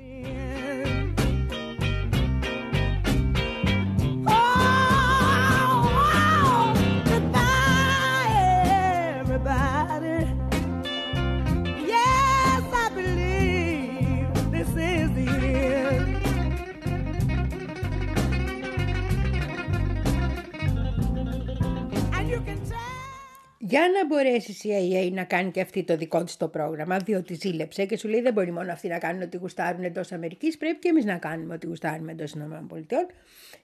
Για 23.73 23.89
να 23.89 24.07
μπορέσεις 24.07 24.65
η 24.65 24.69
CIA 24.69 25.13
να 25.13 25.25
κάνει 25.25 25.51
και 25.51 25.61
αυτή 25.61 25.85
το 25.85 25.97
δικό 25.97 26.25
της 26.25 26.37
το 26.37 26.49
πρόγραμμα, 26.49 26.97
διότι 26.97 27.35
ζήλεψε 27.35 27.85
και 27.85 27.97
σου 27.97 28.09
λέει 28.09 28.21
δεν 28.21 28.33
μπορεί 28.33 28.53
μόνο 28.53 28.73
αυτοί 28.73 28.89
να 28.89 28.99
κάνουν 28.99 29.23
ό,τι 29.23 29.37
γουστάρουν 29.37 29.85
εντός 29.85 30.13
Αμερικής, 30.13 30.57
πρέπει 30.59 30.79
και 30.79 30.89
εμείς 30.89 31.05
να 31.05 31.17
κάνουμε 31.17 31.55
ό,τι 31.55 31.67
γουστάρουμε 31.67 32.13
εντός 32.13 32.33
ΗΠΑ. 32.33 33.07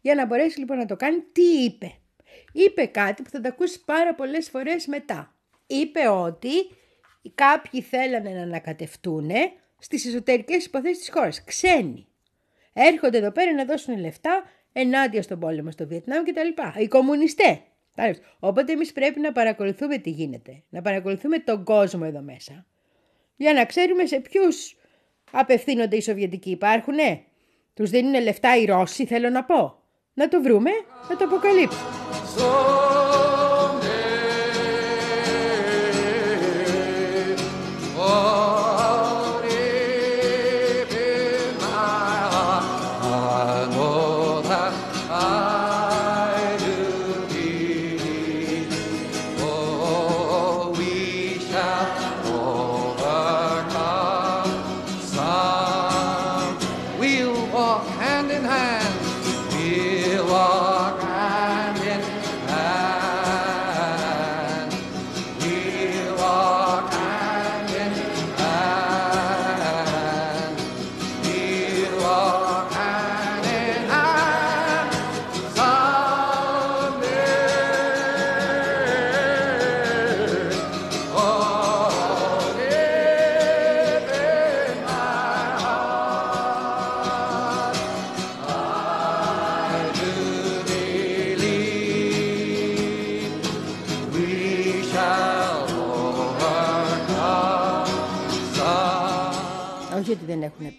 Για 0.01 0.15
να 0.15 0.27
μπορέσει 0.27 0.59
λοιπόν 0.59 0.77
να 0.77 0.87
το 0.87 0.97
κάνει, 0.97 1.21
τι 1.33 1.43
είπε. 1.43 1.93
Είπε 2.53 2.87
κάτι 2.87 3.23
που 3.23 3.31
θα 3.31 3.41
τα 3.41 3.49
ακούσεις 3.49 3.81
πάρα 3.81 4.15
πολλές 4.15 4.49
φορές 4.49 4.87
μετά. 4.87 5.35
Είπε 5.67 6.09
ότι 6.09 6.51
κάποιοι 7.35 7.83
θέλανε 7.83 8.31
να 8.31 8.43
ανακατευτούν 8.43 9.31
στις 9.79 10.07
εσωτερικές 10.07 10.65
υποθέσεις 10.65 10.99
της 10.99 11.11
χώρας. 11.11 11.45
Ξένοι. 11.45 12.07
Έρχονται 12.73 13.19
εδώ 13.19 13.33
πέρα 13.33 13.53
να 13.53 13.65
δώσουν 13.65 13.99
λεφτά 13.99 14.43
ενάντια 14.73 15.23
στον 15.23 15.39
πόλεμο 15.39 15.71
στο 15.71 15.87
Βιετνάμ 15.87 16.25
κτλ. 16.25 16.81
Οι 16.83 16.89
κομμουνιστές. 16.89 17.59
Κατάλαβες. 17.99 18.21
Οπότε 18.39 18.73
εμείς 18.73 18.93
πρέπει 18.93 19.21
να 19.21 19.33
παρακολουθούμε 19.33 19.99
τι 19.99 20.11
γίνεται. 20.11 20.63
Να 20.69 20.83
παρακολουθούμε 20.83 21.39
τον 21.39 21.65
κόσμο 21.65 22.01
εδώ 22.05 22.21
μέσα. 22.21 22.67
Για 23.37 23.53
να 23.53 23.65
ξέρουμε 23.65 24.07
σε 24.07 24.21
ποιους 24.21 24.77
απευθύνονται 25.31 25.97
οι 25.97 26.01
Σοβιετικοί. 26.01 26.51
Υπάρχουνε; 26.51 27.25
Τους 27.75 27.91
δίνουν 27.91 28.23
λεφτά 28.23 28.57
οι 28.57 28.65
Ρώσοι, 28.65 29.07
θέλω 29.07 29.29
να 29.29 29.45
πω. 29.45 29.83
Να 30.15 30.29
το 30.29 30.43
βρούμε, 30.43 30.71
να 31.09 31.17
το 31.17 31.25
αποκαλύψουμε. 31.25 33.08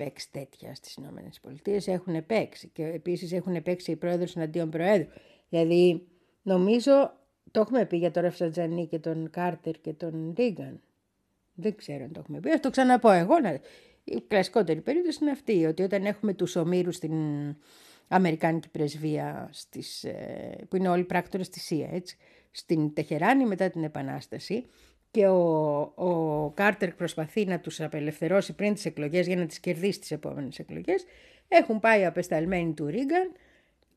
Παίξει 0.04 0.32
τέτοια 0.32 0.76
στις 0.76 0.94
Ηνωμένες 0.94 1.40
Πολιτείες, 1.40 1.88
έχουν 1.88 2.26
παίξει 2.26 2.68
και 2.74 2.84
επίσης 2.84 3.32
έχουν 3.32 3.64
παίξει 3.64 3.92
οι 3.92 3.96
πρόεδρος 3.96 4.36
εναντίον 4.36 4.70
προέδρου. 4.70 5.08
Δηλαδή, 5.50 6.08
νομίζω, 6.42 7.14
το 7.52 7.60
έχουμε 7.60 7.86
πει 7.86 7.98
για 7.98 8.12
τον 8.12 8.22
Ρεφσατζανί 8.22 8.88
και 8.88 9.00
τον 9.00 9.30
Κάρτερ 9.30 9.82
και 9.82 9.94
τον 9.94 10.34
Ρίγκαν. 10.38 10.82
Δεν 11.54 11.76
ξέρω 11.76 12.04
αν 12.04 12.12
το 12.12 12.20
έχουμε 12.20 12.40
πει, 12.40 12.50
ας 12.50 12.60
το 12.60 12.70
ξαναπώ 12.70 13.12
εγώ. 13.12 13.40
Να... 13.40 13.60
Η 14.04 14.22
κλασικότερη 14.28 14.82
περίπτωση 14.82 15.18
είναι 15.22 15.32
αυτή, 15.32 15.66
ότι 15.66 15.84
όταν 15.84 16.06
έχουμε 16.06 16.34
τους 16.34 16.56
ομήρους 16.56 16.96
στην 16.96 17.14
Αμερικάνικη 18.08 18.70
πρεσβεία, 18.70 19.50
στις, 19.52 20.04
ε, 20.04 20.66
που 20.70 20.76
είναι 20.76 20.90
όλοι 20.90 21.04
πράκτορες 21.04 21.50
της 21.50 21.64
ΣΥΑ, 21.64 21.90
έτσι, 21.92 22.18
στην 22.52 22.94
Τεχεράνη 22.94 23.46
μετά 23.46 23.70
την 23.70 23.84
Επανάσταση, 23.84 24.66
και 25.12 25.28
ο, 25.28 25.80
ο 25.96 26.52
Κάρτερ 26.56 26.94
προσπαθεί 26.94 27.46
να 27.46 27.60
τους 27.60 27.82
απελευθερώσει 27.82 28.54
πριν 28.54 28.74
τις 28.74 28.86
εκλογές 28.86 29.28
για 29.28 29.36
να 29.36 29.46
τις 29.46 29.60
κερδίσει 29.60 30.00
τις 30.00 30.12
επόμενες 30.12 30.60
εκλογές, 30.60 31.06
έχουν 31.48 31.80
πάει 31.80 32.06
απεσταλμένοι 32.06 32.74
του 32.74 32.86
Ρίγκαν, 32.86 33.32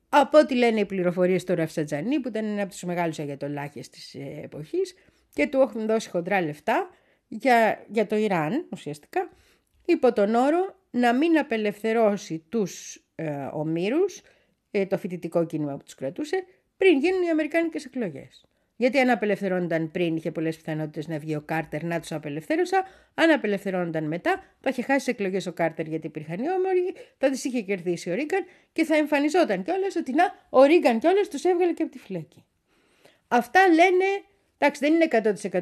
από 0.08 0.38
ό,τι 0.38 0.54
λένε 0.54 0.80
οι 0.80 0.84
πληροφορίες 0.84 1.44
του 1.44 1.54
Ραφσατζανί, 1.54 2.20
που 2.20 2.28
ήταν 2.28 2.44
ένα 2.44 2.62
από 2.62 2.70
τους 2.70 2.82
μεγάλους 2.82 3.18
αγιατολάχες 3.18 3.88
της 3.88 4.14
ε, 4.14 4.40
εποχής, 4.42 4.94
και 5.32 5.46
του 5.46 5.60
έχουν 5.60 5.86
δώσει 5.86 6.10
χοντρά 6.10 6.42
λεφτά 6.42 6.90
για, 7.28 7.84
για 7.88 8.06
το 8.06 8.16
Ιράν, 8.16 8.66
ουσιαστικά, 8.72 9.30
υπό 9.84 10.12
τον 10.12 10.34
όρο 10.34 10.76
να 10.90 11.14
μην 11.14 11.38
απελευθερώσει 11.38 12.44
τους 12.48 13.04
ε, 13.14 13.48
ομήρους, 13.52 14.20
ε, 14.70 14.86
το 14.86 14.98
φοιτητικό 14.98 15.46
κίνημα 15.46 15.76
που 15.76 15.84
τους 15.84 15.94
κρατούσε, 15.94 16.44
πριν 16.76 16.98
γίνουν 16.98 17.22
οι 17.22 17.30
Αμερικάνικες 17.30 17.84
εκλογές. 17.84 18.44
Γιατί 18.76 18.98
αν 18.98 19.10
απελευθερώνονταν 19.10 19.90
πριν, 19.90 20.16
είχε 20.16 20.30
πολλέ 20.30 20.48
πιθανότητε 20.48 21.12
να 21.12 21.18
βγει 21.18 21.36
ο 21.36 21.40
Κάρτερ 21.40 21.84
να 21.84 22.00
του 22.00 22.14
απελευθέρωσα. 22.14 22.84
Αν 23.14 23.30
απελευθερώνονταν 23.30 24.04
μετά, 24.04 24.42
θα 24.60 24.70
είχε 24.70 24.82
χάσει 24.82 25.04
τι 25.04 25.10
εκλογέ 25.10 25.48
ο 25.48 25.52
Κάρτερ 25.52 25.86
γιατί 25.86 26.06
υπήρχαν 26.06 26.38
οι 26.38 26.50
όμορφοι, 26.50 27.00
θα 27.18 27.30
τι 27.30 27.40
είχε 27.42 27.60
κερδίσει 27.60 28.10
ο 28.10 28.14
Ρίγκαν 28.14 28.44
και 28.72 28.84
θα 28.84 28.96
εμφανιζόταν 28.96 29.62
κιόλα 29.62 29.86
ότι 29.96 30.14
να, 30.14 30.24
ο 30.50 30.62
Ρίγκαν 30.62 30.98
κιόλα 30.98 31.20
του 31.30 31.48
έβγαλε 31.48 31.72
και 31.72 31.82
από 31.82 31.92
τη 31.92 31.98
φλέκη. 31.98 32.44
Αυτά 33.28 33.60
λένε, 33.68 34.04
εντάξει 34.58 34.80
δεν 34.80 34.94
είναι 34.94 35.08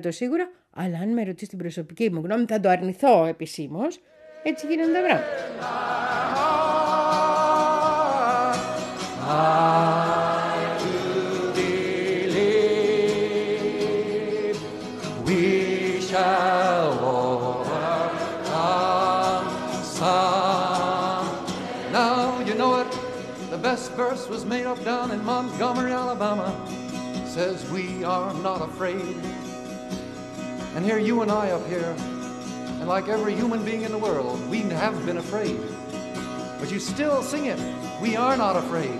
100% 0.01 0.13
σίγουρα, 0.13 0.51
αλλά 0.71 0.99
αν 0.99 1.09
με 1.09 1.25
ρωτήσει 1.25 1.49
την 1.49 1.59
προσωπική 1.59 2.11
μου 2.11 2.21
γνώμη 2.25 2.45
θα 2.49 2.61
το 2.61 2.69
αρνηθώ 2.69 3.25
επισήμω. 3.27 3.87
Έτσι 4.43 4.67
γίνονται 4.67 4.93
τα 4.93 5.01
πράγματα. 5.01 5.39
Verse 24.07 24.25
was 24.35 24.45
made 24.55 24.67
up 24.73 24.81
down 24.93 25.07
in 25.15 25.21
Montgomery, 25.33 25.93
Alabama. 26.03 26.49
Says 27.37 27.57
we 27.79 27.87
are 28.17 28.33
not 28.49 28.61
afraid. 28.71 29.15
And 30.75 30.83
here 30.89 31.01
you 31.09 31.17
and 31.25 31.31
I 31.43 31.45
up 31.57 31.65
here, 31.75 31.93
and 32.79 32.87
like 32.95 33.07
every 33.17 33.35
human 33.41 33.61
being 33.69 33.83
in 33.89 33.93
the 33.97 34.03
world, 34.09 34.37
we 34.55 34.61
have 34.83 34.97
been 35.09 35.19
afraid. 35.27 35.61
But 36.59 36.69
you 36.73 36.79
still 36.95 37.19
sing 37.33 37.45
it. 37.55 37.61
We 38.05 38.11
are 38.27 38.37
not 38.45 38.55
afraid. 38.63 38.99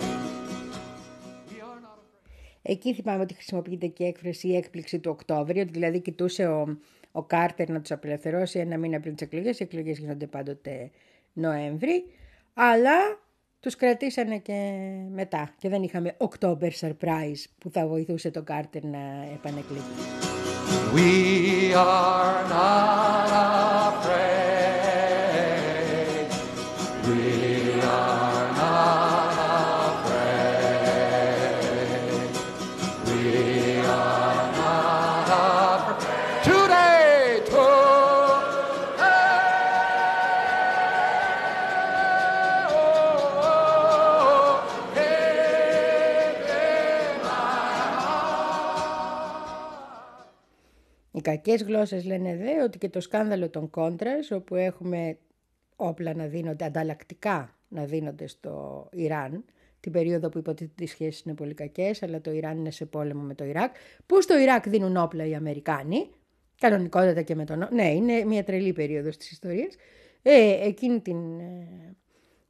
We 1.51 1.59
are 1.69 1.81
not 1.87 1.97
afraid. 2.05 2.29
Εκεί 2.63 2.95
θυμάμαι 2.95 3.23
ότι 3.23 3.35
χρησιμοποιείται 3.35 3.87
και 3.87 4.05
η 4.05 4.07
έκφραση 4.07 4.49
η 4.49 4.57
έκπληξη 4.57 4.99
του 4.99 5.11
Οκτώβρη, 5.11 5.61
ότι 5.61 5.71
δηλαδή 5.71 6.01
κοιτούσε 6.01 6.47
ο, 6.47 6.79
ο 7.13 7.23
Κάρτερ 7.23 7.71
να 7.71 7.81
τους 7.81 7.91
απελευθερώσει 7.91 8.59
ένα 8.59 8.79
μήνα 8.79 9.01
πριν 9.01 9.15
τις 9.15 9.27
εκλογές. 9.27 9.61
Οι 9.61 9.63
εκλογές 9.63 9.99
γίνονται 9.99 10.27
πάντοτε 10.27 10.91
Νοέμβρη, 11.33 12.05
αλλά 12.55 13.19
τους 13.61 13.77
κρατήσανε 13.77 14.39
και 14.39 14.73
μετά. 15.11 15.55
Και 15.59 15.69
δεν 15.69 15.83
είχαμε 15.83 16.17
October 16.19 16.71
Surprise 16.81 17.45
που 17.59 17.71
θα 17.71 17.87
βοηθούσε 17.87 18.31
τον 18.31 18.45
Κάρτερ 18.45 18.85
να 18.85 18.99
επανεκλεγεί. 19.35 19.83
We 20.95 21.75
are 21.75 22.49
not 22.49 23.60
κακές 51.31 51.63
γλώσσες 51.63 52.05
λένε 52.05 52.37
δε 52.37 52.63
ότι 52.63 52.79
και 52.79 52.89
το 52.89 53.01
σκάνδαλο 53.01 53.49
των 53.49 53.71
κόντρας, 53.71 54.31
όπου 54.31 54.55
έχουμε 54.55 55.19
όπλα 55.77 56.15
να 56.15 56.27
δίνονται, 56.27 56.65
ανταλλακτικά 56.65 57.55
να 57.69 57.85
δίνονται 57.85 58.27
στο 58.27 58.89
Ιράν, 58.93 59.45
την 59.81 59.93
περίοδο 59.93 60.29
που 60.29 60.39
υποτίθεται 60.39 60.85
οι 60.85 60.87
σχέσεις 60.87 61.21
είναι 61.21 61.35
πολύ 61.35 61.55
κακές, 61.55 62.03
αλλά 62.03 62.21
το 62.21 62.31
Ιράν 62.31 62.59
είναι 62.59 62.71
σε 62.71 62.87
πόλεμο 62.87 63.23
με 63.23 63.35
το 63.35 63.45
Ιράκ, 63.45 63.75
που 64.07 64.23
στο 64.23 64.39
Ιράκ 64.39 64.69
δίνουν 64.69 64.97
όπλα 64.97 65.27
οι 65.27 65.35
Αμερικάνοι, 65.35 66.11
κανονικότατα 66.61 67.23
και 67.23 67.35
με 67.35 67.45
τον... 67.45 67.69
Ναι, 67.73 67.93
είναι 67.93 68.25
μια 68.25 68.45
τρελή 68.45 68.73
περίοδος 68.73 69.17
της 69.17 69.31
ιστορίας. 69.31 69.75
Ε, 70.23 70.67
εκείνη 70.67 71.01
την... 71.01 71.41
ε, 71.41 71.97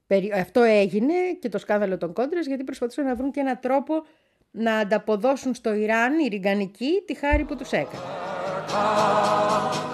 περι- 0.07 0.33
Αυτό 0.35 0.62
έγινε 0.62 1.14
και 1.41 1.49
το 1.49 1.59
σκάνδαλο 1.59 1.99
των 1.99 2.12
κόντρας 2.12 2.47
γιατί 2.47 2.64
προσπαθούσαν 2.64 3.05
να 3.05 3.14
βρουν 3.14 3.31
και 3.31 3.41
έναν 3.41 3.59
τρόπο 3.61 3.95
να 4.51 4.76
ανταποδώσουν 4.76 5.55
στο 5.55 5.74
Ιράν 5.74 6.18
οι 6.18 6.28
Ριγκανικοί 6.28 7.03
τη 7.07 7.14
χάρη 7.14 7.45
που 7.45 7.57
τους 7.57 7.72
έκανε. 7.72 8.03
power. 8.68 9.89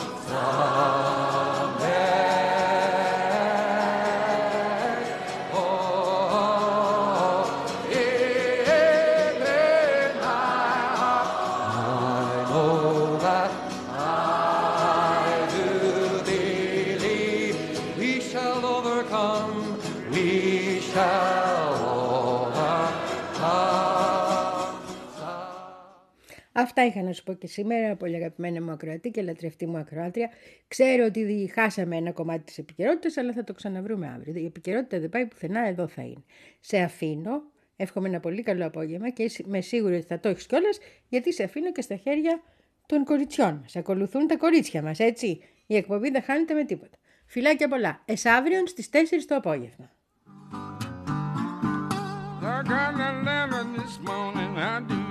Αυτά 26.79 26.89
είχα 26.89 27.03
να 27.07 27.13
σου 27.13 27.23
πω 27.23 27.33
και 27.33 27.47
σήμερα, 27.47 27.97
πολύ 27.97 28.17
αγαπημένη 28.17 28.61
μου 28.61 28.71
ακροατή 28.71 29.11
και 29.11 29.23
λατρευτή 29.23 29.67
μου 29.67 29.77
ακροάτρια. 29.77 30.31
Ξέρω 30.69 31.05
ότι 31.05 31.51
χάσαμε 31.55 31.97
ένα 31.97 32.13
κομμάτι 32.13 32.45
της 32.45 32.59
επικαιρότητας, 32.59 33.17
αλλά 33.17 33.33
θα 33.33 33.45
το 33.45 33.53
ξαναβρούμε 33.53 34.09
αύριο. 34.09 34.35
Η 34.35 34.45
επικαιρότητα 34.45 35.01
δεν 35.01 35.09
πάει 35.09 35.27
πουθενά, 35.27 35.69
εδώ 35.69 35.87
θα 35.87 36.03
είναι. 36.03 36.25
Σε 36.61 36.79
αφήνω, 36.79 37.43
εύχομαι 37.77 38.09
ένα 38.09 38.21
πολύ 38.21 38.43
καλό 38.43 38.67
απόγευμα 38.67 39.11
και 39.11 39.23
εσύ- 39.23 39.47
με 39.47 39.61
σίγουρη 39.61 39.95
ότι 39.95 40.07
θα 40.07 40.21
το 40.21 40.29
έχεις 40.29 40.47
κιόλας, 40.47 40.79
γιατί 41.09 41.33
σε 41.33 41.43
αφήνω 41.43 41.73
και 41.73 41.81
στα 41.81 41.97
χέρια 41.97 42.43
των 42.87 43.05
κοριτσιών 43.05 43.59
μας. 43.63 43.77
Ακολουθούν 43.77 44.27
τα 44.27 44.37
κορίτσια 44.37 44.83
μας, 44.83 44.99
έτσι. 44.99 45.41
Η 45.67 45.77
εκπομπή 45.77 46.11
δεν 46.11 46.23
χάνεται 46.23 46.55
με 46.55 46.65
τίποτα. 46.65 46.97
Φιλάκια 47.27 47.69
πολλά. 47.69 48.03
Εσάβριον 48.05 48.67
στις 48.67 48.89
4 48.89 49.27
το 49.27 49.35
απόγευμα. 49.35 49.91
I 52.43 52.63
got 52.63 52.95
a 53.09 53.13
letter 53.27 53.65
this 53.77 53.95
morning, 54.09 54.53
I 54.57 54.81
do. 54.89 55.06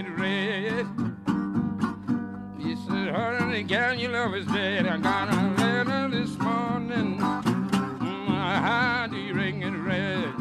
You 0.00 0.14
red. 0.14 0.86
You 2.58 2.76
said, 2.88 3.14
honey, 3.14 3.62
gal, 3.64 3.94
your 3.94 4.12
love 4.12 4.34
is 4.34 4.46
dead. 4.46 4.86
I 4.86 4.96
got 4.96 5.28
a 5.28 5.62
letter 5.62 6.08
this 6.08 6.38
morning. 6.38 7.18
How 7.18 9.06
do 9.10 9.18
you 9.18 9.34
ring 9.34 9.60
it 9.62 9.76
red? 9.76 10.32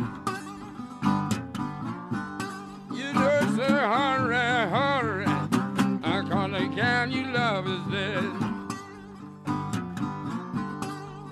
You 2.94 3.12
just 3.14 3.56
say, 3.58 3.68
hurry, 3.68 4.38
hurry. 4.38 5.26
I 5.28 6.26
call 6.30 6.56
a 6.56 6.66
gal, 6.74 7.10
your 7.10 7.28
love 7.28 7.68
is 7.68 7.84
dead. 7.92 8.32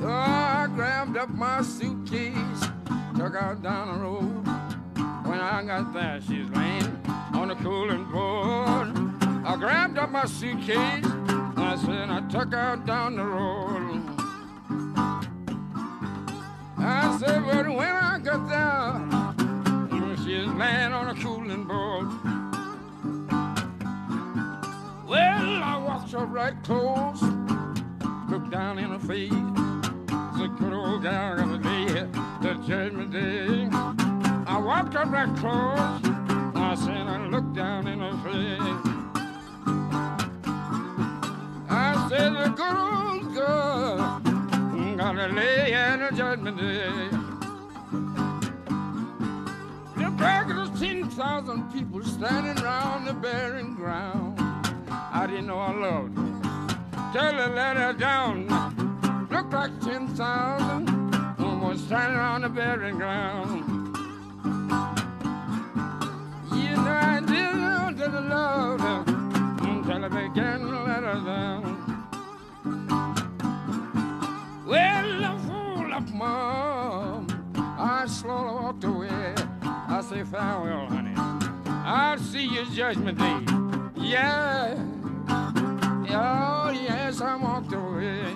Oh, 0.01 0.09
I 0.09 0.67
grabbed 0.75 1.15
up 1.15 1.29
my 1.29 1.61
suitcase, 1.61 2.35
took 3.15 3.35
out 3.35 3.61
down 3.61 3.87
the 3.87 4.03
road. 4.03 4.45
When 5.25 5.39
I 5.39 5.63
got 5.63 5.93
there, 5.93 6.19
she's 6.19 6.49
laying 6.49 6.96
on 7.37 7.49
the 7.49 7.55
cooling 7.55 8.03
board. 8.05 8.97
I 9.45 9.55
grabbed 9.59 9.99
up 9.99 10.09
my 10.09 10.25
suitcase, 10.25 10.75
and 10.75 11.59
I 11.59 11.75
said, 11.75 12.09
I 12.09 12.21
took 12.29 12.51
out 12.51 12.85
down 12.87 13.15
the 13.15 13.23
road. 13.23 14.01
I 16.79 17.17
said, 17.19 17.45
but 17.45 17.67
when 17.67 17.95
I 17.95 18.17
got 18.17 18.49
there, 18.49 20.15
she's 20.17 20.47
laying 20.47 20.93
on 20.93 21.15
a 21.15 21.21
cooling 21.21 21.65
board. 21.65 22.07
Well, 25.07 25.63
I 25.63 25.77
walked 25.77 26.11
her 26.13 26.25
right 26.25 26.55
close, 26.63 27.21
looked 28.29 28.49
down 28.49 28.79
in 28.79 28.89
her 28.89 28.99
face. 28.99 29.29
The 29.29 30.47
good 30.57 30.73
old 30.73 31.03
gal 31.03 31.37
gonna 31.37 31.59
be 31.59 31.85
the 32.41 32.55
judgment 32.67 33.11
day. 33.11 33.69
I 34.47 34.57
walked 34.57 34.95
up 34.95 35.11
right 35.11 35.35
close. 35.37 36.16
Said 36.83 37.07
I 37.07 37.27
looked 37.27 37.53
down 37.53 37.87
in 37.87 37.99
her 37.99 38.17
face. 38.23 38.93
I 41.69 42.07
said 42.09 42.33
the 42.33 42.49
good 42.55 42.77
old 42.77 43.33
girl 43.33 44.17
gonna 44.97 45.27
lay 45.29 45.73
in 45.73 45.99
the 46.01 46.11
judgment 46.15 46.57
day. 46.57 47.09
Look 49.95 50.17
back 50.17 50.49
at 50.49 50.79
ten 50.79 51.09
thousand 51.09 51.71
people 51.71 52.03
standing 52.03 52.63
around 52.63 53.05
the 53.05 53.13
burying 53.13 53.75
ground. 53.75 54.39
I 54.89 55.25
didn't 55.27 55.47
know 55.47 55.59
I 55.59 55.73
loved 55.73 56.17
her. 56.17 57.11
Tell 57.13 57.33
her 57.33 57.55
let 57.55 57.77
her 57.77 57.93
down. 57.93 58.47
Looked 59.31 59.53
like 59.53 59.79
ten 59.81 60.07
thousand 60.09 60.89
almost 61.39 61.85
standing 61.85 62.17
around 62.17 62.41
the 62.41 62.49
burying 62.49 62.97
ground. 62.97 63.76
I 66.89 67.19
that 67.19 68.09
I 68.09 68.19
loved 68.19 68.81
her 68.81 69.03
until 69.67 70.05
I 70.05 70.07
began 70.07 70.59
to 70.61 71.21
down. 71.25 71.61
Well, 74.65 75.25
I 75.25 75.37
fool 75.45 75.93
up, 75.93 76.09
mom. 76.13 77.27
I 77.55 78.05
slowly 78.07 78.53
walked 78.53 78.83
away. 78.83 79.35
I 79.61 80.01
say 80.01 80.23
farewell, 80.23 80.87
honey. 80.87 81.13
I'll 81.67 82.17
see 82.17 82.45
you 82.45 82.65
judgment 82.73 83.17
day. 83.17 83.39
Yeah. 83.95 84.75
Oh, 86.09 86.71
yes, 86.71 87.21
I 87.21 87.35
walked 87.35 87.73
away. 87.73 88.35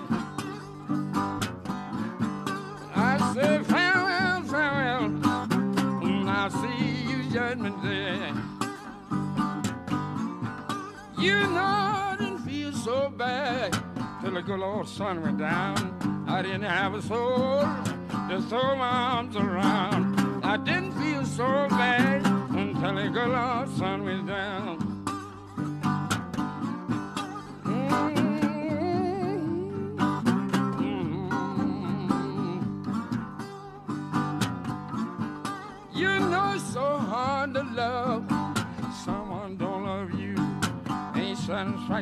I 2.94 3.32
say 3.34 3.62
farewell, 3.64 4.42
farewell. 4.44 5.20
I'll 6.28 6.50
see 6.50 7.10
you 7.10 7.30
judgment 7.30 7.82
day. 7.82 8.41
You 11.22 11.38
know 11.38 11.60
I 11.60 12.16
didn't 12.18 12.38
feel 12.38 12.72
so 12.72 13.08
bad 13.08 13.72
till 14.20 14.32
the 14.34 14.42
good 14.42 14.60
old 14.60 14.88
sun 14.88 15.22
went 15.22 15.38
down. 15.38 16.26
I 16.26 16.42
didn't 16.42 16.62
have 16.62 16.94
a 16.94 17.02
soul 17.02 17.60
to 18.28 18.42
throw 18.48 18.74
my 18.74 18.88
arms 18.88 19.36
around. 19.36 20.44
I 20.44 20.56
didn't 20.56 20.94
feel 21.00 21.24
so 21.24 21.68
bad 21.70 22.26
until 22.26 22.96
the 22.96 23.08
good 23.08 23.30
old 23.30 23.68
sun 23.78 24.02
went 24.04 24.26
down. 24.26 24.71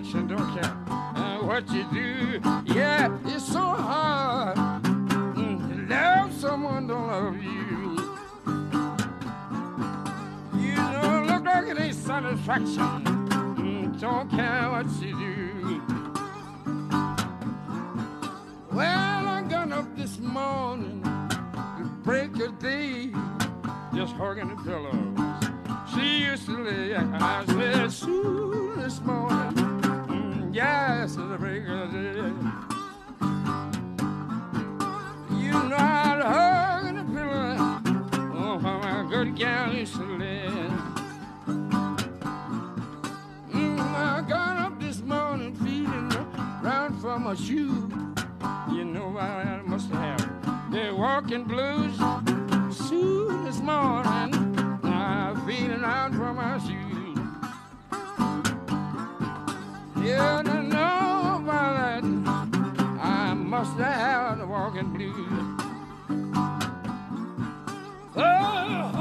Satisfaction, 0.00 0.26
don't 0.28 0.54
care 0.54 0.76
uh, 0.88 1.38
what 1.44 1.70
you 1.70 1.84
do. 1.92 2.40
Yeah, 2.74 3.18
it's 3.26 3.46
so 3.46 3.60
hard 3.60 4.56
mm, 4.56 5.90
love 5.90 6.32
someone 6.32 6.86
don't 6.86 7.06
love 7.06 7.36
you. 7.36 7.98
You 10.58 10.76
don't 10.76 11.26
look 11.26 11.44
like 11.44 11.66
it 11.68 11.80
ain't 11.80 11.94
satisfaction. 11.94 13.04
Mm, 13.58 14.00
don't 14.00 14.30
care 14.30 14.70
what 14.70 14.86
you 15.02 15.18
do. 15.18 15.82
Well, 18.72 19.28
I 19.28 19.42
got 19.48 19.72
up 19.72 19.96
this 19.96 20.18
morning 20.18 21.02
to 21.02 21.84
break 22.02 22.36
a 22.36 22.48
day, 22.48 23.10
just 23.94 24.14
hugging 24.14 24.48
the 24.48 24.56
pillows. 24.62 25.30
She 25.94 26.24
used 26.24 26.46
to 26.46 26.62
lay, 26.62 26.94
I 26.94 27.44
said, 27.46 27.92
soon 27.92 28.78
this 28.80 29.00
morning, 29.00 29.69
the 30.52 31.36
break 31.38 31.62
of 31.68 31.92
day. 31.92 32.32
You 35.36 35.52
know 35.52 35.76
I'd 35.76 36.22
hug 36.24 36.96
the 36.96 37.04
pillow. 37.12 37.56
Oh, 38.34 38.58
my 38.58 39.06
good 39.08 39.36
gal 39.36 39.72
used 39.72 39.94
to 39.94 40.02
live. 40.02 40.52
Mm, 43.52 43.80
I 43.80 44.24
got 44.28 44.56
up 44.58 44.80
this 44.80 45.00
morning 45.02 45.54
feeling 45.54 46.08
round 46.62 47.00
for 47.00 47.18
my 47.18 47.34
shoe. 47.34 47.88
You 48.72 48.84
know 48.84 49.16
I 49.18 49.60
must 49.64 49.90
have. 49.90 50.72
They're 50.72 50.94
walking 50.96 51.44
blues. 51.44 51.96
Soon 52.76 53.44
this 53.44 53.60
morning, 53.60 54.34
I'm 54.82 55.46
feeling 55.46 55.84
out 55.84 56.12
for 56.12 56.34
my 56.34 56.58
shoes. 56.58 56.79
I 63.02 63.34
must 63.34 63.76
have 63.76 64.38
the 64.38 64.46
walking 64.46 64.92
blues. 64.92 65.26
Oh. 68.16 68.99